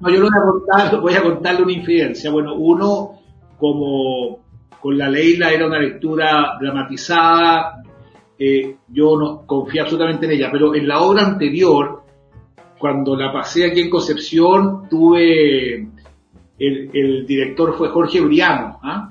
No, 0.00 0.10
yo 0.10 0.20
no 0.20 0.28
voy 0.28 0.38
a, 0.38 0.42
contar, 0.42 1.00
voy 1.00 1.14
a 1.14 1.22
contarle 1.22 1.62
una 1.62 1.72
infidencia. 1.72 2.30
Bueno, 2.30 2.54
uno, 2.54 3.20
como 3.56 4.40
con 4.80 4.98
la 4.98 5.08
Leila 5.08 5.50
era 5.50 5.66
una 5.66 5.78
lectura 5.78 6.56
dramatizada, 6.60 7.82
eh, 8.38 8.76
yo 8.88 9.16
no 9.16 9.46
confía 9.46 9.82
absolutamente 9.82 10.26
en 10.26 10.32
ella, 10.32 10.48
pero 10.52 10.74
en 10.74 10.86
la 10.86 11.00
obra 11.00 11.24
anterior, 11.24 12.02
cuando 12.78 13.16
la 13.16 13.32
pasé 13.32 13.66
aquí 13.66 13.80
en 13.80 13.90
Concepción, 13.90 14.88
tuve, 14.88 15.88
el, 16.58 17.26
director 17.26 17.76
fue 17.76 17.88
Jorge 17.88 18.20
Briano. 18.20 18.78
¿ah? 18.82 19.08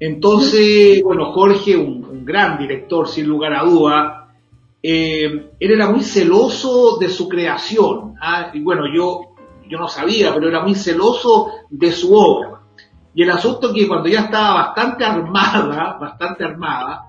Entonces, 0.00 1.02
bueno, 1.02 1.26
Jorge, 1.32 1.76
un, 1.76 2.24
gran 2.24 2.58
director, 2.58 3.08
sin 3.08 3.26
lugar 3.26 3.54
a 3.54 3.64
duda, 3.64 4.19
eh, 4.82 5.50
él 5.58 5.70
era 5.70 5.90
muy 5.90 6.02
celoso 6.02 6.98
de 6.98 7.08
su 7.08 7.28
creación. 7.28 8.14
¿ah? 8.20 8.50
Y 8.52 8.60
bueno, 8.60 8.84
yo, 8.92 9.34
yo 9.68 9.78
no 9.78 9.88
sabía, 9.88 10.34
pero 10.34 10.48
era 10.48 10.62
muy 10.62 10.74
celoso 10.74 11.50
de 11.68 11.92
su 11.92 12.14
obra. 12.14 12.62
Y 13.14 13.22
el 13.22 13.30
asunto 13.30 13.68
es 13.68 13.74
que 13.74 13.88
cuando 13.88 14.08
ya 14.08 14.20
estaba 14.20 14.66
bastante 14.66 15.04
armada, 15.04 15.98
bastante 16.00 16.44
armada, 16.44 17.06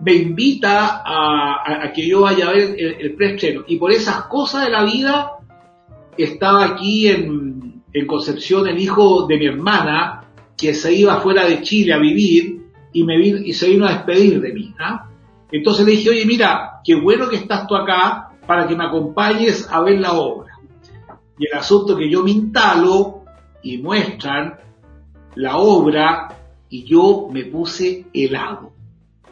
me 0.00 0.14
invita 0.14 1.02
a, 1.04 1.92
que 1.94 2.06
yo 2.06 2.22
vaya 2.22 2.48
a 2.48 2.52
ver 2.52 2.74
el, 2.78 2.94
el 3.00 3.14
preestreno. 3.14 3.64
Y 3.66 3.76
por 3.76 3.92
esas 3.92 4.24
cosas 4.24 4.64
de 4.64 4.70
la 4.70 4.84
vida, 4.84 5.38
estaba 6.16 6.64
aquí 6.64 7.08
en, 7.08 7.54
Concepción 8.08 8.66
el 8.66 8.76
hijo 8.80 9.24
de 9.28 9.38
mi 9.38 9.46
hermana, 9.46 10.24
que 10.58 10.74
se 10.74 10.92
iba 10.92 11.20
fuera 11.20 11.46
de 11.46 11.62
Chile 11.62 11.94
a 11.94 11.98
vivir 11.98 12.60
y, 12.92 13.04
me 13.04 13.16
y 13.16 13.52
se 13.52 13.68
vino 13.68 13.86
a 13.86 13.92
despedir 13.92 14.40
de 14.40 14.52
mí. 14.52 14.74
Entonces 15.50 15.86
le 15.86 15.92
dije, 15.92 16.10
oye, 16.10 16.26
mira, 16.26 16.80
qué 16.84 16.94
bueno 16.94 17.28
que 17.28 17.36
estás 17.36 17.66
tú 17.66 17.76
acá 17.76 18.30
para 18.46 18.66
que 18.66 18.76
me 18.76 18.84
acompañes 18.84 19.68
a 19.70 19.80
ver 19.80 20.00
la 20.00 20.14
obra. 20.14 20.58
Y 21.38 21.46
el 21.46 21.58
asunto 21.58 21.96
que 21.96 22.10
yo 22.10 22.22
me 22.22 22.30
instalo 22.30 23.24
y 23.62 23.78
muestran 23.78 24.58
la 25.34 25.56
obra 25.56 26.28
y 26.68 26.84
yo 26.84 27.28
me 27.30 27.44
puse 27.44 28.06
helado 28.12 28.74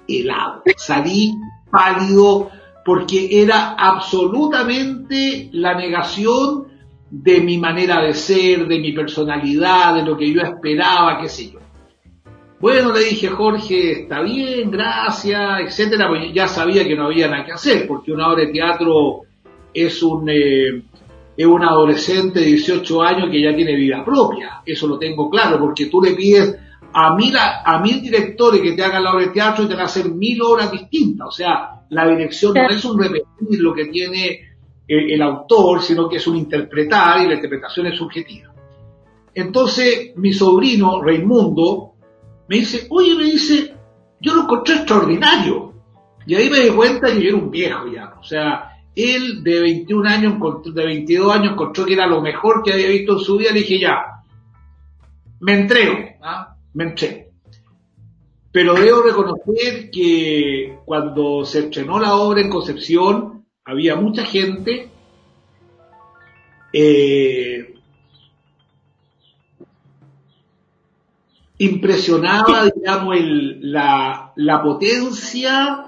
helado. 0.09 0.63
Salí 0.77 1.35
pálido 1.71 2.51
porque 2.85 3.43
era 3.43 3.75
absolutamente 3.79 5.49
la 5.53 5.75
negación 5.75 6.67
de 7.11 7.41
mi 7.41 7.59
manera 7.59 8.03
de 8.03 8.15
ser, 8.15 8.67
de 8.67 8.79
mi 8.79 8.93
personalidad, 8.93 9.95
de 9.95 10.03
lo 10.03 10.17
que 10.17 10.33
yo 10.33 10.41
esperaba, 10.43 11.21
qué 11.21 11.29
sé 11.29 11.51
yo. 11.51 11.59
Bueno, 12.63 12.93
le 12.93 13.01
dije, 13.01 13.27
Jorge, 13.27 14.03
está 14.03 14.23
bien, 14.23 14.71
gracias, 14.71 15.61
etcétera, 15.67 16.07
pues 16.09 16.33
ya 16.33 16.47
sabía 16.47 16.87
que 16.87 16.95
no 16.95 17.07
había 17.07 17.27
nada 17.27 17.45
que 17.45 17.51
hacer, 17.51 17.89
porque 17.89 18.13
una 18.13 18.29
obra 18.29 18.45
de 18.45 18.53
teatro 18.53 19.23
es 19.75 20.01
un, 20.01 20.31
eh, 20.31 20.81
es 21.37 21.45
un 21.45 21.65
adolescente 21.65 22.39
de 22.39 22.47
18 22.47 23.03
años 23.03 23.31
que 23.33 23.43
ya 23.43 23.53
tiene 23.53 23.75
vida 23.75 24.05
propia. 24.05 24.63
Eso 24.65 24.87
lo 24.87 24.97
tengo 24.97 25.29
claro, 25.29 25.59
porque 25.59 25.87
tú 25.87 26.01
le 26.01 26.13
pides 26.13 26.57
a 26.93 27.17
mil, 27.17 27.35
a 27.37 27.81
mil 27.81 28.01
directores 28.01 28.61
que 28.61 28.75
te 28.75 28.85
hagan 28.85 29.03
la 29.03 29.13
obra 29.15 29.27
de 29.27 29.33
teatro 29.33 29.65
y 29.65 29.67
te 29.67 29.75
van 29.75 29.83
a 29.83 29.87
hacer 29.87 30.09
mil 30.09 30.41
obras 30.41 30.71
distintas. 30.71 31.27
O 31.27 31.33
sea, 31.33 31.81
la 31.91 32.07
dirección 32.07 32.55
no 32.55 32.69
es 32.69 32.85
un 32.85 32.97
repetir 32.97 33.61
lo 33.61 33.75
que 33.75 33.87
tiene 33.87 34.41
el, 34.87 35.21
autor, 35.21 35.83
sino 35.83 36.09
que 36.09 36.19
es 36.19 36.27
un 36.29 36.37
interpretar 36.37 37.23
y 37.23 37.27
la 37.27 37.35
interpretación 37.35 37.89
es 37.89 37.99
subjetiva. 37.99 38.55
Entonces, 39.35 40.13
mi 40.15 40.33
sobrino, 40.33 41.03
Raimundo, 41.03 41.92
me 42.53 42.59
dice, 42.59 42.87
oye, 42.91 43.15
me 43.15 43.25
dice, 43.25 43.75
yo 44.21 44.35
lo 44.35 44.43
encontré 44.43 44.75
extraordinario. 44.75 45.73
Y 46.27 46.35
ahí 46.35 46.51
me 46.51 46.61
di 46.61 46.69
cuenta 46.69 47.07
que 47.07 47.23
yo 47.23 47.29
era 47.31 47.39
un 47.39 47.51
viejo 47.51 47.91
ya. 47.91 48.15
O 48.21 48.23
sea, 48.23 48.77
él 48.95 49.43
de 49.43 49.59
21 49.59 50.07
años, 50.07 50.35
de 50.75 50.85
22 50.85 51.35
años, 51.35 51.53
encontró 51.53 51.87
que 51.87 51.95
era 51.95 52.07
lo 52.07 52.21
mejor 52.21 52.63
que 52.63 52.75
había 52.75 52.89
visto 52.89 53.15
en 53.15 53.19
su 53.21 53.39
vida. 53.39 53.53
Le 53.53 53.61
dije, 53.61 53.81
ya, 53.81 54.05
me 55.41 55.55
entrego. 55.55 55.95
¿ah? 56.21 56.55
me 56.75 56.85
entré. 56.85 57.31
Pero 58.53 58.75
debo 58.75 59.01
reconocer 59.01 59.91
que 59.91 60.77
cuando 60.85 61.47
se 61.47 61.61
estrenó 61.61 61.99
la 61.99 62.17
obra 62.17 62.43
en 62.43 62.51
Concepción, 62.51 63.47
había 63.65 63.97
mucha 63.97 64.27
gente 64.27 64.91
eh, 66.71 67.52
impresionaba, 71.65 72.65
digamos, 72.75 73.17
la, 73.61 74.33
la, 74.37 74.63
potencia 74.63 75.87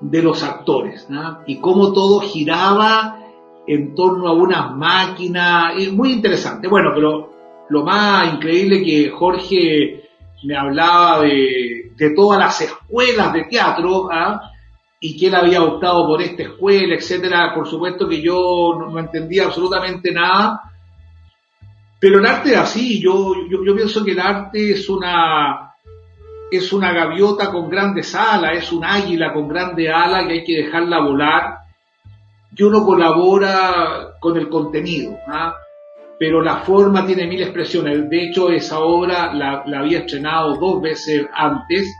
de 0.00 0.22
los 0.22 0.42
actores 0.42 1.06
y 1.46 1.60
cómo 1.60 1.92
todo 1.92 2.20
giraba 2.20 3.18
en 3.66 3.94
torno 3.94 4.28
a 4.28 4.32
unas 4.32 4.74
máquinas, 4.74 5.74
muy 5.92 6.12
interesante. 6.12 6.68
Bueno, 6.68 6.90
pero 6.94 7.32
lo 7.68 7.84
más 7.84 8.34
increíble 8.34 8.82
que 8.82 9.10
Jorge 9.10 10.08
me 10.44 10.56
hablaba 10.56 11.22
de, 11.22 11.92
todas 12.16 12.38
las 12.38 12.60
escuelas 12.60 13.32
de 13.32 13.44
teatro, 13.44 14.08
¿ah? 14.10 14.50
y 15.00 15.16
que 15.16 15.28
él 15.28 15.34
había 15.36 15.62
optado 15.62 16.06
por 16.06 16.20
esta 16.20 16.42
escuela, 16.42 16.96
etcétera. 16.96 17.52
Por 17.54 17.68
supuesto 17.68 18.08
que 18.08 18.20
yo 18.20 18.74
no, 18.76 18.98
entendía 18.98 19.44
absolutamente 19.44 20.10
nada, 20.12 20.62
pero 22.02 22.18
el 22.18 22.26
arte 22.26 22.50
es 22.50 22.58
así. 22.58 23.00
Yo, 23.00 23.32
yo, 23.48 23.76
pienso 23.76 24.04
que 24.04 24.10
el 24.10 24.18
arte 24.18 24.72
es 24.72 24.88
una, 24.88 25.72
es 26.50 26.72
una 26.72 26.92
gaviota 26.92 27.52
con 27.52 27.70
grandes 27.70 28.12
alas, 28.16 28.56
es 28.56 28.72
un 28.72 28.84
águila 28.84 29.32
con 29.32 29.46
grande 29.46 29.88
ala 29.88 30.26
que 30.26 30.32
hay 30.32 30.44
que 30.44 30.64
dejarla 30.64 30.98
volar 30.98 31.58
y 32.56 32.62
uno 32.64 32.84
colabora 32.84 34.16
con 34.20 34.36
el 34.36 34.48
contenido. 34.48 35.16
¿ah? 35.28 35.54
pero 36.18 36.42
la 36.42 36.58
forma 36.58 37.06
tiene 37.06 37.28
mil 37.28 37.42
expresiones. 37.42 38.10
De 38.10 38.24
hecho, 38.24 38.50
esa 38.50 38.80
obra 38.80 39.32
la, 39.32 39.64
había 39.76 40.00
estrenado 40.00 40.56
dos 40.56 40.82
veces 40.82 41.26
antes 41.32 41.92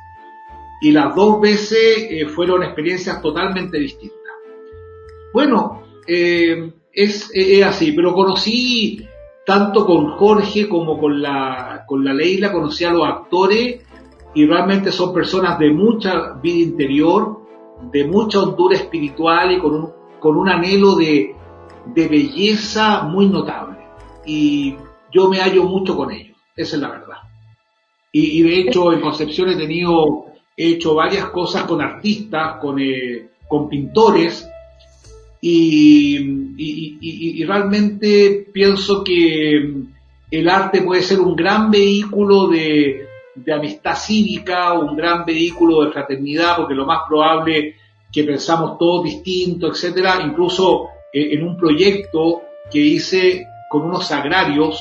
y 0.81 0.91
las 0.91 1.15
dos 1.15 1.41
veces 1.41 2.09
eh, 2.11 2.27
fueron 2.27 2.65
experiencias 2.65 3.23
totalmente 3.23 3.79
distintas. 3.79 4.19
Bueno, 5.33 5.83
eh, 6.09 6.73
es, 6.93 7.31
así, 7.65 7.93
pero 7.93 8.12
conocí 8.12 9.07
tanto 9.44 9.85
con 9.85 10.12
Jorge 10.12 10.68
como 10.68 10.98
con 10.98 11.20
la, 11.20 11.85
con 11.87 12.05
la 12.05 12.12
Leila, 12.12 12.52
conocí 12.52 12.85
a 12.85 12.92
los 12.92 13.07
actores 13.07 13.85
y 14.35 14.46
realmente 14.46 14.92
son 14.92 15.12
personas 15.12 15.59
de 15.59 15.70
mucha 15.70 16.35
vida 16.35 16.62
interior, 16.62 17.40
de 17.90 18.05
mucha 18.05 18.40
hondura 18.40 18.76
espiritual 18.76 19.52
y 19.52 19.59
con 19.59 19.74
un, 19.74 19.92
con 20.20 20.37
un 20.37 20.48
anhelo 20.48 20.94
de, 20.94 21.35
de 21.87 22.09
belleza 22.09 23.02
muy 23.02 23.26
notable 23.26 23.78
y 24.24 24.76
yo 25.12 25.28
me 25.28 25.38
hallo 25.38 25.64
mucho 25.64 25.96
con 25.96 26.11
ellos, 26.11 26.37
esa 26.57 26.76
es 26.76 26.83
la 26.83 26.88
verdad. 26.88 27.16
Y, 28.12 28.42
de 28.42 28.61
hecho 28.61 28.92
en 28.92 29.00
Concepción 29.00 29.48
he 29.48 29.57
tenido, 29.57 30.26
he 30.57 30.72
hecho 30.72 30.94
varias 30.94 31.31
cosas 31.31 31.64
con 31.64 31.81
artistas, 31.81 32.59
con, 32.61 32.78
eh, 32.78 33.31
con 33.48 33.68
pintores, 33.68 34.48
y, 35.44 37.44
realmente 37.44 38.46
pienso 38.52 39.02
que 39.02 39.74
el 40.31 40.48
arte 40.48 40.83
puede 40.83 41.02
ser 41.02 41.20
un 41.20 41.35
gran 41.35 41.70
vehículo 41.70 42.46
de, 42.46 43.09
amistad 43.52 43.96
cívica, 43.96 44.72
un 44.74 44.96
gran 44.96 45.24
vehículo 45.24 45.85
de 45.85 45.90
fraternidad, 45.90 46.57
porque 46.57 46.74
lo 46.74 46.87
más 46.87 47.00
probable 47.09 47.74
que 48.12 48.24
pensamos 48.24 48.78
todos 48.78 49.05
distintos, 49.05 49.83
etcétera, 49.83 50.22
incluso 50.24 50.88
eh, 51.12 51.35
en 51.35 51.42
un 51.42 51.57
proyecto 51.57 52.42
que 52.70 52.78
hice 52.78 53.46
con 53.68 53.83
unos 53.83 54.07
sagrarios, 54.07 54.81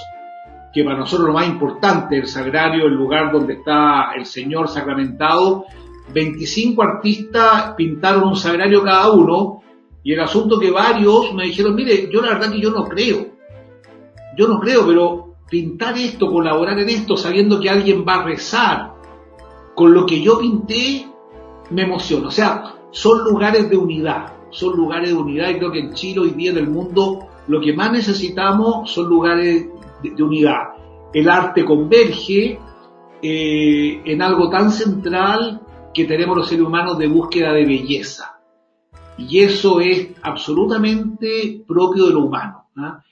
que 0.72 0.84
para 0.84 0.98
nosotros 0.98 1.28
lo 1.28 1.34
más 1.34 1.48
importante, 1.48 2.18
el 2.18 2.28
sagrario, 2.28 2.86
el 2.86 2.94
lugar 2.94 3.32
donde 3.32 3.54
está 3.54 4.12
el 4.16 4.26
Señor 4.26 4.68
sacramentado, 4.68 5.66
25 6.14 6.84
artistas 6.84 7.74
pintaron 7.76 8.24
un 8.24 8.36
sagrario 8.36 8.84
cada 8.84 9.12
uno, 9.12 9.62
y 10.04 10.14
el 10.14 10.20
asunto 10.20 10.60
que 10.60 10.72
varios 10.72 11.34
me 11.34 11.46
dijeron, 11.46 11.76
mire, 11.76 12.10
yo 12.12 12.22
la 12.22 12.30
verdad 12.30 12.52
que 12.52 12.60
yo 12.60 12.72
no 12.72 12.86
creo, 12.86 13.28
yo 14.38 14.48
no 14.48 14.60
creo, 14.60 14.86
pero 14.88 15.36
pintar 15.50 15.98
esto, 15.98 16.32
colaborar 16.32 16.80
en 16.80 16.90
esto, 16.90 17.18
sabiendo 17.18 17.60
que 17.60 17.70
alguien 17.70 18.06
va 18.08 18.16
a 18.16 18.24
rezar 18.24 18.94
con 19.76 19.94
lo 19.94 20.06
que 20.06 20.22
yo 20.22 20.40
pinté, 20.40 21.08
me 21.70 21.84
emociona. 21.84 22.30
O 22.30 22.32
sea, 22.32 22.76
son 22.92 23.24
lugares 23.24 23.70
de 23.70 23.78
unidad, 23.78 24.34
son 24.50 24.76
lugares 24.76 25.10
de 25.10 25.16
unidad 25.16 25.50
y 25.50 25.58
creo 25.58 25.72
que 25.72 25.80
en 25.80 25.94
Chile 25.94 26.22
hoy 26.22 26.32
día 26.32 26.52
en 26.52 26.58
el 26.58 26.70
mundo 26.70 27.28
lo 27.48 27.60
que 27.60 27.74
más 27.74 27.92
necesitamos 27.92 28.92
son 28.92 29.08
lugares 29.08 29.68
de, 30.02 30.24
unidad. 30.24 30.76
El 31.14 31.30
arte 31.30 31.66
converge 31.66 32.60
eh, 33.22 34.02
en 34.06 34.22
algo 34.22 34.50
tan 34.50 34.72
central 34.72 35.62
que 35.94 36.06
tenemos 36.06 36.38
los 36.38 36.48
seres 36.48 36.66
humanos 36.66 36.98
de 36.98 37.08
búsqueda 37.08 37.52
de 37.54 37.66
belleza. 37.66 38.31
Y 39.18 39.40
eso 39.40 39.80
es 39.80 40.10
absolutamente 40.22 41.64
propio 41.68 42.08
de 42.08 42.14
lo 42.14 42.26
humano. 42.26 42.68
¿ah? 42.78 43.04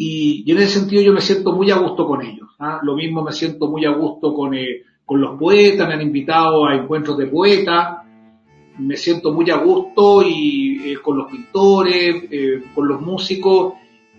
y, 0.00 0.50
en 0.50 0.58
ese 0.58 0.78
sentido 0.78 1.02
yo 1.02 1.12
me 1.12 1.20
siento 1.20 1.52
muy 1.52 1.70
a 1.70 1.76
gusto 1.76 2.06
con 2.06 2.22
ellos. 2.22 2.48
¿ah? 2.60 2.78
Lo 2.82 2.94
mismo 2.94 3.22
me 3.22 3.32
siento 3.32 3.68
muy 3.68 3.84
a 3.84 3.90
gusto 3.90 4.32
con, 4.32 4.54
eh, 4.54 4.82
con 5.04 5.20
los 5.20 5.36
poetas, 5.38 5.88
me 5.88 5.94
han 5.94 6.02
invitado 6.02 6.66
a 6.66 6.76
encuentros 6.76 7.18
de 7.18 7.26
poetas, 7.26 7.98
me 8.78 8.96
siento 8.96 9.32
muy 9.32 9.50
a 9.50 9.56
gusto 9.56 10.22
y 10.22 10.92
eh, 10.92 10.98
con 11.02 11.18
los 11.18 11.30
pintores, 11.30 12.24
eh, 12.30 12.62
con 12.72 12.86
los 12.86 13.00
músicos, 13.00 13.74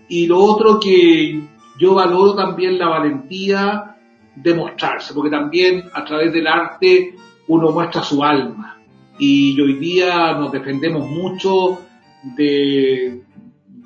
y 0.06 0.26
lo 0.26 0.38
otro 0.38 0.78
que 0.78 1.40
yo 1.78 1.94
valoro 1.94 2.34
también 2.34 2.78
la 2.78 2.88
valentía 2.88 3.96
de 4.36 4.54
mostrarse, 4.54 5.14
porque 5.14 5.30
también 5.30 5.84
a 5.94 6.04
través 6.04 6.30
del 6.32 6.46
arte 6.46 7.14
uno 7.48 7.70
muestra 7.70 8.02
su 8.02 8.22
alma. 8.22 8.79
Y 9.22 9.60
hoy 9.60 9.74
día 9.74 10.32
nos 10.32 10.50
defendemos 10.50 11.06
mucho 11.06 11.78
de, 12.22 13.20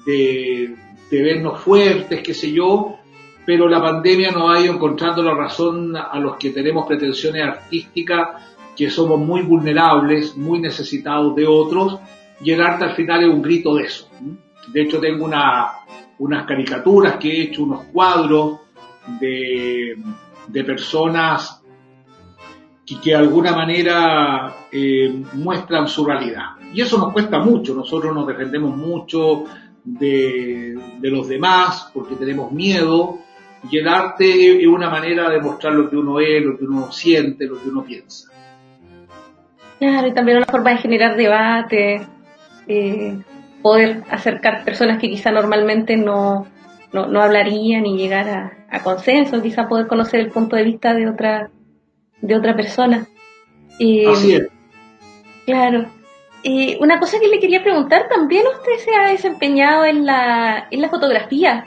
de, 0.07 0.77
vernos 1.11 1.61
fuertes, 1.61 2.23
qué 2.23 2.33
sé 2.33 2.53
yo, 2.53 2.99
pero 3.45 3.69
la 3.69 3.83
pandemia 3.83 4.31
nos 4.31 4.55
ha 4.55 4.61
ido 4.61 4.75
encontrando 4.75 5.25
la 5.25 5.35
razón 5.35 5.97
a 5.97 6.21
los 6.21 6.37
que 6.37 6.51
tenemos 6.51 6.87
pretensiones 6.87 7.43
artísticas, 7.45 8.29
que 8.77 8.89
somos 8.89 9.19
muy 9.19 9.43
vulnerables, 9.43 10.37
muy 10.37 10.61
necesitados 10.61 11.35
de 11.35 11.49
otros, 11.49 11.99
y 12.41 12.53
el 12.53 12.61
arte 12.61 12.85
al 12.85 12.95
final 12.95 13.25
es 13.25 13.35
un 13.35 13.43
grito 13.43 13.75
de 13.75 13.85
eso. 13.85 14.09
De 14.69 14.83
hecho, 14.83 15.01
tengo 15.01 15.25
una, 15.25 15.67
unas 16.19 16.47
caricaturas 16.47 17.17
que 17.17 17.29
he 17.29 17.43
hecho, 17.43 17.65
unos 17.65 17.87
cuadros 17.93 18.61
de, 19.21 19.97
de 20.47 20.65
personas 20.65 21.64
que, 22.87 23.01
que, 23.01 23.11
de 23.11 23.17
alguna 23.17 23.53
manera 23.53 24.55
eh, 24.71 25.23
muestran 25.35 25.89
su 25.89 26.05
realidad. 26.05 26.57
Y 26.73 26.81
eso 26.81 26.99
nos 26.99 27.13
cuesta 27.13 27.39
mucho, 27.39 27.75
nosotros 27.75 28.15
nos 28.15 28.27
defendemos 28.27 28.77
mucho, 28.77 29.45
de, 29.85 30.75
los 31.03 31.29
demás, 31.29 31.91
porque 31.93 32.17
tenemos 32.17 32.51
miedo, 32.51 33.19
y 33.71 33.79
el 33.79 33.89
arte 33.89 34.61
es 34.61 34.67
una 34.67 34.91
manera 34.91 35.31
de 35.31 35.41
mostrar 35.41 35.75
lo 35.75 35.89
que 35.89 35.97
uno 35.97 36.21
es, 36.21 36.43
lo 36.43 36.59
que 36.59 36.65
uno 36.65 36.91
siente, 36.91 37.47
lo 37.47 37.63
que 37.63 37.69
uno 37.69 37.85
piensa. 37.85 38.31
Claro, 39.79 40.09
y 40.09 40.15
también 40.15 40.39
una 40.39 40.47
forma 40.47 40.71
de 40.71 40.79
generar 40.79 41.17
debate, 41.17 42.07
eh, 42.67 43.19
poder 43.63 44.03
acercar 44.11 44.65
personas 44.65 44.99
que 44.99 45.11
quizá 45.11 45.31
normalmente 45.31 45.97
no, 45.97 46.47
no, 46.93 47.21
hablarían 47.21 47.87
y 47.87 47.97
llegar 47.97 48.29
a, 48.29 48.53
a, 48.71 48.83
consenso, 48.83 49.43
quizá 49.43 49.69
poder 49.69 49.87
conocer 49.87 50.21
el 50.21 50.31
punto 50.31 50.57
de 50.57 50.65
vista 50.65 50.95
de 50.95 51.09
otra, 51.09 51.51
de 52.27 52.37
otra 52.37 52.57
persona. 52.57 53.07
Así 53.75 54.35
es. 54.35 54.49
Claro. 55.45 55.87
Eh, 56.43 56.77
una 56.81 56.99
cosa 56.99 57.19
que 57.21 57.29
le 57.29 57.39
quería 57.39 57.63
preguntar, 57.63 58.09
también 58.09 58.45
usted 58.47 58.85
se 58.85 58.95
ha 58.95 59.09
desempeñado 59.09 59.85
en 59.85 60.05
la, 60.05 60.69
en 60.71 60.81
la 60.81 60.89
fotografía. 60.89 61.67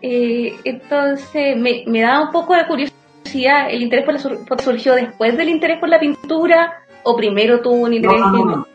Eh, 0.00 0.54
entonces, 0.64 1.56
me, 1.56 1.84
me 1.86 2.00
da 2.00 2.22
un 2.22 2.32
poco 2.32 2.54
de 2.54 2.66
curiosidad, 2.66 3.70
¿el 3.70 3.82
interés 3.82 4.04
por 4.04 4.14
la 4.14 4.20
foto 4.20 4.62
surgió 4.62 4.94
después 4.94 5.36
del 5.36 5.48
interés 5.48 5.78
por 5.78 5.88
la 5.88 6.00
pintura 6.00 6.82
o 7.04 7.16
primero 7.16 7.60
tuvo 7.60 7.74
un 7.74 7.94
interés 7.94 8.20
no, 8.20 8.30
no, 8.30 8.44
no, 8.44 8.66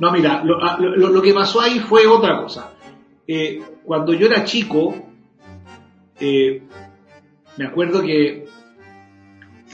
no, 0.00 0.12
mira, 0.12 0.42
ah, 0.42 0.78
lo, 0.78 0.94
lo, 0.96 1.22
que 1.22 1.34
pasó 1.34 1.60
ahí 1.60 1.80
fue 1.80 2.06
otra 2.06 2.40
cosa. 2.42 2.72
Eh, 3.26 3.60
cuando 3.84 4.12
yo 4.14 4.26
era 4.26 4.44
chico, 4.44 4.94
me 7.58 7.66
acuerdo 7.66 8.02
que 8.02 8.44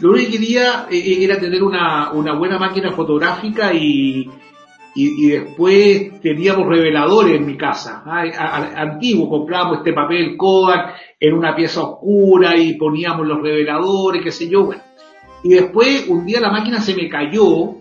lo 0.01 0.11
único 0.11 0.33
que 0.33 0.39
quería 0.39 0.87
eh, 0.91 1.19
era 1.23 1.39
tener 1.39 1.63
una, 1.63 2.11
buena 2.13 2.59
máquina 2.59 2.93
fotográfica 2.93 3.73
y, 3.73 4.29
y, 4.95 5.27
después 5.29 6.21
teníamos 6.21 6.67
reveladores 6.67 7.37
en 7.37 7.47
mi 7.47 7.57
casa. 7.57 8.03
Antiguo, 8.77 9.29
comprábamos 9.29 9.79
este 9.79 9.93
papel 9.93 10.37
Kodak 10.37 10.97
en 11.21 11.35
una 11.35 11.55
pieza 11.55 11.83
oscura 11.83 12.57
y 12.57 12.75
poníamos 12.75 13.27
los 13.27 13.41
reveladores, 13.41 14.23
qué 14.23 14.33
sé 14.33 14.49
yo. 14.49 14.65
Bueno. 14.65 14.83
Y 15.45 15.51
después 15.51 16.09
un 16.09 16.25
día 16.25 16.41
la 16.41 16.51
máquina 16.51 16.81
se 16.81 16.95
me 16.95 17.09
cayó, 17.09 17.77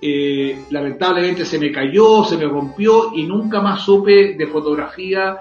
eh, 0.00 0.58
lamentablemente 0.70 1.44
se 1.44 1.58
me 1.58 1.72
cayó, 1.72 2.24
se 2.24 2.36
me 2.36 2.44
rompió 2.44 3.12
y 3.14 3.24
nunca 3.24 3.60
más 3.60 3.82
supe 3.82 4.34
de 4.34 4.46
fotografía 4.48 5.38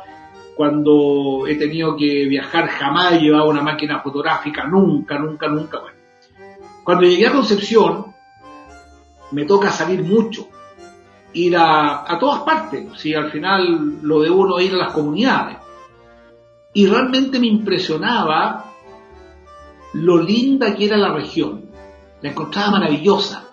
cuando 0.55 1.47
he 1.47 1.55
tenido 1.55 1.95
que 1.95 2.25
viajar 2.25 2.67
jamás 2.67 3.13
he 3.13 3.19
llevado 3.19 3.49
una 3.49 3.61
máquina 3.61 4.01
fotográfica, 4.01 4.65
nunca, 4.65 5.17
nunca, 5.17 5.47
nunca. 5.47 5.79
Bueno, 5.79 5.97
cuando 6.83 7.03
llegué 7.03 7.27
a 7.27 7.31
Concepción, 7.31 8.13
me 9.31 9.45
toca 9.45 9.69
salir 9.69 10.03
mucho, 10.03 10.47
ir 11.33 11.55
a, 11.57 12.17
todas 12.19 12.41
partes, 12.41 12.99
si 12.99 13.13
al 13.13 13.31
final 13.31 13.99
lo 14.01 14.21
de 14.21 14.29
uno 14.29 14.59
ir 14.59 14.73
a 14.73 14.77
las 14.77 14.93
comunidades. 14.93 15.57
Y 16.73 16.87
realmente 16.87 17.39
me 17.39 17.47
impresionaba 17.47 18.65
lo 19.93 20.21
linda 20.21 20.75
que 20.75 20.85
era 20.85 20.97
la 20.97 21.13
región. 21.13 21.69
La 22.21 22.29
encontraba 22.29 22.71
maravillosa. 22.71 23.50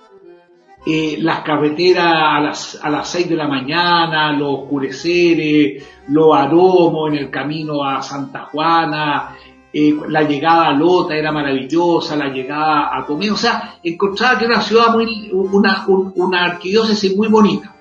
Eh, 0.87 1.19
las 1.21 1.41
carreteras 1.41 2.15
a 2.15 2.41
las, 2.41 2.81
a 2.83 2.89
las 2.89 3.09
6 3.11 3.29
de 3.29 3.37
la 3.37 3.49
mañana, 3.49 4.33
los 4.33 4.61
oscureceres, 4.61 5.85
los 6.09 6.35
aromos 6.35 7.11
en 7.11 7.19
el 7.19 7.31
camino 7.31 7.85
a 7.85 8.01
Santa 8.01 8.47
Juana, 8.47 9.37
eh, 9.71 9.95
la 10.09 10.23
llegada 10.23 10.69
a 10.69 10.73
Lota 10.73 11.15
era 11.15 11.31
maravillosa, 11.31 12.17
la 12.17 12.29
llegada 12.29 12.97
a 12.97 13.05
Tomé, 13.05 13.31
o 13.31 13.37
sea, 13.37 13.79
encontraba 13.83 14.39
que 14.39 14.47
era 14.47 14.55
una 14.55 14.63
ciudad 14.63 14.95
muy, 14.95 15.31
una, 15.33 15.85
una 15.87 16.45
arquidiócesis 16.45 17.15
muy 17.15 17.29
bonita. 17.29 17.75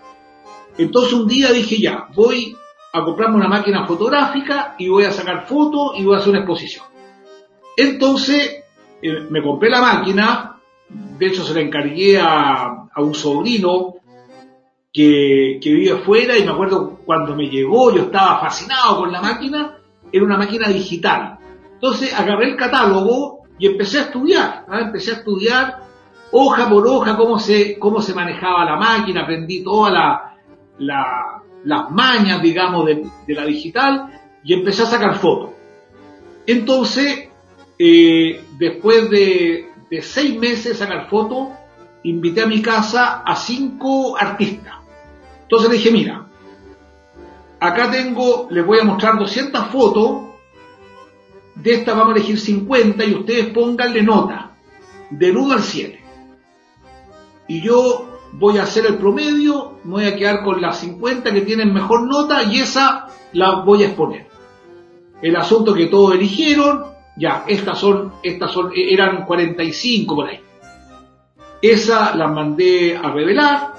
Entonces 0.78 1.14
un 1.14 1.28
día 1.28 1.52
dije 1.52 1.78
ya, 1.80 2.08
voy 2.14 2.56
a 2.92 3.04
comprarme 3.04 3.38
una 3.38 3.48
máquina 3.48 3.86
fotográfica 3.86 4.76
y 4.78 4.90
voy 4.90 5.06
a 5.06 5.12
sacar 5.12 5.48
fotos 5.48 5.94
y 5.98 6.04
voy 6.04 6.16
a 6.16 6.20
hacer 6.20 6.32
una 6.32 6.40
exposición. 6.40 6.86
Entonces 7.78 8.64
eh, 9.02 9.28
me 9.30 9.42
compré 9.42 9.70
la 9.70 9.82
máquina, 9.82 10.60
de 10.90 11.26
hecho 11.26 11.44
se 11.44 11.54
la 11.54 11.62
encargué 11.62 12.20
a, 12.20 12.87
a 12.98 13.02
un 13.02 13.14
sobrino 13.14 13.96
que, 14.92 15.60
que, 15.62 15.72
vive 15.72 15.92
afuera 15.92 16.38
y 16.38 16.44
me 16.44 16.52
acuerdo 16.52 17.00
cuando 17.06 17.36
me 17.36 17.48
llegó, 17.48 17.94
yo 17.94 18.04
estaba 18.04 18.40
fascinado 18.40 18.98
con 18.98 19.12
la 19.12 19.22
máquina, 19.22 19.78
era 20.12 20.26
una 20.26 20.38
máquina 20.38 20.68
digital. 20.70 21.38
Entonces 21.74 22.12
agarré 22.18 22.50
el 22.50 22.56
catálogo 22.56 23.44
y 23.60 23.68
empecé 23.68 24.00
a 24.00 24.04
estudiar, 24.04 24.66
empecé 24.72 25.12
a 25.12 25.16
estudiar 25.16 25.88
hoja 26.32 26.68
por 26.68 26.88
hoja 26.88 27.16
cómo 27.16 27.38
se, 27.38 27.78
cómo 27.78 28.02
se 28.02 28.16
manejaba 28.16 28.66
la 28.66 28.78
máquina, 28.78 29.22
aprendí 29.22 29.64
todas 29.64 29.94
la, 29.94 30.36
la, 30.80 31.44
las 31.64 31.92
mañas, 31.92 32.42
digamos, 32.42 32.86
de, 32.86 33.06
la 33.28 33.46
digital 33.46 34.10
y 34.44 34.54
empecé 34.54 34.84
a 34.84 34.88
sacar 34.88 35.16
fotos. 35.16 35.52
Entonces, 36.46 37.30
eh, 37.78 38.44
después 38.58 39.10
de, 39.10 39.70
seis 40.02 40.38
meses 40.40 40.78
sacar 40.78 41.10
fotos, 41.10 41.50
invité 42.10 42.42
a 42.42 42.48
mi 42.48 42.62
casa 42.62 43.22
a 43.26 43.36
cinco 43.36 44.18
artistas. 44.18 44.76
Entonces 45.44 45.70
le 45.70 45.78
dije, 45.78 45.92
mira, 45.92 46.28
acá 47.60 47.92
tengo, 47.92 48.48
les 48.50 48.66
voy 48.66 48.80
a 48.80 48.84
mostrar 48.84 49.18
200 49.18 49.68
fotos, 49.68 50.22
de 51.56 51.74
estas 51.74 51.98
vamos 51.98 52.14
a 52.14 52.18
elegir 52.18 52.40
50 52.40 53.04
y 53.04 53.14
ustedes 53.16 53.48
pónganle 53.48 54.04
nota, 54.04 54.52
del 55.10 55.38
1 55.38 55.54
al 55.54 55.62
7. 55.62 56.04
Y 57.48 57.62
yo 57.62 58.20
voy 58.34 58.58
a 58.58 58.64
hacer 58.64 58.86
el 58.86 58.98
promedio, 58.98 59.80
me 59.84 59.92
voy 59.92 60.06
a 60.06 60.16
quedar 60.16 60.44
con 60.44 60.62
las 60.62 60.80
50 60.80 61.34
que 61.34 61.42
tienen 61.42 61.74
mejor 61.74 62.08
nota 62.08 62.44
y 62.44 62.60
esa 62.60 63.08
la 63.34 63.64
voy 63.64 63.84
a 63.84 63.88
exponer. 63.88 64.28
El 65.22 65.36
asunto 65.36 65.74
que 65.74 65.88
todos 65.88 66.14
eligieron, 66.14 66.86
ya, 67.18 67.44
estas 67.48 67.80
son, 67.80 68.14
estas 68.22 68.52
son, 68.52 68.72
eran 68.76 69.26
45 69.26 70.16
por 70.16 70.28
ahí. 70.28 70.47
Esa 71.62 72.16
la 72.16 72.28
mandé 72.28 72.96
a 72.96 73.12
revelar, 73.12 73.74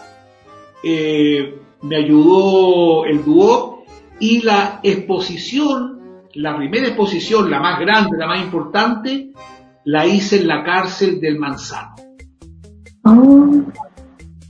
eh, 0.82 1.60
me 1.82 1.96
ayudó 1.96 3.04
el 3.04 3.24
dúo 3.24 3.84
y 4.18 4.42
la 4.42 4.80
exposición, 4.82 6.26
la 6.34 6.56
primera 6.56 6.88
exposición, 6.88 7.50
la 7.50 7.60
más 7.60 7.78
grande, 7.78 8.18
la 8.18 8.26
más 8.26 8.40
importante, 8.40 9.30
la 9.84 10.06
hice 10.06 10.40
en 10.40 10.48
la 10.48 10.64
cárcel 10.64 11.20
del 11.20 11.38
Manzano. 11.38 11.94
Oh. 13.04 13.62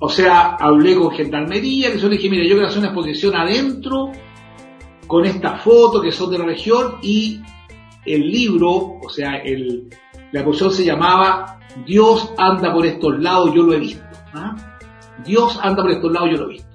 O 0.00 0.08
sea, 0.08 0.56
hablé 0.56 0.94
con 0.94 1.10
gendarmería, 1.10 1.92
que 1.92 1.98
yo 1.98 2.08
le 2.08 2.16
dije, 2.16 2.30
mira, 2.30 2.44
yo 2.44 2.54
quiero 2.54 2.68
hacer 2.68 2.78
una 2.78 2.88
exposición 2.88 3.34
adentro 3.34 4.12
con 5.06 5.24
estas 5.24 5.62
fotos 5.62 6.02
que 6.02 6.12
son 6.12 6.30
de 6.30 6.38
la 6.38 6.44
región 6.44 6.96
y 7.02 7.40
el 8.06 8.30
libro, 8.30 8.98
o 9.02 9.08
sea, 9.08 9.36
el, 9.36 9.88
la 10.32 10.40
exposición 10.40 10.72
se 10.72 10.84
llamaba 10.84 11.58
Dios 11.86 12.32
anda 12.38 12.72
por 12.72 12.86
estos 12.86 13.18
lados, 13.20 13.52
yo 13.54 13.62
lo 13.62 13.74
he 13.74 13.78
visto. 13.78 14.04
¿ah? 14.34 14.56
Dios 15.24 15.58
anda 15.62 15.82
por 15.82 15.92
estos 15.92 16.12
lados, 16.12 16.30
yo 16.32 16.36
lo 16.38 16.44
he 16.46 16.52
visto. 16.54 16.68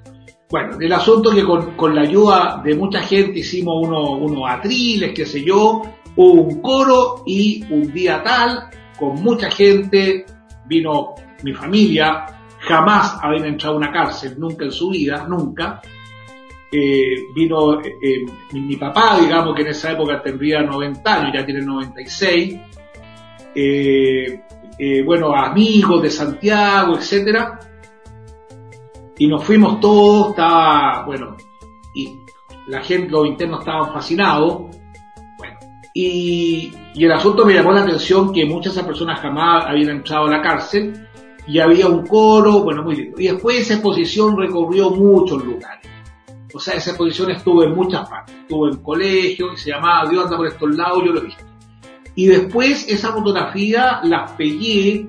Bueno, 0.49 0.77
el 0.79 0.93
asunto 0.93 1.31
es 1.31 1.37
que 1.37 1.75
con, 1.75 1.95
la 1.95 2.01
ayuda 2.01 2.61
de 2.63 2.75
mucha 2.75 3.01
gente 3.01 3.39
hicimos 3.39 3.87
unos 3.87 4.09
uno 4.21 4.45
atriles, 4.45 5.11
qué 5.13 5.25
sé 5.25 5.43
yo, 5.43 5.81
hubo 6.15 6.41
un 6.43 6.61
coro 6.61 7.23
y 7.25 7.63
un 7.71 7.91
día 7.91 8.21
tal, 8.21 8.69
con 8.99 9.15
mucha 9.23 9.49
gente, 9.49 10.25
vino 10.67 11.15
mi 11.41 11.53
familia, 11.53 12.25
jamás 12.59 13.17
habían 13.21 13.45
entrado 13.45 13.75
a 13.75 13.77
una 13.77 13.91
cárcel, 13.91 14.35
nunca 14.37 14.65
en 14.65 14.71
su 14.71 14.89
vida, 14.89 15.25
nunca. 15.27 15.81
eh, 16.71 17.27
vino 17.35 17.79
eh, 17.81 18.25
mi, 18.51 18.75
papá, 18.77 19.19
digamos 19.19 19.55
que 19.55 19.61
en 19.61 19.67
esa 19.69 19.91
época 19.91 20.21
tendría 20.21 20.61
90 20.61 21.13
años, 21.13 21.31
ya 21.33 21.45
tiene 21.45 21.61
96, 21.61 22.59
bueno, 25.05 25.35
amigos 25.35 26.01
de 26.01 26.09
Santiago, 26.09 26.95
etcétera, 26.97 27.59
y 29.17 29.27
nos 29.27 29.43
fuimos 29.43 29.79
todos, 29.79 30.31
estaba, 30.31 31.05
bueno, 31.05 31.37
y 31.95 32.19
la 32.67 32.81
gente, 32.81 33.11
los 33.11 33.27
internos 33.27 33.59
estaban 33.59 33.93
fascinados, 33.93 34.63
bueno, 35.37 35.59
y, 35.93 36.73
el 36.95 37.11
asunto 37.11 37.45
me 37.45 37.53
llamó 37.53 37.71
la 37.71 37.83
atención 37.83 38.33
que 38.33 38.45
muchas 38.45 38.73
de 38.73 38.79
esas 38.79 38.87
personas 38.87 39.19
jamás 39.19 39.65
habían 39.67 39.89
entrado 39.89 40.25
a 40.25 40.31
la 40.31 40.41
cárcel, 40.41 41.07
y 41.45 41.59
había 41.59 41.87
un 41.87 42.05
coro, 42.07 42.63
bueno, 42.63 42.83
muy 42.83 42.95
lindo. 42.95 43.19
Y 43.19 43.27
después 43.27 43.59
esa 43.59 43.73
exposición 43.73 44.37
recorrió 44.37 44.91
muchos 44.91 45.43
lugares. 45.43 45.89
O 46.53 46.59
sea, 46.59 46.75
esa 46.75 46.91
exposición 46.91 47.31
estuvo 47.31 47.63
en 47.63 47.75
muchas 47.75 48.07
partes. 48.09 48.35
Estuvo 48.35 48.69
en 48.69 48.77
colegio, 48.77 49.47
se 49.57 49.71
llamaba 49.71 50.09
Dios 50.09 50.23
anda 50.23 50.37
por 50.37 50.47
estos 50.47 50.75
lados, 50.75 51.03
yo 51.05 51.11
lo 51.11 51.19
he 51.19 51.25
visto. 51.25 51.43
Y 52.15 52.27
después 52.27 52.87
esa 52.87 53.11
fotografía 53.11 54.01
la 54.03 54.25
pegué 54.37 55.07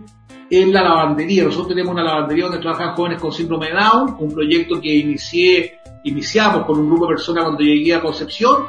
en 0.50 0.72
la 0.72 0.82
lavandería. 0.82 1.44
Nosotros 1.44 1.68
tenemos 1.68 1.92
una 1.92 2.04
lavandería 2.04 2.44
donde 2.44 2.60
trabajan 2.60 2.94
jóvenes 2.94 3.20
con 3.20 3.32
síndrome 3.32 3.68
de 3.68 3.74
Down, 3.74 4.16
un 4.18 4.32
proyecto 4.32 4.80
que 4.80 4.94
inicié, 4.94 5.78
iniciamos 6.04 6.64
con 6.66 6.78
un 6.78 6.88
grupo 6.88 7.06
de 7.06 7.14
personas 7.14 7.44
cuando 7.44 7.62
llegué 7.62 7.94
a 7.94 8.00
Concepción, 8.00 8.64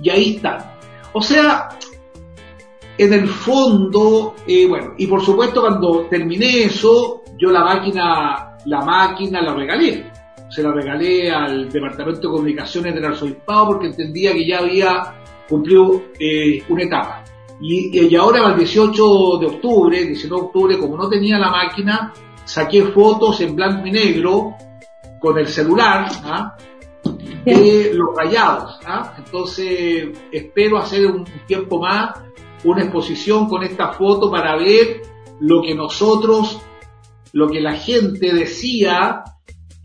y 0.00 0.10
ahí 0.10 0.36
están. 0.36 0.58
O 1.12 1.22
sea, 1.22 1.68
en 2.96 3.12
el 3.12 3.28
fondo, 3.28 4.34
eh, 4.46 4.66
bueno, 4.66 4.94
y 4.96 5.06
por 5.06 5.24
supuesto 5.24 5.60
cuando 5.60 6.06
terminé 6.10 6.64
eso, 6.64 7.22
yo 7.38 7.50
la 7.50 7.64
máquina, 7.64 8.56
la 8.64 8.80
máquina 8.82 9.40
la 9.40 9.54
regalé. 9.54 10.10
Se 10.50 10.62
la 10.62 10.72
regalé 10.72 11.30
al 11.30 11.68
Departamento 11.68 12.22
de 12.22 12.28
Comunicaciones 12.28 12.94
del 12.94 13.04
Arzobispado 13.04 13.68
porque 13.68 13.88
entendía 13.88 14.32
que 14.32 14.46
ya 14.46 14.58
había 14.58 15.14
cumplido 15.48 16.02
eh, 16.18 16.62
una 16.68 16.82
etapa. 16.82 17.24
Y, 17.60 18.06
y, 18.06 18.16
ahora, 18.16 18.50
el 18.50 18.56
18 18.58 19.38
de 19.38 19.46
octubre, 19.46 20.04
19 20.04 20.28
de 20.28 20.46
octubre, 20.46 20.78
como 20.78 20.96
no 20.96 21.08
tenía 21.08 21.38
la 21.38 21.50
máquina, 21.50 22.12
saqué 22.44 22.84
fotos 22.84 23.40
en 23.40 23.56
blanco 23.56 23.86
y 23.86 23.90
negro 23.90 24.54
con 25.20 25.38
el 25.38 25.48
celular 25.48 26.08
¿ah? 26.24 26.56
de 27.44 27.92
los 27.94 28.16
rayados. 28.16 28.78
¿ah? 28.86 29.14
Entonces, 29.18 30.08
espero 30.30 30.78
hacer 30.78 31.06
un 31.06 31.24
tiempo 31.46 31.80
más 31.80 32.12
una 32.64 32.82
exposición 32.82 33.48
con 33.48 33.62
esta 33.62 33.92
foto 33.92 34.30
para 34.30 34.56
ver 34.56 35.02
lo 35.40 35.62
que 35.62 35.74
nosotros, 35.74 36.58
lo 37.32 37.48
que 37.48 37.60
la 37.60 37.74
gente 37.74 38.32
decía 38.32 39.22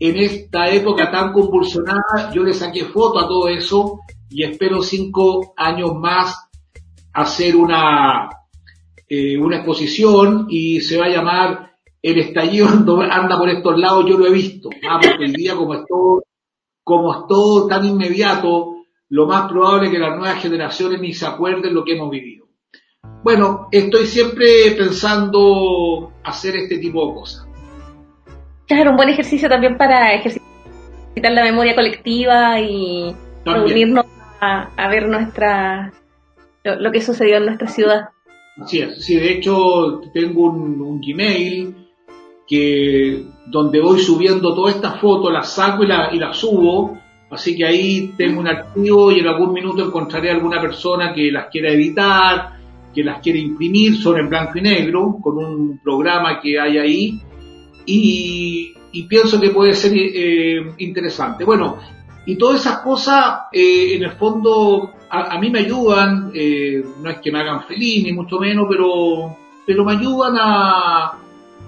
en 0.00 0.16
esta 0.16 0.70
época 0.70 1.10
tan 1.10 1.32
convulsionada. 1.32 2.32
Yo 2.32 2.42
le 2.42 2.52
saqué 2.52 2.86
foto 2.86 3.20
a 3.20 3.28
todo 3.28 3.48
eso 3.48 4.00
y 4.28 4.42
espero 4.42 4.82
cinco 4.82 5.54
años 5.56 5.92
más 5.94 6.48
hacer 7.14 7.56
una, 7.56 8.28
eh, 9.08 9.38
una 9.38 9.56
exposición 9.56 10.46
y 10.50 10.80
se 10.80 10.98
va 10.98 11.06
a 11.06 11.10
llamar 11.10 11.70
El 12.02 12.18
estallido 12.18 12.68
anda 13.10 13.38
por 13.38 13.48
estos 13.48 13.78
lados, 13.78 14.04
yo 14.06 14.18
lo 14.18 14.26
he 14.26 14.32
visto. 14.32 14.68
Ah, 14.88 14.98
porque 15.00 15.24
el 15.24 15.32
día 15.32 15.56
como 15.56 15.74
es 15.74 15.80
todo, 15.88 16.24
como 16.82 17.12
es 17.12 17.26
todo 17.28 17.66
tan 17.66 17.86
inmediato, 17.86 18.74
lo 19.08 19.26
más 19.26 19.50
probable 19.50 19.86
es 19.86 19.92
que 19.92 19.98
las 19.98 20.16
nuevas 20.16 20.42
generaciones 20.42 21.00
ni 21.00 21.12
se 21.12 21.26
acuerden 21.26 21.74
lo 21.74 21.84
que 21.84 21.94
hemos 21.94 22.10
vivido. 22.10 22.44
Bueno, 23.22 23.68
estoy 23.70 24.06
siempre 24.06 24.72
pensando 24.76 26.12
hacer 26.24 26.56
este 26.56 26.78
tipo 26.78 27.06
de 27.06 27.14
cosas. 27.14 27.46
Claro, 28.66 28.90
un 28.90 28.96
buen 28.96 29.08
ejercicio 29.08 29.48
también 29.48 29.76
para 29.76 30.14
ejercitar 30.14 30.42
la 31.32 31.42
memoria 31.42 31.74
colectiva 31.74 32.60
y 32.60 33.14
reunirnos 33.44 34.06
a, 34.40 34.88
ver 34.88 35.08
nuestra 35.08 35.92
lo, 36.64 36.90
que 36.90 37.00
sucedió 37.00 37.36
en 37.36 37.46
nuestra 37.46 37.68
ciudad. 37.68 38.08
Así 38.56 38.80
es, 38.80 39.04
sí, 39.04 39.16
de 39.16 39.32
hecho 39.32 40.00
tengo 40.12 40.50
un, 40.50 41.00
Gmail 41.00 41.74
que 42.46 43.24
donde 43.46 43.80
voy 43.80 43.98
subiendo 43.98 44.54
todas 44.54 44.76
estas 44.76 45.00
fotos, 45.00 45.32
las 45.32 45.52
saco 45.52 45.82
y 45.82 45.86
las 45.86 46.14
la 46.14 46.32
subo, 46.32 46.98
así 47.30 47.56
que 47.56 47.66
ahí 47.66 48.14
tengo 48.16 48.40
un 48.40 48.48
archivo 48.48 49.10
y 49.10 49.20
en 49.20 49.26
algún 49.26 49.52
minuto 49.52 49.84
encontraré 49.84 50.30
alguna 50.30 50.60
persona 50.60 51.12
que 51.12 51.30
las 51.30 51.46
quiera 51.48 51.70
editar 51.70 52.54
que 52.94 53.04
las 53.04 53.20
quiere 53.20 53.40
imprimir, 53.40 53.96
son 53.96 54.18
en 54.18 54.30
blanco 54.30 54.58
y 54.58 54.62
negro, 54.62 55.18
con 55.20 55.36
un 55.36 55.78
programa 55.82 56.40
que 56.40 56.58
hay 56.58 56.78
ahí, 56.78 57.20
y, 57.84 58.72
pienso 59.08 59.40
que 59.40 59.50
puede 59.50 59.74
ser 59.74 59.92
eh, 59.94 60.64
interesante. 60.78 61.44
Bueno, 61.44 61.78
y 62.26 62.36
todas 62.36 62.60
esas 62.60 62.78
cosas, 62.78 63.42
eh, 63.52 63.96
en 63.96 64.04
el 64.04 64.12
fondo, 64.12 64.92
a, 65.10 65.38
mí 65.38 65.50
me 65.50 65.60
ayudan, 65.60 66.30
eh, 66.34 66.82
no 67.02 67.10
es 67.10 67.18
que 67.18 67.30
me 67.30 67.40
hagan 67.40 67.64
feliz, 67.64 68.04
ni 68.04 68.12
mucho 68.12 68.38
menos, 68.38 68.66
pero, 68.68 69.36
pero 69.66 69.84
me 69.84 69.92
ayudan 69.92 70.36
a, 70.38 71.18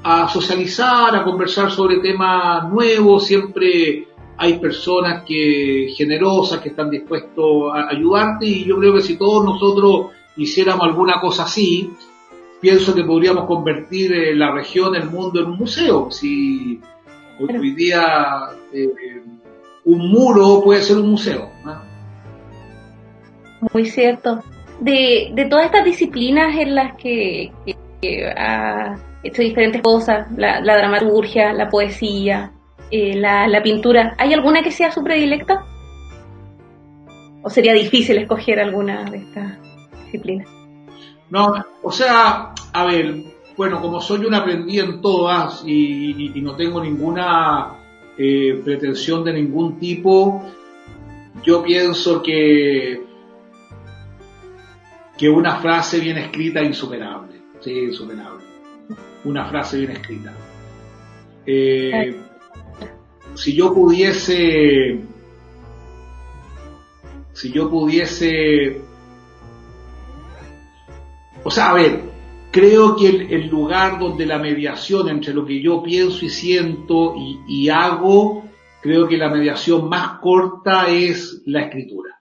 a 0.03 0.29
socializar, 0.29 1.15
a 1.15 1.23
conversar 1.23 1.71
sobre 1.71 1.99
temas 1.99 2.69
nuevos, 2.71 3.27
siempre 3.27 4.09
hay 4.39 4.59
personas 4.59 5.25
que 5.25 5.93
generosas 5.97 6.61
que 6.61 6.71
están 6.71 6.91
dispuestos 6.91 7.73
a 7.75 7.89
ayudarte. 7.89 8.47
Y 8.47 8.65
yo 8.65 8.79
creo 8.79 8.95
que 8.95 9.03
si 9.03 9.17
todos 9.17 9.45
nosotros 9.45 10.13
hiciéramos 10.37 10.87
alguna 10.87 11.21
cosa 11.21 11.45
así, 11.45 11.91
pienso 12.61 12.95
que 12.95 13.05
podríamos 13.05 13.47
convertir 13.47 14.13
eh, 14.13 14.35
la 14.35 14.53
región, 14.53 14.95
el 14.95 15.09
mundo 15.09 15.41
en 15.41 15.47
un 15.47 15.59
museo. 15.59 16.11
Si 16.11 16.81
hoy 17.39 17.71
día 17.75 18.51
eh, 18.73 19.23
un 19.87 20.11
muro 20.11 20.61
puede 20.63 20.83
ser 20.83 20.99
un 20.99 21.11
museo. 21.11 21.51
Muy 23.73 23.87
cierto. 23.87 24.43
De, 24.81 25.31
de, 25.33 25.47
todas 25.47 25.67
estas 25.67 25.85
disciplinas 25.85 26.55
en 26.59 26.75
las 26.75 26.95
que, 26.97 27.51
ha 28.37 28.97
hecho 29.23 29.43
diferentes 29.43 29.81
cosas, 29.81 30.27
la, 30.37 30.61
dramaturgia, 30.61 31.55
la 31.55 31.71
poesía, 31.71 32.53
eh, 32.91 33.17
la, 33.17 33.49
la 33.49 33.63
pintura, 33.63 34.15
¿hay 34.19 34.35
alguna 34.35 34.63
que 34.63 34.71
sea 34.71 34.93
su 34.93 35.03
predilecta? 35.03 35.65
¿O 37.43 37.49
sería 37.49 37.73
difícil 37.73 38.19
escoger 38.19 38.61
alguna 38.61 39.05
de 39.05 39.19
estas? 39.19 39.67
No, 41.31 41.55
o 41.83 41.93
sea, 41.93 42.53
a 42.73 42.85
ver, 42.85 43.25
bueno, 43.57 43.81
como 43.81 44.01
soy 44.01 44.25
un 44.25 44.35
aprendiz 44.35 44.83
en 44.83 45.01
todas 45.01 45.63
y, 45.67 46.33
no 46.43 46.55
tengo 46.57 46.81
ninguna 46.81 47.76
eh, 48.19 48.61
pretensión 48.65 49.25
de 49.25 49.33
ningún 49.33 49.79
tipo, 49.79 50.45
yo 51.45 51.63
pienso 51.63 52.23
que 52.23 53.05
que 55.17 55.31
una 55.31 55.57
frase 55.61 55.99
bien 55.99 56.19
escrita 56.19 56.61
es 56.61 56.69
insuperable, 56.69 57.41
sí, 57.61 57.71
insuperable. 57.71 58.45
Una 59.25 59.47
frase 59.47 59.79
bien 59.79 59.93
escrita. 59.93 60.35
Eh, 61.47 62.15
si 63.35 63.55
yo 63.55 63.73
pudiese, 63.73 65.01
si 67.33 67.51
yo 67.51 67.71
pudiese 67.71 68.83
o 71.47 71.51
sea, 71.53 71.71
a 71.71 71.75
ver, 71.75 72.01
creo 72.51 72.97
que 72.97 73.09
el, 73.09 73.49
lugar 73.49 73.99
donde 73.99 74.27
la 74.27 74.39
mediación 74.39 75.09
entre 75.09 75.35
lo 75.35 75.45
que 75.45 75.61
yo 75.61 75.83
pienso 75.83 76.25
y 76.25 76.29
siento 76.31 77.15
y, 77.47 77.69
hago, 77.69 78.45
creo 78.81 79.07
que 79.09 79.17
la 79.17 79.29
mediación 79.29 79.89
más 79.89 80.19
corta 80.21 80.89
es 80.89 81.43
la 81.47 81.63
escritura. 81.63 82.21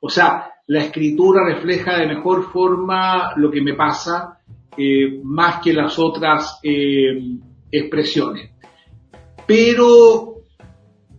O 0.00 0.08
sea, 0.08 0.50
la 0.66 0.80
escritura 0.84 1.44
refleja 1.44 1.98
de 1.98 2.06
mejor 2.06 2.50
forma 2.50 3.32
lo 3.36 3.50
que 3.50 3.60
me 3.60 3.74
pasa, 3.74 4.38
eh, 4.76 5.20
más 5.24 5.60
que 5.60 5.72
las 5.72 5.98
otras 5.98 6.58
eh, 6.62 7.20
expresiones. 7.70 8.50
Pero, 9.46 10.36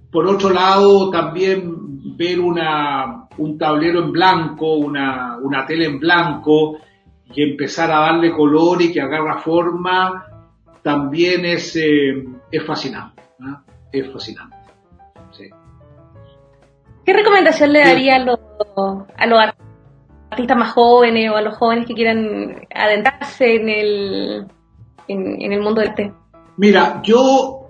por 0.10 0.26
otro 0.26 0.50
lado, 0.52 1.10
también 1.10 2.18
ver 2.18 2.40
una, 2.40 3.28
un 3.38 3.58
tablero 3.58 4.04
en 4.04 4.12
blanco, 4.12 4.76
una, 4.76 5.38
una 5.38 5.66
tela 5.66 5.86
en 5.86 6.00
blanco, 6.00 6.78
y 7.34 7.44
empezar 7.44 7.92
a 7.92 8.02
darle 8.02 8.32
color 8.32 8.82
y 8.82 8.92
que 8.92 9.02
agarra 9.02 9.40
forma, 9.40 10.26
también 10.82 11.46
es, 11.46 11.76
eh, 11.76 12.26
es 12.52 12.66
fascinante. 12.66 13.22
Es 13.92 14.12
fascinante. 14.12 14.58
¿Qué 17.06 17.14
recomendación 17.14 17.74
le 17.74 17.80
daría 17.80 18.16
a 18.18 18.20
los, 18.20 18.40
a 19.18 19.26
los 19.26 19.40
artistas 20.30 20.58
más 20.58 20.72
jóvenes 20.74 21.32
o 21.32 21.36
a 21.36 21.42
los 21.42 21.58
jóvenes 21.58 21.88
que 21.88 21.94
quieran 21.94 22.68
adentrarse 22.74 23.56
en 23.56 23.70
el, 23.70 24.48
en, 25.08 25.52
el 25.52 25.62
mundo 25.62 25.82
del 25.82 25.90
arte? 25.90 26.14
Mira, 26.58 27.02
yo 27.04 27.68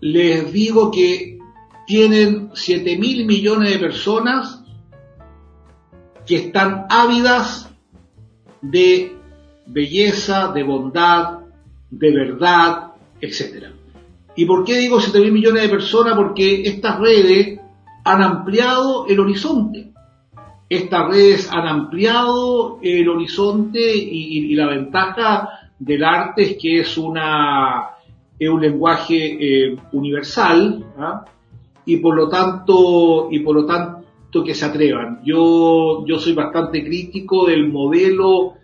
les 0.00 0.52
digo 0.52 0.90
que 0.90 1.38
tienen 1.86 2.50
7 2.54 2.98
mil 2.98 3.24
millones 3.24 3.70
de 3.70 3.78
personas 3.78 4.64
que 6.26 6.36
están 6.36 6.86
ávidas 6.90 7.73
de 8.64 9.12
belleza, 9.66 10.52
de 10.52 10.62
bondad, 10.62 11.40
de 11.90 12.10
verdad, 12.10 12.92
etc. 13.20 13.66
¿Y 14.36 14.44
por 14.46 14.64
qué 14.64 14.78
digo 14.78 15.00
7 15.00 15.20
mil 15.20 15.32
millones 15.32 15.62
de 15.62 15.68
personas? 15.68 16.14
Porque 16.16 16.62
estas 16.62 16.98
redes 16.98 17.60
han 18.04 18.22
ampliado 18.22 19.06
el 19.06 19.20
horizonte. 19.20 19.92
Estas 20.68 21.08
redes 21.08 21.50
han 21.52 21.66
ampliado 21.66 22.78
el 22.82 23.08
horizonte 23.08 23.80
y, 23.94 24.54
la 24.54 24.66
ventaja 24.66 25.50
del 25.78 26.04
arte 26.04 26.42
es 26.42 26.56
que 26.60 26.80
es 26.80 26.96
una 26.96 27.90
es 28.38 28.48
un 28.48 28.60
lenguaje 28.60 29.36
eh, 29.38 29.76
universal 29.92 30.84
¿ah? 30.98 31.24
y 31.84 31.98
por 31.98 32.16
lo 32.16 32.28
tanto 32.28 33.28
y 33.30 33.40
por 33.40 33.54
lo 33.54 33.66
tanto 33.66 34.03
que 34.42 34.54
se 34.54 34.64
atrevan. 34.64 35.20
Yo 35.24 36.04
yo 36.06 36.18
soy 36.18 36.32
bastante 36.32 36.82
crítico 36.82 37.46
del 37.46 37.68
modelo 37.68 38.54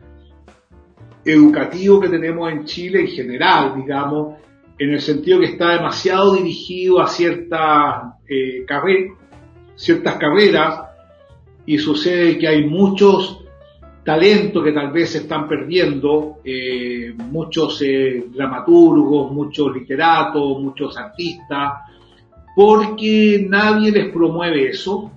educativo 1.25 2.01
que 2.01 2.09
tenemos 2.09 2.51
en 2.51 2.65
Chile 2.65 3.01
en 3.01 3.09
general, 3.09 3.75
digamos, 3.77 4.39
en 4.79 4.91
el 4.91 5.01
sentido 5.01 5.41
que 5.41 5.47
está 5.47 5.75
demasiado 5.75 6.35
dirigido 6.35 7.01
a 7.01 7.07
ciertas 7.07 8.15
eh, 8.27 8.65
carreras, 8.67 10.81
y 11.67 11.79
sucede 11.79 12.39
que 12.39 12.49
hay 12.49 12.67
muchos 12.67 13.45
talentos 14.03 14.65
que 14.65 14.73
tal 14.73 14.91
vez 14.91 15.11
se 15.11 15.19
están 15.19 15.47
perdiendo, 15.47 16.39
eh, 16.43 17.13
muchos 17.17 17.83
eh, 17.83 18.25
dramaturgos, 18.35 19.31
muchos 19.31 19.75
literatos, 19.75 20.61
muchos 20.61 20.97
artistas, 20.97 21.73
porque 22.57 23.47
nadie 23.49 23.93
les 23.93 24.11
promueve 24.11 24.71
eso 24.71 25.13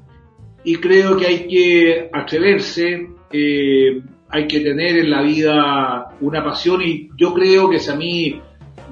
y 0.64 0.76
creo 0.78 1.18
que 1.18 1.28
hay 1.28 1.48
que 1.48 2.10
atreverse, 2.12 3.10
eh, 3.32 4.02
hay 4.30 4.48
que 4.48 4.60
tener 4.62 4.98
en 4.98 5.10
la 5.10 5.22
vida 5.22 6.16
una 6.22 6.44
pasión 6.44 6.82
y 6.82 7.10
yo 7.18 7.34
creo 7.34 7.70
que 7.70 7.80
si 7.80 7.92
a 7.92 7.96
mí 7.96 8.42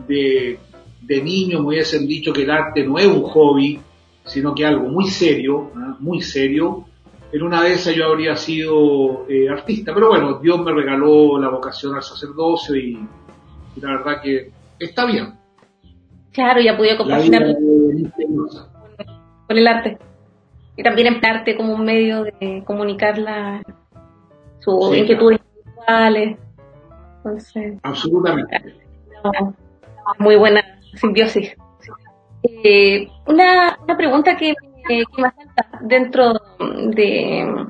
de, 0.08 0.60
de 1.02 1.22
niño 1.22 1.62
me 1.62 1.68
hubiesen 1.68 2.08
dicho 2.08 2.34
que 2.34 2.44
el 2.44 2.52
arte 2.52 2.84
no 2.84 2.98
es 2.98 3.08
un 3.08 3.24
hobby, 3.24 3.80
sino 4.26 4.54
que 4.54 4.66
algo 4.66 4.88
muy 4.88 5.08
serio, 5.08 5.72
muy 6.00 6.22
serio, 6.22 6.86
en 7.32 7.44
una 7.44 7.64
de 7.64 7.74
esas 7.74 7.96
yo 7.96 8.06
habría 8.06 8.36
sido 8.36 9.26
eh, 9.30 9.50
artista, 9.50 9.94
pero 9.94 10.10
bueno, 10.10 10.40
Dios 10.40 10.62
me 10.62 10.74
regaló 10.74 11.40
la 11.40 11.50
vocación 11.50 11.96
al 11.96 12.04
sacerdocio 12.04 12.76
y, 12.76 13.00
la 13.78 13.98
verdad 13.98 14.22
que 14.22 14.52
está 14.78 15.06
bien. 15.06 15.34
Claro, 16.34 16.62
ya 16.62 16.78
pude 16.78 16.98
compaginar 16.98 17.56
con 19.48 19.58
el 19.58 19.68
arte. 19.68 19.98
También 20.84 21.08
emplearte 21.08 21.56
como 21.56 21.74
un 21.74 21.86
medio 21.86 22.24
de 22.24 22.64
comunicar 22.66 23.18
la, 23.18 23.62
sus 24.60 24.96
inquietudes 24.96 25.40
individuales. 25.56 26.38
Absolutamente. 27.84 28.76
muy 30.18 30.36
buena 30.36 30.64
simbiosis. 30.96 31.56
Eh, 32.64 33.08
una, 33.28 33.78
una 33.84 33.98
pregunta 33.98 34.36
que 34.36 34.56
que, 34.88 35.04
más 35.18 35.34
dentro 35.82 36.34
de, 36.60 37.66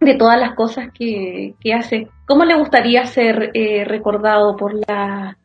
de 0.00 0.14
todas 0.14 0.38
las 0.38 0.54
cosas 0.54 0.90
que, 0.92 1.54
hace. 1.74 2.08
¿Cómo 2.26 2.44
le 2.44 2.56
gustaría 2.56 3.04
ser 3.06 3.50
eh, 3.54 3.84
recordado 3.84 4.56
por, 4.56 4.74
la, 4.74 5.36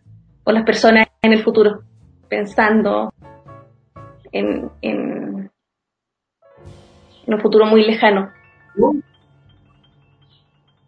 por 0.43 0.53
las 0.53 0.63
personas 0.63 1.07
en 1.21 1.33
el 1.33 1.43
futuro? 1.43 1.81
Pensando 2.29 3.13
en, 4.31 4.69
en, 4.81 5.26
un 7.35 7.41
futuro 7.41 7.65
muy 7.65 7.83
lejano. 7.83 8.31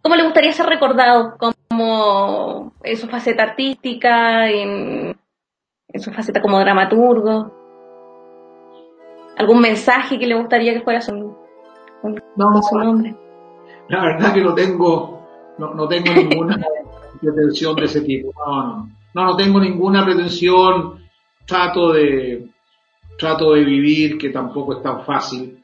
¿Cómo 0.02 0.16
le 0.16 0.24
gustaría 0.24 0.52
ser 0.52 0.66
recordado? 0.66 1.36
¿Como 1.36 2.72
en 2.82 2.96
su 2.96 3.06
faceta 3.08 3.42
artística, 3.42 4.48
en, 4.48 5.16
en 5.88 6.00
su 6.00 6.12
faceta 6.12 6.40
como 6.40 6.58
dramaturgo? 6.60 7.60
algún 9.40 9.60
mensaje 9.60 10.18
que 10.18 10.26
le 10.26 10.34
gustaría 10.34 10.74
que 10.74 10.82
fuera 10.82 11.00
su, 11.00 11.34
no, 12.36 12.62
su 12.62 12.78
nombre. 12.78 13.16
La 13.88 14.02
verdad 14.02 14.34
que 14.34 14.42
no 14.42 14.54
tengo, 14.54 15.26
no, 15.58 15.88
tengo 15.88 16.12
ninguna 16.12 16.58
pretensión 17.20 17.74
de 17.76 17.84
ese 17.84 18.02
tipo. 18.02 18.32
No, 18.46 18.86
no, 19.14 19.24
no, 19.24 19.36
tengo 19.36 19.58
ninguna 19.60 20.04
pretensión. 20.04 21.00
Trato 21.46 21.92
de, 21.92 22.48
trato 23.18 23.54
de 23.54 23.64
vivir, 23.64 24.18
que 24.18 24.28
tampoco 24.28 24.74
es 24.74 24.82
tan 24.82 25.04
fácil, 25.04 25.59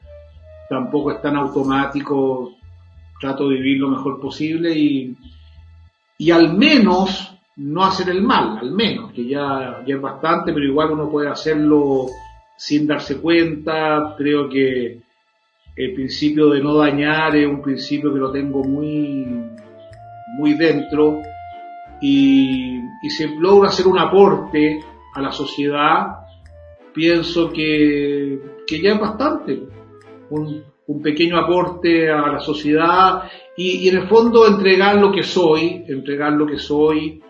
tampoco 0.69 1.11
es 1.11 1.21
tan 1.21 1.35
automático. 1.35 2.53
Trato 3.19 3.49
de 3.49 3.55
vivir 3.55 3.79
lo 3.79 3.89
mejor 3.89 4.19
posible 4.19 4.77
y, 4.77 5.15
y 6.19 6.31
al 6.31 6.55
menos 6.55 7.33
no 7.57 7.83
hacer 7.83 8.09
el 8.09 8.21
mal, 8.21 8.59
al 8.59 8.71
menos, 8.71 9.11
que 9.11 9.25
ya, 9.25 9.83
ya 9.85 9.95
es 9.95 10.01
bastante, 10.01 10.53
pero 10.53 10.65
igual 10.65 10.91
uno 10.91 11.09
puede 11.09 11.27
hacerlo 11.27 12.05
sin 12.55 12.85
darse 12.85 13.17
cuenta. 13.19 14.13
Creo 14.15 14.47
que 14.47 15.01
el 15.75 15.93
principio 15.93 16.49
de 16.49 16.61
no 16.61 16.75
dañar 16.75 17.35
es 17.35 17.47
un 17.47 17.61
principio 17.61 18.13
que 18.13 18.19
lo 18.19 18.31
tengo 18.31 18.63
muy, 18.63 19.25
muy 20.37 20.53
dentro. 20.53 21.21
Y, 21.99 22.77
y 23.01 23.09
si 23.09 23.27
logro 23.39 23.67
hacer 23.67 23.87
un 23.87 23.97
aporte 23.97 24.79
a 25.15 25.21
la 25.21 25.31
sociedad, 25.31 26.17
pienso 26.93 27.51
que, 27.51 28.39
que 28.67 28.81
ya 28.81 28.93
es 28.93 28.99
bastante. 28.99 29.76
Un, 30.29 30.63
un 30.87 31.01
pequeño 31.01 31.37
aporte 31.37 32.09
a 32.09 32.27
la 32.27 32.39
sociedad 32.39 33.23
y, 33.55 33.77
y, 33.77 33.89
en 33.89 33.97
el 33.97 34.07
fondo 34.07 34.47
entregar 34.47 34.95
lo 34.95 35.11
que 35.11 35.23
soy, 35.23 35.83
entregar 35.87 36.33
lo 36.33 36.45
que 36.45 36.57
soy 36.57 37.21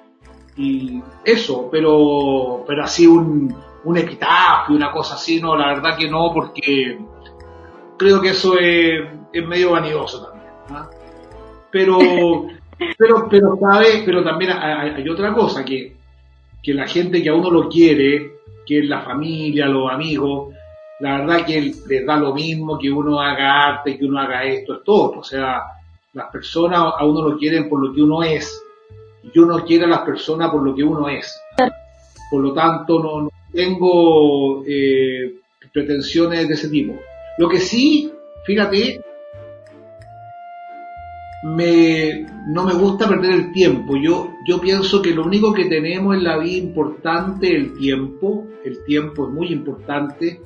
y 0.57 1.01
eso, 1.23 1.69
pero, 1.71 2.63
pero 2.67 2.83
así 2.83 3.05
un, 3.05 3.55
un 3.83 3.97
epitafio, 3.97 4.75
una 4.75 4.91
cosa 4.91 5.15
así, 5.15 5.39
no, 5.39 5.55
la 5.55 5.67
verdad 5.67 5.97
que 5.97 6.09
no, 6.09 6.31
porque 6.33 6.97
creo 7.97 8.21
que 8.21 8.29
eso 8.29 8.57
es, 8.59 9.01
medio 9.47 9.71
vanidoso 9.71 10.25
también. 10.25 10.51
¿ah? 10.69 10.89
Pero, 11.71 11.97
pero, 12.97 13.27
pero, 13.29 13.57
¿sabe? 13.59 14.03
Pero 14.05 14.23
también 14.23 14.51
hay, 14.51 15.07
otra 15.07 15.33
cosa, 15.33 15.63
que, 15.63 15.95
que 16.61 16.73
la 16.73 16.87
gente 16.87 17.21
que 17.21 17.29
a 17.29 17.35
uno 17.35 17.49
lo 17.49 17.69
quiere, 17.69 18.33
que 18.65 18.79
es 18.79 18.85
la 18.89 19.01
familia, 19.01 19.67
los 19.67 19.91
amigos, 19.91 20.53
la 20.99 21.19
verdad 21.19 21.45
que 21.45 21.73
les 21.87 22.05
da 22.05 22.17
lo 22.17 22.33
mismo 22.33 22.77
que 22.77 22.91
uno 22.91 23.19
haga 23.19 23.67
arte, 23.67 23.97
que 23.97 24.05
uno 24.05 24.19
haga 24.19 24.43
esto, 24.43 24.75
es 24.75 24.83
todo. 24.83 25.19
O 25.19 25.23
sea, 25.23 25.61
las 26.13 26.31
personas 26.31 26.93
a 26.97 27.05
uno 27.05 27.21
lo 27.21 27.37
quieren 27.37 27.69
por 27.69 27.85
lo 27.85 27.93
que 27.93 28.01
uno 28.01 28.23
es, 28.23 28.63
y 29.33 29.39
uno 29.39 29.63
quiere 29.63 29.85
a 29.85 29.89
las 29.89 30.01
personas 30.01 30.49
por 30.49 30.63
lo 30.63 30.73
que 30.73 30.83
uno 30.83 31.07
es. 31.09 31.39
Por 32.31 32.41
lo 32.41 32.53
tanto, 32.53 32.99
no, 32.99 33.29
tengo 33.53 34.63
eh, 34.65 35.35
pretensiones 35.71 36.47
de 36.47 36.53
ese 36.53 36.69
tipo. 36.69 36.99
Lo 37.37 37.47
que 37.47 37.59
sí, 37.59 38.11
fíjate, 38.45 39.01
me, 41.43 42.25
no 42.47 42.65
me 42.65 42.73
gusta 42.73 43.07
perder 43.07 43.31
el 43.31 43.51
tiempo. 43.51 43.95
Yo, 43.95 44.31
yo 44.47 44.59
pienso 44.59 45.01
que 45.01 45.13
lo 45.13 45.23
único 45.23 45.53
que 45.53 45.65
tenemos 45.65 46.15
en 46.15 46.23
la 46.23 46.37
vida 46.37 46.57
importante 46.57 47.47
es 47.47 47.53
el 47.53 47.77
tiempo. 47.77 48.45
El 48.63 48.83
tiempo 48.85 49.27
es 49.27 49.33
muy 49.33 49.51
importante. 49.51 50.41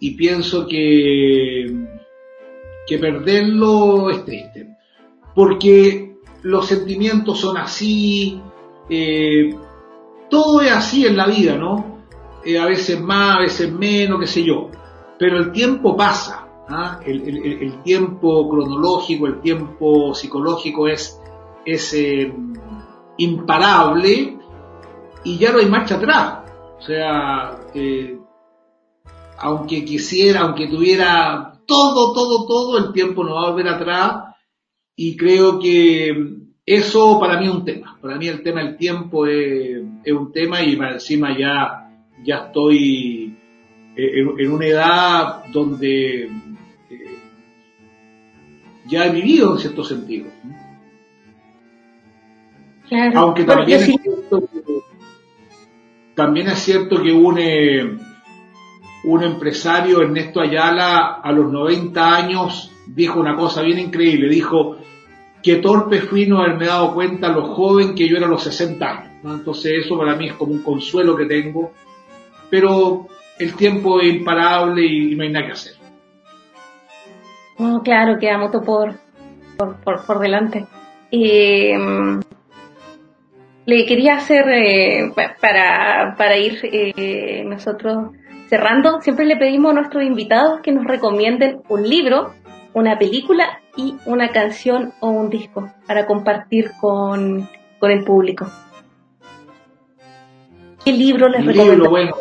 Y 0.00 0.12
pienso 0.12 0.66
que, 0.66 1.66
que 2.86 2.98
perderlo 2.98 4.10
es 4.10 4.24
triste. 4.24 4.76
Porque 5.34 6.16
los 6.42 6.66
sentimientos 6.66 7.40
son 7.40 7.56
así. 7.56 8.40
Eh, 8.88 9.54
todo 10.28 10.62
es 10.62 10.72
así 10.72 11.06
en 11.06 11.16
la 11.16 11.26
vida, 11.26 11.56
¿no? 11.56 12.00
Eh, 12.44 12.58
a 12.58 12.66
veces 12.66 13.00
más, 13.00 13.36
a 13.36 13.40
veces 13.40 13.70
menos, 13.72 14.20
qué 14.20 14.26
sé 14.26 14.42
yo. 14.42 14.70
Pero 15.18 15.38
el 15.38 15.52
tiempo 15.52 15.96
pasa, 15.96 16.48
¿ah? 16.68 17.00
el, 17.04 17.82
tiempo 17.82 18.48
cronológico, 18.48 19.26
el 19.26 19.40
tiempo 19.40 20.14
psicológico 20.14 20.88
es, 20.88 21.20
es 21.66 21.92
eh, 21.92 22.32
imparable 23.18 24.38
y 25.24 25.36
ya 25.36 25.52
no 25.52 25.58
hay 25.58 25.66
marcha 25.66 25.96
atrás. 25.96 26.38
O 26.78 26.82
sea, 26.82 27.60
eh, 27.74 28.18
aunque 29.40 29.84
quisiera, 29.84 30.40
aunque 30.40 30.66
tuviera 30.66 31.52
todo, 31.66 32.12
todo, 32.12 32.46
todo, 32.46 32.78
el 32.78 32.92
tiempo 32.92 33.24
no 33.24 33.34
va 33.34 33.48
a 33.48 33.50
volver 33.50 33.68
atrás 33.68 34.34
y 34.94 35.16
creo 35.16 35.58
que 35.58 36.14
eso 36.66 37.18
para 37.18 37.40
mí 37.40 37.46
es 37.46 37.52
un 37.52 37.64
tema. 37.64 37.98
Para 38.00 38.16
mí 38.16 38.28
el 38.28 38.42
tema 38.42 38.62
del 38.62 38.76
tiempo 38.76 39.26
es, 39.26 39.82
es 40.04 40.12
un 40.12 40.30
tema 40.30 40.62
y 40.62 40.74
encima 40.74 41.36
ya 41.36 41.86
ya 42.22 42.36
estoy 42.46 43.34
eh, 43.96 44.20
en, 44.38 44.52
una 44.52 44.66
edad 44.66 45.44
donde 45.52 46.24
eh, 46.24 46.30
ya 48.86 49.06
he 49.06 49.10
vivido 49.10 49.52
en 49.52 49.58
cierto 49.58 49.84
sentido. 49.84 50.26
Aunque 53.14 53.44
también 53.44 53.80
es, 53.80 53.86
cierto 53.86 54.48
que, 54.52 54.62
también 56.14 56.48
es 56.48 56.58
cierto 56.58 57.00
que 57.00 57.12
un, 57.12 57.38
un 59.04 59.22
empresario, 59.22 60.02
Ernesto 60.02 60.40
Ayala, 60.40 61.20
a 61.22 61.32
los 61.32 61.50
90 61.50 62.16
años, 62.16 62.72
dijo 62.86 63.20
una 63.20 63.36
cosa 63.36 63.62
bien 63.62 63.78
increíble, 63.78 64.28
dijo 64.28 64.76
que 65.42 65.56
torpe 65.56 66.00
fui 66.02 66.26
no 66.26 66.38
haberme 66.38 66.66
dado 66.66 66.92
cuenta 66.92 67.28
lo 67.28 67.54
joven 67.54 67.94
que 67.94 68.06
yo 68.06 68.16
era 68.16 68.26
a 68.26 68.30
los 68.30 68.42
60 68.42 68.86
años. 68.86 69.10
Entonces 69.24 69.84
eso 69.84 69.96
para 69.98 70.14
mí 70.16 70.28
es 70.28 70.34
como 70.34 70.52
un 70.52 70.62
consuelo 70.62 71.16
que 71.16 71.26
tengo 71.26 71.72
pero 72.50 73.06
el 73.38 73.54
tiempo 73.54 74.00
es 74.00 74.14
imparable 74.14 74.84
y 74.84 75.14
no 75.14 75.22
hay 75.22 75.30
nada 75.30 75.46
que 75.46 75.52
hacer. 75.52 75.72
No, 77.58 77.82
claro, 77.82 78.18
queda 78.18 78.38
moto 78.38 78.62
por, 78.62 78.94
por, 79.56 80.04
por, 80.04 80.18
delante. 80.18 80.66
Eh, 81.10 81.76
le 83.66 83.86
quería 83.86 84.16
hacer, 84.16 84.48
eh, 84.48 85.12
para, 85.40 86.14
para 86.16 86.36
ir 86.36 86.58
eh, 86.64 87.44
nosotros 87.46 88.12
cerrando, 88.50 89.00
siempre 89.00 89.26
le 89.26 89.36
pedimos 89.36 89.70
a 89.70 89.74
nuestros 89.74 90.02
invitados 90.02 90.60
que 90.60 90.72
nos 90.72 90.84
recomienden 90.84 91.62
un 91.68 91.88
libro, 91.88 92.34
una 92.74 92.98
película 92.98 93.60
y 93.76 93.94
una 94.06 94.30
canción 94.30 94.92
o 94.98 95.08
un 95.08 95.30
disco 95.30 95.70
para 95.86 96.04
compartir 96.04 96.72
con, 96.80 97.48
con 97.78 97.90
el 97.92 98.02
público. 98.02 98.50
¿Qué 100.84 100.92
libro 100.92 101.28
les 101.28 101.46
recomiendo? 101.46 101.88
Bueno, 101.88 102.16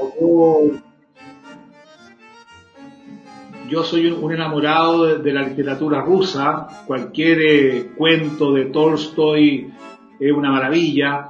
yo, 3.67 3.83
soy 3.83 4.11
un, 4.11 4.31
enamorado 4.31 5.17
de, 5.17 5.33
la 5.33 5.41
literatura 5.41 6.01
rusa, 6.01 6.83
cualquier 6.85 7.39
eh, 7.41 7.91
cuento 7.97 8.53
de 8.53 8.65
Tolstoy 8.65 9.73
es 10.19 10.31
una 10.31 10.51
maravilla, 10.51 11.29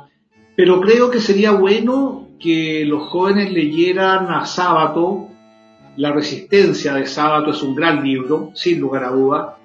pero 0.57 0.81
creo 0.81 1.09
que 1.09 1.19
sería 1.19 1.51
bueno 1.51 2.28
que 2.39 2.85
los 2.85 3.09
jóvenes 3.09 3.51
leyeran 3.51 4.31
a 4.31 4.45
Sábato, 4.45 5.27
La 5.97 6.13
resistencia 6.13 6.93
de 6.93 7.05
Sábato 7.05 7.51
es 7.51 7.61
un 7.61 7.75
gran 7.75 8.01
libro, 8.03 8.51
sin 8.53 8.79
lugar 8.79 9.03
a 9.03 9.09
duda, 9.09 9.57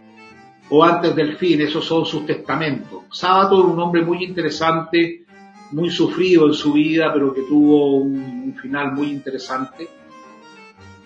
o 0.71 0.83
Antes 0.83 1.15
del 1.15 1.37
fin, 1.37 1.61
esos 1.61 1.85
son 1.85 2.05
sus 2.05 2.27
testamentos. 2.27 3.05
Sábato 3.13 3.61
es 3.61 3.73
un 3.73 3.79
hombre 3.79 4.03
muy 4.03 4.25
interesante, 4.25 5.25
muy 5.73 5.91
sufrido 5.91 6.47
en 6.47 6.55
su 6.55 6.73
vida, 6.73 7.13
pero 7.13 7.33
que 7.33 7.43
tuvo 7.43 7.97
un, 7.97 8.55
final 8.61 8.93
muy 8.93 9.11
interesante. 9.11 9.89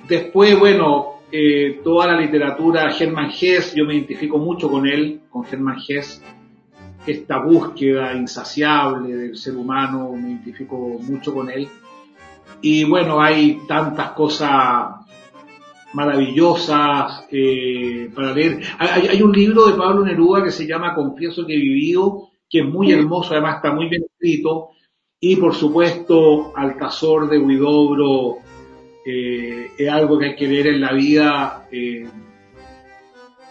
Después, 0.08 0.58
bueno, 0.58 1.22
eh, 1.32 1.80
toda 1.82 2.06
la 2.06 2.20
literatura, 2.20 2.90
Germán 2.90 3.30
Hess, 3.30 3.74
yo 3.74 3.84
me 3.84 3.94
identifico 3.94 4.38
mucho 4.38 4.70
con 4.70 4.86
él, 4.86 5.22
con 5.28 5.44
Germán 5.44 5.78
Hess, 5.86 6.22
esta 7.08 7.38
búsqueda 7.38 8.14
insaciable 8.14 9.14
del 9.14 9.36
ser 9.36 9.56
humano, 9.56 10.12
me 10.12 10.30
identifico 10.30 10.76
mucho 10.76 11.32
con 11.32 11.50
él. 11.50 11.68
Y 12.60 12.84
bueno, 12.84 13.20
hay 13.20 13.60
tantas 13.66 14.12
cosas 14.12 14.98
maravillosas 15.92 17.26
eh, 17.30 18.10
para 18.14 18.32
leer. 18.32 18.60
Hay, 18.78 19.22
un 19.22 19.32
libro 19.32 19.66
de 19.66 19.74
Pablo 19.74 20.04
Neruda 20.04 20.42
que 20.42 20.50
se 20.50 20.66
llama 20.66 20.94
Confieso 20.94 21.46
que 21.46 21.54
he 21.54 21.58
vivido, 21.58 22.28
que 22.48 22.60
es 22.60 22.66
muy 22.66 22.92
hermoso, 22.92 23.32
además 23.32 23.56
está 23.56 23.72
muy 23.72 23.88
bien 23.88 24.04
escrito. 24.04 24.70
Y 25.20 25.36
por 25.36 25.54
supuesto, 25.54 26.52
Alcazor 26.54 27.28
de 27.28 27.38
Huidobro 27.38 28.38
eh, 29.04 29.70
es 29.76 29.88
algo 29.88 30.18
que 30.18 30.26
hay 30.26 30.36
que 30.36 30.46
leer 30.46 30.68
en 30.68 30.80
la 30.80 30.92
vida 30.92 31.66
eh, 31.72 32.06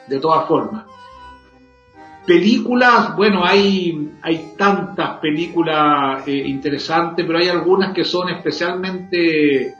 de 0.08 0.20
todas 0.20 0.48
formas. 0.48 0.86
Películas, 2.28 3.16
bueno, 3.16 3.46
hay, 3.46 4.12
hay 4.22 4.52
tantas 4.58 5.18
películas 5.20 6.28
eh, 6.28 6.44
interesantes, 6.46 7.26
pero 7.26 7.40
hay 7.40 7.48
algunas 7.48 7.94
que 7.94 8.04
son 8.04 8.28
especialmente 8.28 9.76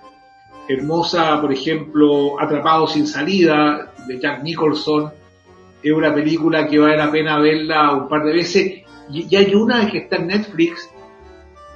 hermosas, 0.70 1.42
por 1.42 1.52
ejemplo, 1.52 2.40
Atrapado 2.40 2.88
sin 2.88 3.06
salida, 3.06 3.92
de 4.08 4.18
Jack 4.18 4.44
Nicholson, 4.44 5.12
es 5.84 5.92
una 5.92 6.14
película 6.14 6.68
que 6.68 6.80
vale 6.80 6.96
la 6.96 7.12
pena 7.12 7.38
verla 7.38 7.94
un 7.94 8.08
par 8.08 8.24
de 8.24 8.34
veces, 8.34 8.84
y, 9.12 9.36
hay 9.36 9.54
una 9.54 9.92
que 9.92 9.98
está 10.00 10.16
en 10.16 10.28
Netflix, 10.28 10.90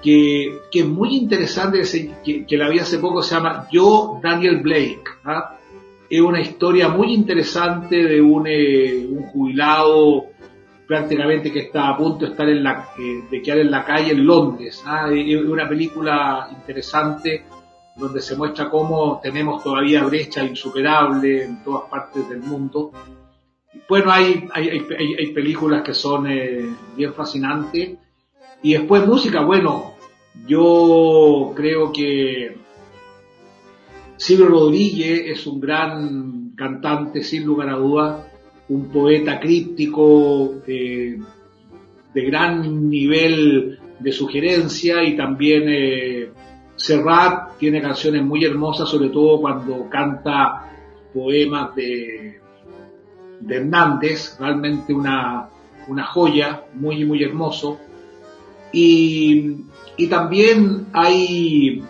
que, 0.02 0.58
es 0.72 0.86
muy 0.86 1.18
interesante, 1.18 1.82
que, 2.24 2.58
la 2.58 2.70
vi 2.70 2.80
hace 2.80 2.98
poco, 2.98 3.22
se 3.22 3.36
llama 3.36 3.68
Yo, 3.72 4.20
Daniel 4.24 4.62
Blake. 4.62 5.04
¿ah? 5.26 5.58
Es 6.10 6.22
una 6.22 6.42
historia 6.42 6.88
muy 6.88 7.14
interesante 7.14 7.96
de 8.04 8.22
un, 8.22 8.48
eh, 8.48 9.06
un 9.10 9.24
jubilado 9.24 10.31
prácticamente 10.92 11.54
que 11.54 11.60
está 11.60 11.88
a 11.88 11.96
punto 11.96 12.26
de 12.26 12.32
estar 12.32 12.50
en 12.50 12.62
la, 12.62 12.90
eh, 13.00 13.42
quedar 13.42 13.60
en 13.60 13.72
la 13.72 13.86
calle 13.86 14.12
en 14.12 14.26
Londres. 14.26 14.84
¿ah? 14.86 15.10
Es 15.10 15.42
una 15.42 15.66
película 15.70 16.50
interesante 16.52 17.46
donde 17.96 18.20
se 18.20 18.36
muestra 18.36 18.70
cómo 18.70 19.22
tenemos 19.24 19.64
todavía 19.64 20.04
brecha 20.04 20.44
insuperable 20.44 21.46
en 21.46 21.64
todas 21.64 21.90
partes 21.90 22.28
del 22.28 22.42
mundo. 22.42 22.92
Bueno, 23.88 24.12
hay, 24.12 24.50
hay, 24.54 24.86
hay, 25.18 25.32
películas 25.32 25.82
que 25.82 25.94
son 25.94 26.30
eh, 26.30 26.68
bien 26.98 27.14
fascinantes. 27.14 27.92
Y 28.62 28.74
después 28.74 29.08
música, 29.08 29.46
bueno, 29.46 29.94
yo 30.46 31.54
creo 31.56 31.90
que 31.94 32.58
Silvio 34.18 34.48
Rodríguez 34.48 35.22
es 35.26 35.48
un 35.48 35.62
gran 35.62 36.52
cantante, 36.58 37.24
sin 37.24 37.46
lugar 37.46 37.70
a 37.70 37.78
dudas 37.78 38.31
un 38.72 38.88
poeta 38.90 39.38
críptico 39.38 40.62
de, 40.66 41.20
gran 42.14 42.90
nivel 42.90 43.78
de 44.00 44.12
sugerencia 44.14 45.04
y 45.04 45.18
también 45.18 45.64
eh, 45.68 46.30
Serrat 46.78 47.58
tiene 47.58 47.82
canciones 47.82 48.24
muy 48.24 48.46
hermosas, 48.46 48.88
sobre 48.88 49.10
todo 49.10 49.42
cuando 49.42 49.90
canta 49.90 50.72
poemas 51.14 51.76
de, 51.76 52.40
de 53.42 53.56
Hernández, 53.56 54.38
realmente 54.40 54.94
una, 54.94 55.50
una 55.90 56.06
joya, 56.06 56.64
muy, 56.74 57.04
muy 57.04 57.22
hermoso. 57.24 57.78
Y, 58.72 59.66
y 59.98 60.08
también 60.08 60.88
hay, 60.94 61.84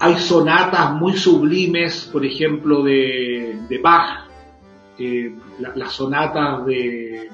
hay 0.00 0.14
sonatas 0.16 0.92
muy 0.92 1.12
sublimes, 1.12 2.10
por 2.12 2.26
ejemplo, 2.26 2.82
de 2.82 3.80
Bach, 3.80 4.29
las 5.58 5.92
sonatas 5.92 6.66
de, 6.66 7.28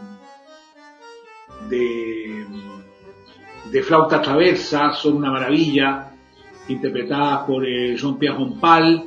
de, 3.70 3.82
flauta 3.82 4.22
traversa 4.22 4.92
son 4.92 5.16
una 5.16 5.30
maravilla, 5.30 6.12
interpretadas 6.68 7.46
por 7.46 7.66
eh, 7.66 7.96
Jean-Pierre 7.96 8.36
Rompal. 8.36 9.04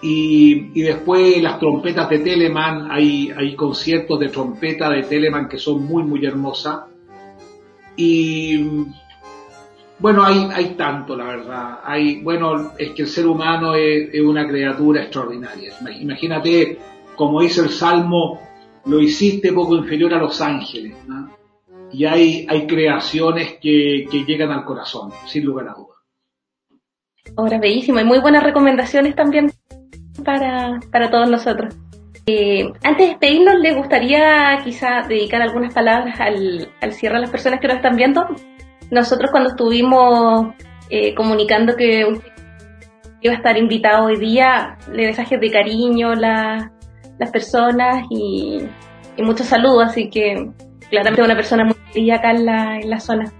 Y, 0.00 0.80
después 0.82 1.42
las 1.42 1.58
trompetas 1.58 2.08
de 2.08 2.20
Telemann, 2.20 2.88
hay, 2.90 3.32
hay 3.36 3.56
conciertos 3.56 4.20
de 4.20 4.28
trompeta 4.28 4.88
de 4.90 5.02
Telemann 5.02 5.48
que 5.48 5.58
son 5.58 5.84
muy, 5.84 6.04
muy 6.04 6.24
hermosas. 6.24 6.84
Y 7.96 8.64
bueno, 9.98 10.22
hay, 10.22 10.48
hay 10.54 10.74
tanto, 10.76 11.16
la 11.16 11.24
verdad. 11.24 11.80
Hay, 11.84 12.22
bueno, 12.22 12.72
es 12.78 12.90
que 12.90 13.02
el 13.02 13.08
ser 13.08 13.26
humano 13.26 13.74
es 13.74 14.20
una 14.20 14.46
criatura 14.46 15.02
extraordinaria. 15.02 15.72
Imagínate 16.00 16.78
como 17.18 17.42
dice 17.42 17.60
el 17.62 17.70
Salmo, 17.70 18.40
lo 18.86 19.00
hiciste 19.00 19.52
poco 19.52 19.74
inferior 19.76 20.14
a 20.14 20.18
los 20.18 20.40
ángeles. 20.40 20.96
Y 21.92 22.04
hay, 22.06 22.46
hay 22.48 22.66
creaciones 22.66 23.58
que, 23.60 24.06
llegan 24.26 24.52
al 24.52 24.64
corazón, 24.64 25.10
sin 25.26 25.44
lugar 25.44 25.68
a 25.68 25.74
dudas. 25.74 25.98
Ahora, 27.36 27.58
bellísimo. 27.58 27.98
Y 27.98 28.04
muy 28.04 28.20
buenas 28.20 28.44
recomendaciones 28.44 29.16
también 29.16 29.50
para, 30.24 30.80
todos 31.10 31.28
nosotros. 31.28 31.74
Eh, 32.26 32.70
antes 32.84 33.06
de 33.06 33.06
despedirnos, 33.08 33.58
¿le 33.58 33.74
gustaría 33.74 34.60
quizá 34.62 35.02
dedicar 35.08 35.42
algunas 35.42 35.74
palabras 35.74 36.20
al, 36.20 36.70
al 36.80 36.92
cierre 36.92 37.16
a 37.16 37.20
las 37.20 37.30
personas 37.30 37.58
que 37.58 37.66
nos 37.66 37.78
están 37.78 37.96
viendo? 37.96 38.26
Nosotros 38.90 39.30
cuando 39.32 39.50
estuvimos 39.50 40.54
eh, 40.88 41.14
comunicando 41.14 41.74
que 41.74 42.06
iba 43.22 43.34
a 43.34 43.36
estar 43.36 43.58
invitado 43.58 44.06
hoy 44.06 44.18
día, 44.18 44.78
le 44.92 45.06
mensajes 45.06 45.40
de 45.40 45.50
cariño, 45.50 46.14
la, 46.14 46.70
las 47.18 47.30
personas 47.30 48.06
y, 48.10 48.62
muchos 49.18 49.46
saludos, 49.46 49.88
así 49.88 50.08
que 50.10 50.50
claramente 50.90 51.22
una 51.22 51.34
persona 51.34 51.64
muy 51.64 51.74
querida 51.92 52.16
acá 52.16 52.30
en 52.30 52.46
la, 52.46 52.78
en 52.78 52.90
la 52.90 53.00
zona. 53.00 53.32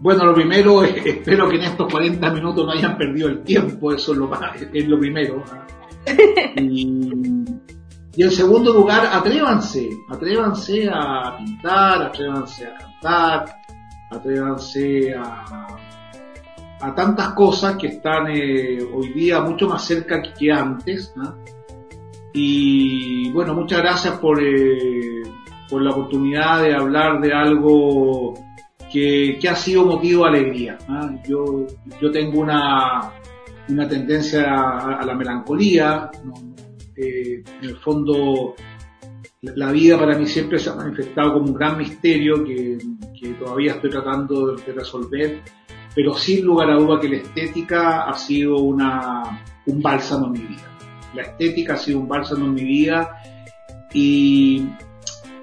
Bueno, 0.00 0.24
lo 0.24 0.34
primero, 0.34 0.84
es, 0.84 0.94
espero 1.04 1.48
que 1.48 1.56
en 1.56 1.62
estos 1.62 1.90
40 1.90 2.30
minutos 2.30 2.64
no 2.64 2.72
hayan 2.72 2.96
perdido 2.96 3.28
el 3.28 3.42
tiempo, 3.42 3.92
eso 3.92 4.12
es 4.12 4.18
lo, 4.18 4.30
es 4.72 4.88
lo 4.88 4.98
primero. 4.98 5.42
Y, 6.56 7.42
y, 8.16 8.22
en 8.22 8.30
segundo 8.30 8.72
lugar, 8.72 9.08
atrévanse, 9.12 9.88
atrévanse 10.08 10.88
a 10.88 11.36
pintar, 11.36 12.02
atrévanse 12.02 12.66
a 12.66 12.74
cantar, 12.78 13.56
atrévanse 14.10 15.14
a, 15.16 15.66
a 16.84 16.94
tantas 16.94 17.30
cosas 17.30 17.76
que 17.76 17.86
están 17.88 18.26
eh, 18.30 18.78
hoy 18.92 19.12
día 19.14 19.40
mucho 19.40 19.68
más 19.68 19.84
cerca 19.84 20.20
que, 20.22 20.52
antes. 20.52 21.12
¿no? 21.16 21.34
Y 22.36 23.30
bueno, 23.30 23.54
muchas 23.54 23.78
gracias 23.78 24.18
por, 24.18 24.42
eh, 24.42 25.22
por 25.70 25.80
la 25.82 25.92
oportunidad 25.92 26.62
de 26.62 26.74
hablar 26.74 27.20
de 27.20 27.32
algo 27.32 28.34
que, 28.92 29.38
que 29.40 29.48
ha 29.48 29.54
sido 29.54 29.84
motivo 29.84 30.24
de 30.24 30.30
alegría. 30.30 30.76
¿ah? 30.88 31.14
Yo, 31.28 31.64
yo 32.02 32.10
tengo 32.10 32.40
una, 32.40 33.12
una 33.68 33.88
tendencia 33.88 34.42
a, 34.50 35.04
la 35.06 35.14
melancolía. 35.14 36.10
Eh, 36.96 37.44
en 37.62 37.68
el 37.68 37.76
fondo, 37.76 38.56
la 39.42 39.70
vida 39.70 39.96
para 39.96 40.18
mí 40.18 40.26
siempre 40.26 40.58
se 40.58 40.70
ha 40.70 40.74
manifestado 40.74 41.34
como 41.34 41.46
un 41.46 41.54
gran 41.54 41.78
misterio 41.78 42.44
que, 42.44 42.78
que 43.20 43.28
todavía 43.34 43.74
estoy 43.74 43.90
tratando 43.90 44.56
de, 44.56 44.72
resolver, 44.72 45.40
pero 45.94 46.14
sin 46.14 46.44
lugar 46.44 46.68
a 46.72 46.74
duda 46.74 46.98
que 46.98 47.08
la 47.08 47.16
estética 47.18 48.08
ha 48.08 48.14
sido 48.14 48.56
una, 48.56 49.44
un 49.66 49.80
bálsamo 49.80 50.26
en 50.26 50.32
mi 50.32 50.40
vida 50.40 50.73
la 51.14 51.22
estética 51.22 51.74
ha 51.74 51.76
sido 51.76 52.00
un 52.00 52.08
bálsamo 52.08 52.46
en 52.46 52.54
mi 52.54 52.64
vida 52.64 53.22
y 53.92 54.66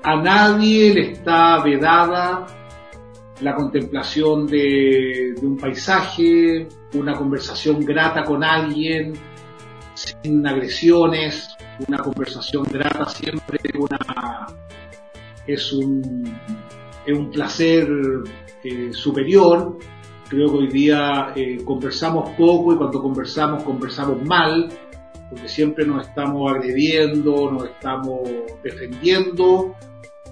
a 0.04 0.16
nadie 0.16 0.94
le 0.94 1.12
está 1.12 1.64
vedada 1.64 2.46
la 3.42 3.56
contemplación 3.56 4.46
de, 4.46 5.34
un 5.42 5.58
paisaje, 5.58 6.68
una 6.94 7.14
conversación 7.14 7.84
grata 7.84 8.24
con 8.24 8.44
alguien, 8.44 9.14
sin 9.94 10.46
agresiones, 10.46 11.56
una 11.88 12.00
conversación 12.00 12.64
grata 12.72 13.10
siempre 13.10 13.60
es, 15.48 15.74
un, 15.74 16.38
es 17.06 17.18
un 17.18 17.32
placer 17.32 17.88
eh, 18.64 18.94
superior. 18.94 19.78
Creo 20.30 20.50
que 20.50 20.58
hoy 20.58 20.68
día 20.68 21.34
eh, 21.36 21.58
conversamos 21.66 22.30
poco 22.38 22.74
y 22.74 22.78
cuando 22.78 23.02
conversamos 23.02 23.64
conversamos 23.64 24.24
mal, 24.24 24.70
porque 25.32 25.48
siempre 25.48 25.86
nos 25.86 26.08
estamos 26.08 26.52
agrediendo, 26.52 27.50
nos 27.50 27.70
estamos 27.70 28.20
defendiendo 28.62 29.74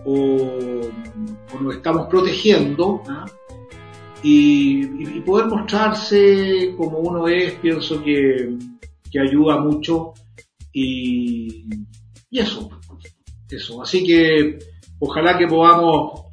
o, 0.04 0.82
nos 1.62 1.76
estamos 1.76 2.08
protegiendo. 2.08 3.02
¿ah? 3.08 3.26
Y, 4.22 4.86
poder 5.22 5.48
mostrarse 5.48 6.74
como 6.76 7.00
uno 7.00 7.30
es, 7.30 7.54
pienso 7.54 8.04
que, 8.04 8.58
ayuda 9.18 9.62
mucho 9.62 10.14
y, 10.74 11.66
eso, 12.30 12.70
eso. 13.50 13.82
Así 13.82 14.06
que 14.06 14.60
ojalá 15.00 15.38
que 15.38 15.48
podamos 15.48 16.26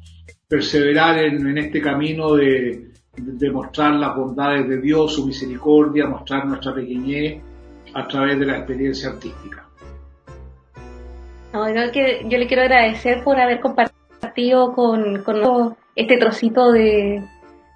perseverar 0.45 1.19
en, 1.19 1.57
este 1.57 1.81
camino 1.81 2.35
de, 2.35 2.91
de, 3.15 3.51
mostrar 3.51 3.95
las 3.95 4.13
bondades 4.13 4.67
de 4.67 4.81
Dios, 4.81 5.13
su 5.13 5.25
misericordia, 5.25 6.07
mostrar 6.07 6.45
nuestra 6.45 6.75
pequeñez 6.75 7.46
a 7.97 8.07
través 8.07 8.39
de 8.39 8.45
la 8.45 8.57
experiencia 8.57 9.09
artística. 9.09 9.65
No, 11.51 11.67
yo, 11.67 11.81
le 12.37 12.47
quiero 12.47 12.61
agradecer 12.61 13.23
por 13.23 13.39
haber 13.39 13.59
compartido 13.59 14.73
con, 14.73 15.23
con 15.23 15.75
este 15.95 16.17
trocito 16.17 16.71
de, 16.71 17.23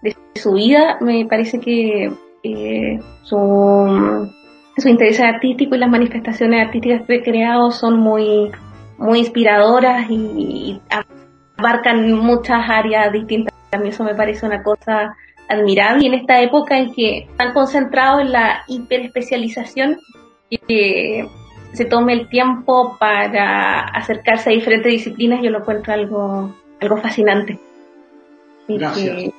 de, 0.04 0.16
su 0.36 0.54
vida. 0.54 0.98
Me 1.02 1.26
parece 1.26 1.60
que 1.60 2.12
eh, 2.44 3.00
su, 3.24 4.30
su 4.78 4.88
interés 4.88 5.20
artístico 5.22 5.76
y 5.76 5.80
las 5.80 5.90
manifestaciones 5.90 6.68
artísticas 6.68 7.02
que 7.08 7.16
he 7.16 7.24
creado 7.24 7.72
son 7.72 8.00
muy, 8.00 8.52
muy 9.00 9.20
inspiradoras 9.20 10.06
y, 10.08 10.80
abarcan 11.58 12.12
muchas 12.12 12.70
áreas 12.70 13.12
distintas. 13.12 13.56
A 13.72 13.78
mí 13.78 13.90
eso 13.90 14.04
me 14.04 14.14
parece 14.14 14.46
una 14.46 14.62
cosa 14.62 15.16
admirable 15.52 16.04
y 16.04 16.08
en 16.08 16.14
esta 16.14 16.42
época 16.42 16.78
en 16.78 16.94
que 16.94 17.20
están 17.30 17.54
concentrados 17.54 18.22
en 18.22 18.32
la 18.32 18.64
hiperespecialización 18.68 20.00
y 20.50 20.58
que 20.58 21.28
se 21.74 21.86
tome 21.86 22.14
el 22.14 22.28
tiempo 22.30 22.98
para 23.00 23.82
acercarse 23.82 24.50
a 24.50 24.54
diferentes 24.54 24.92
disciplinas, 24.92 25.42
yo 25.42 25.50
lo 25.50 25.60
encuentro 25.60 25.94
algo, 25.94 26.54
algo 26.80 26.98
fascinante. 26.98 27.60
Gracias. 28.68 29.32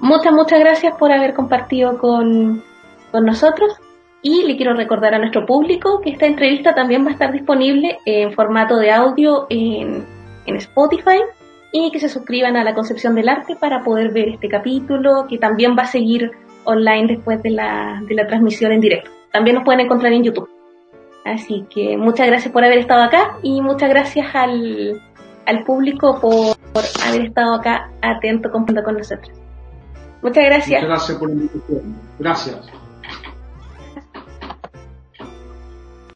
muchas, 0.00 0.32
muchas 0.32 0.60
gracias 0.60 0.94
por 0.96 1.12
haber 1.12 1.34
compartido 1.34 1.98
con, 1.98 2.62
con 3.10 3.24
nosotros. 3.24 3.72
Y 4.22 4.44
le 4.44 4.56
quiero 4.56 4.74
recordar 4.74 5.14
a 5.14 5.18
nuestro 5.18 5.44
público 5.44 6.00
que 6.00 6.10
esta 6.10 6.26
entrevista 6.26 6.74
también 6.74 7.04
va 7.04 7.10
a 7.10 7.12
estar 7.12 7.30
disponible 7.30 7.98
en 8.06 8.32
formato 8.32 8.76
de 8.76 8.90
audio 8.90 9.46
en, 9.50 10.06
en 10.46 10.56
Spotify 10.56 11.20
y 11.76 11.90
que 11.90 11.98
se 11.98 12.08
suscriban 12.08 12.56
a 12.56 12.62
la 12.62 12.72
Concepción 12.72 13.16
del 13.16 13.28
Arte 13.28 13.56
para 13.56 13.82
poder 13.82 14.12
ver 14.12 14.28
este 14.28 14.48
capítulo, 14.48 15.26
que 15.28 15.38
también 15.38 15.76
va 15.76 15.82
a 15.82 15.86
seguir 15.86 16.30
online 16.62 17.08
después 17.08 17.42
de 17.42 17.50
la, 17.50 18.00
de 18.06 18.14
la 18.14 18.28
transmisión 18.28 18.70
en 18.70 18.80
directo. 18.80 19.10
También 19.32 19.56
nos 19.56 19.64
pueden 19.64 19.80
encontrar 19.80 20.12
en 20.12 20.22
YouTube. 20.22 20.48
Así 21.24 21.66
que 21.68 21.96
muchas 21.96 22.28
gracias 22.28 22.52
por 22.52 22.64
haber 22.64 22.78
estado 22.78 23.02
acá 23.02 23.38
y 23.42 23.60
muchas 23.60 23.88
gracias 23.88 24.32
al, 24.36 25.02
al 25.46 25.64
público 25.64 26.20
por, 26.20 26.54
haber 27.08 27.22
estado 27.22 27.54
acá 27.54 27.90
atento, 28.02 28.52
con 28.52 28.64
nosotros. 28.66 29.36
Muchas 30.22 30.44
gracias. 30.44 30.80
Muchas 30.80 30.96
gracias 30.96 31.18
por 31.18 31.28
la 31.28 31.34
invitación. 31.34 31.96
Gracias. 32.20 32.83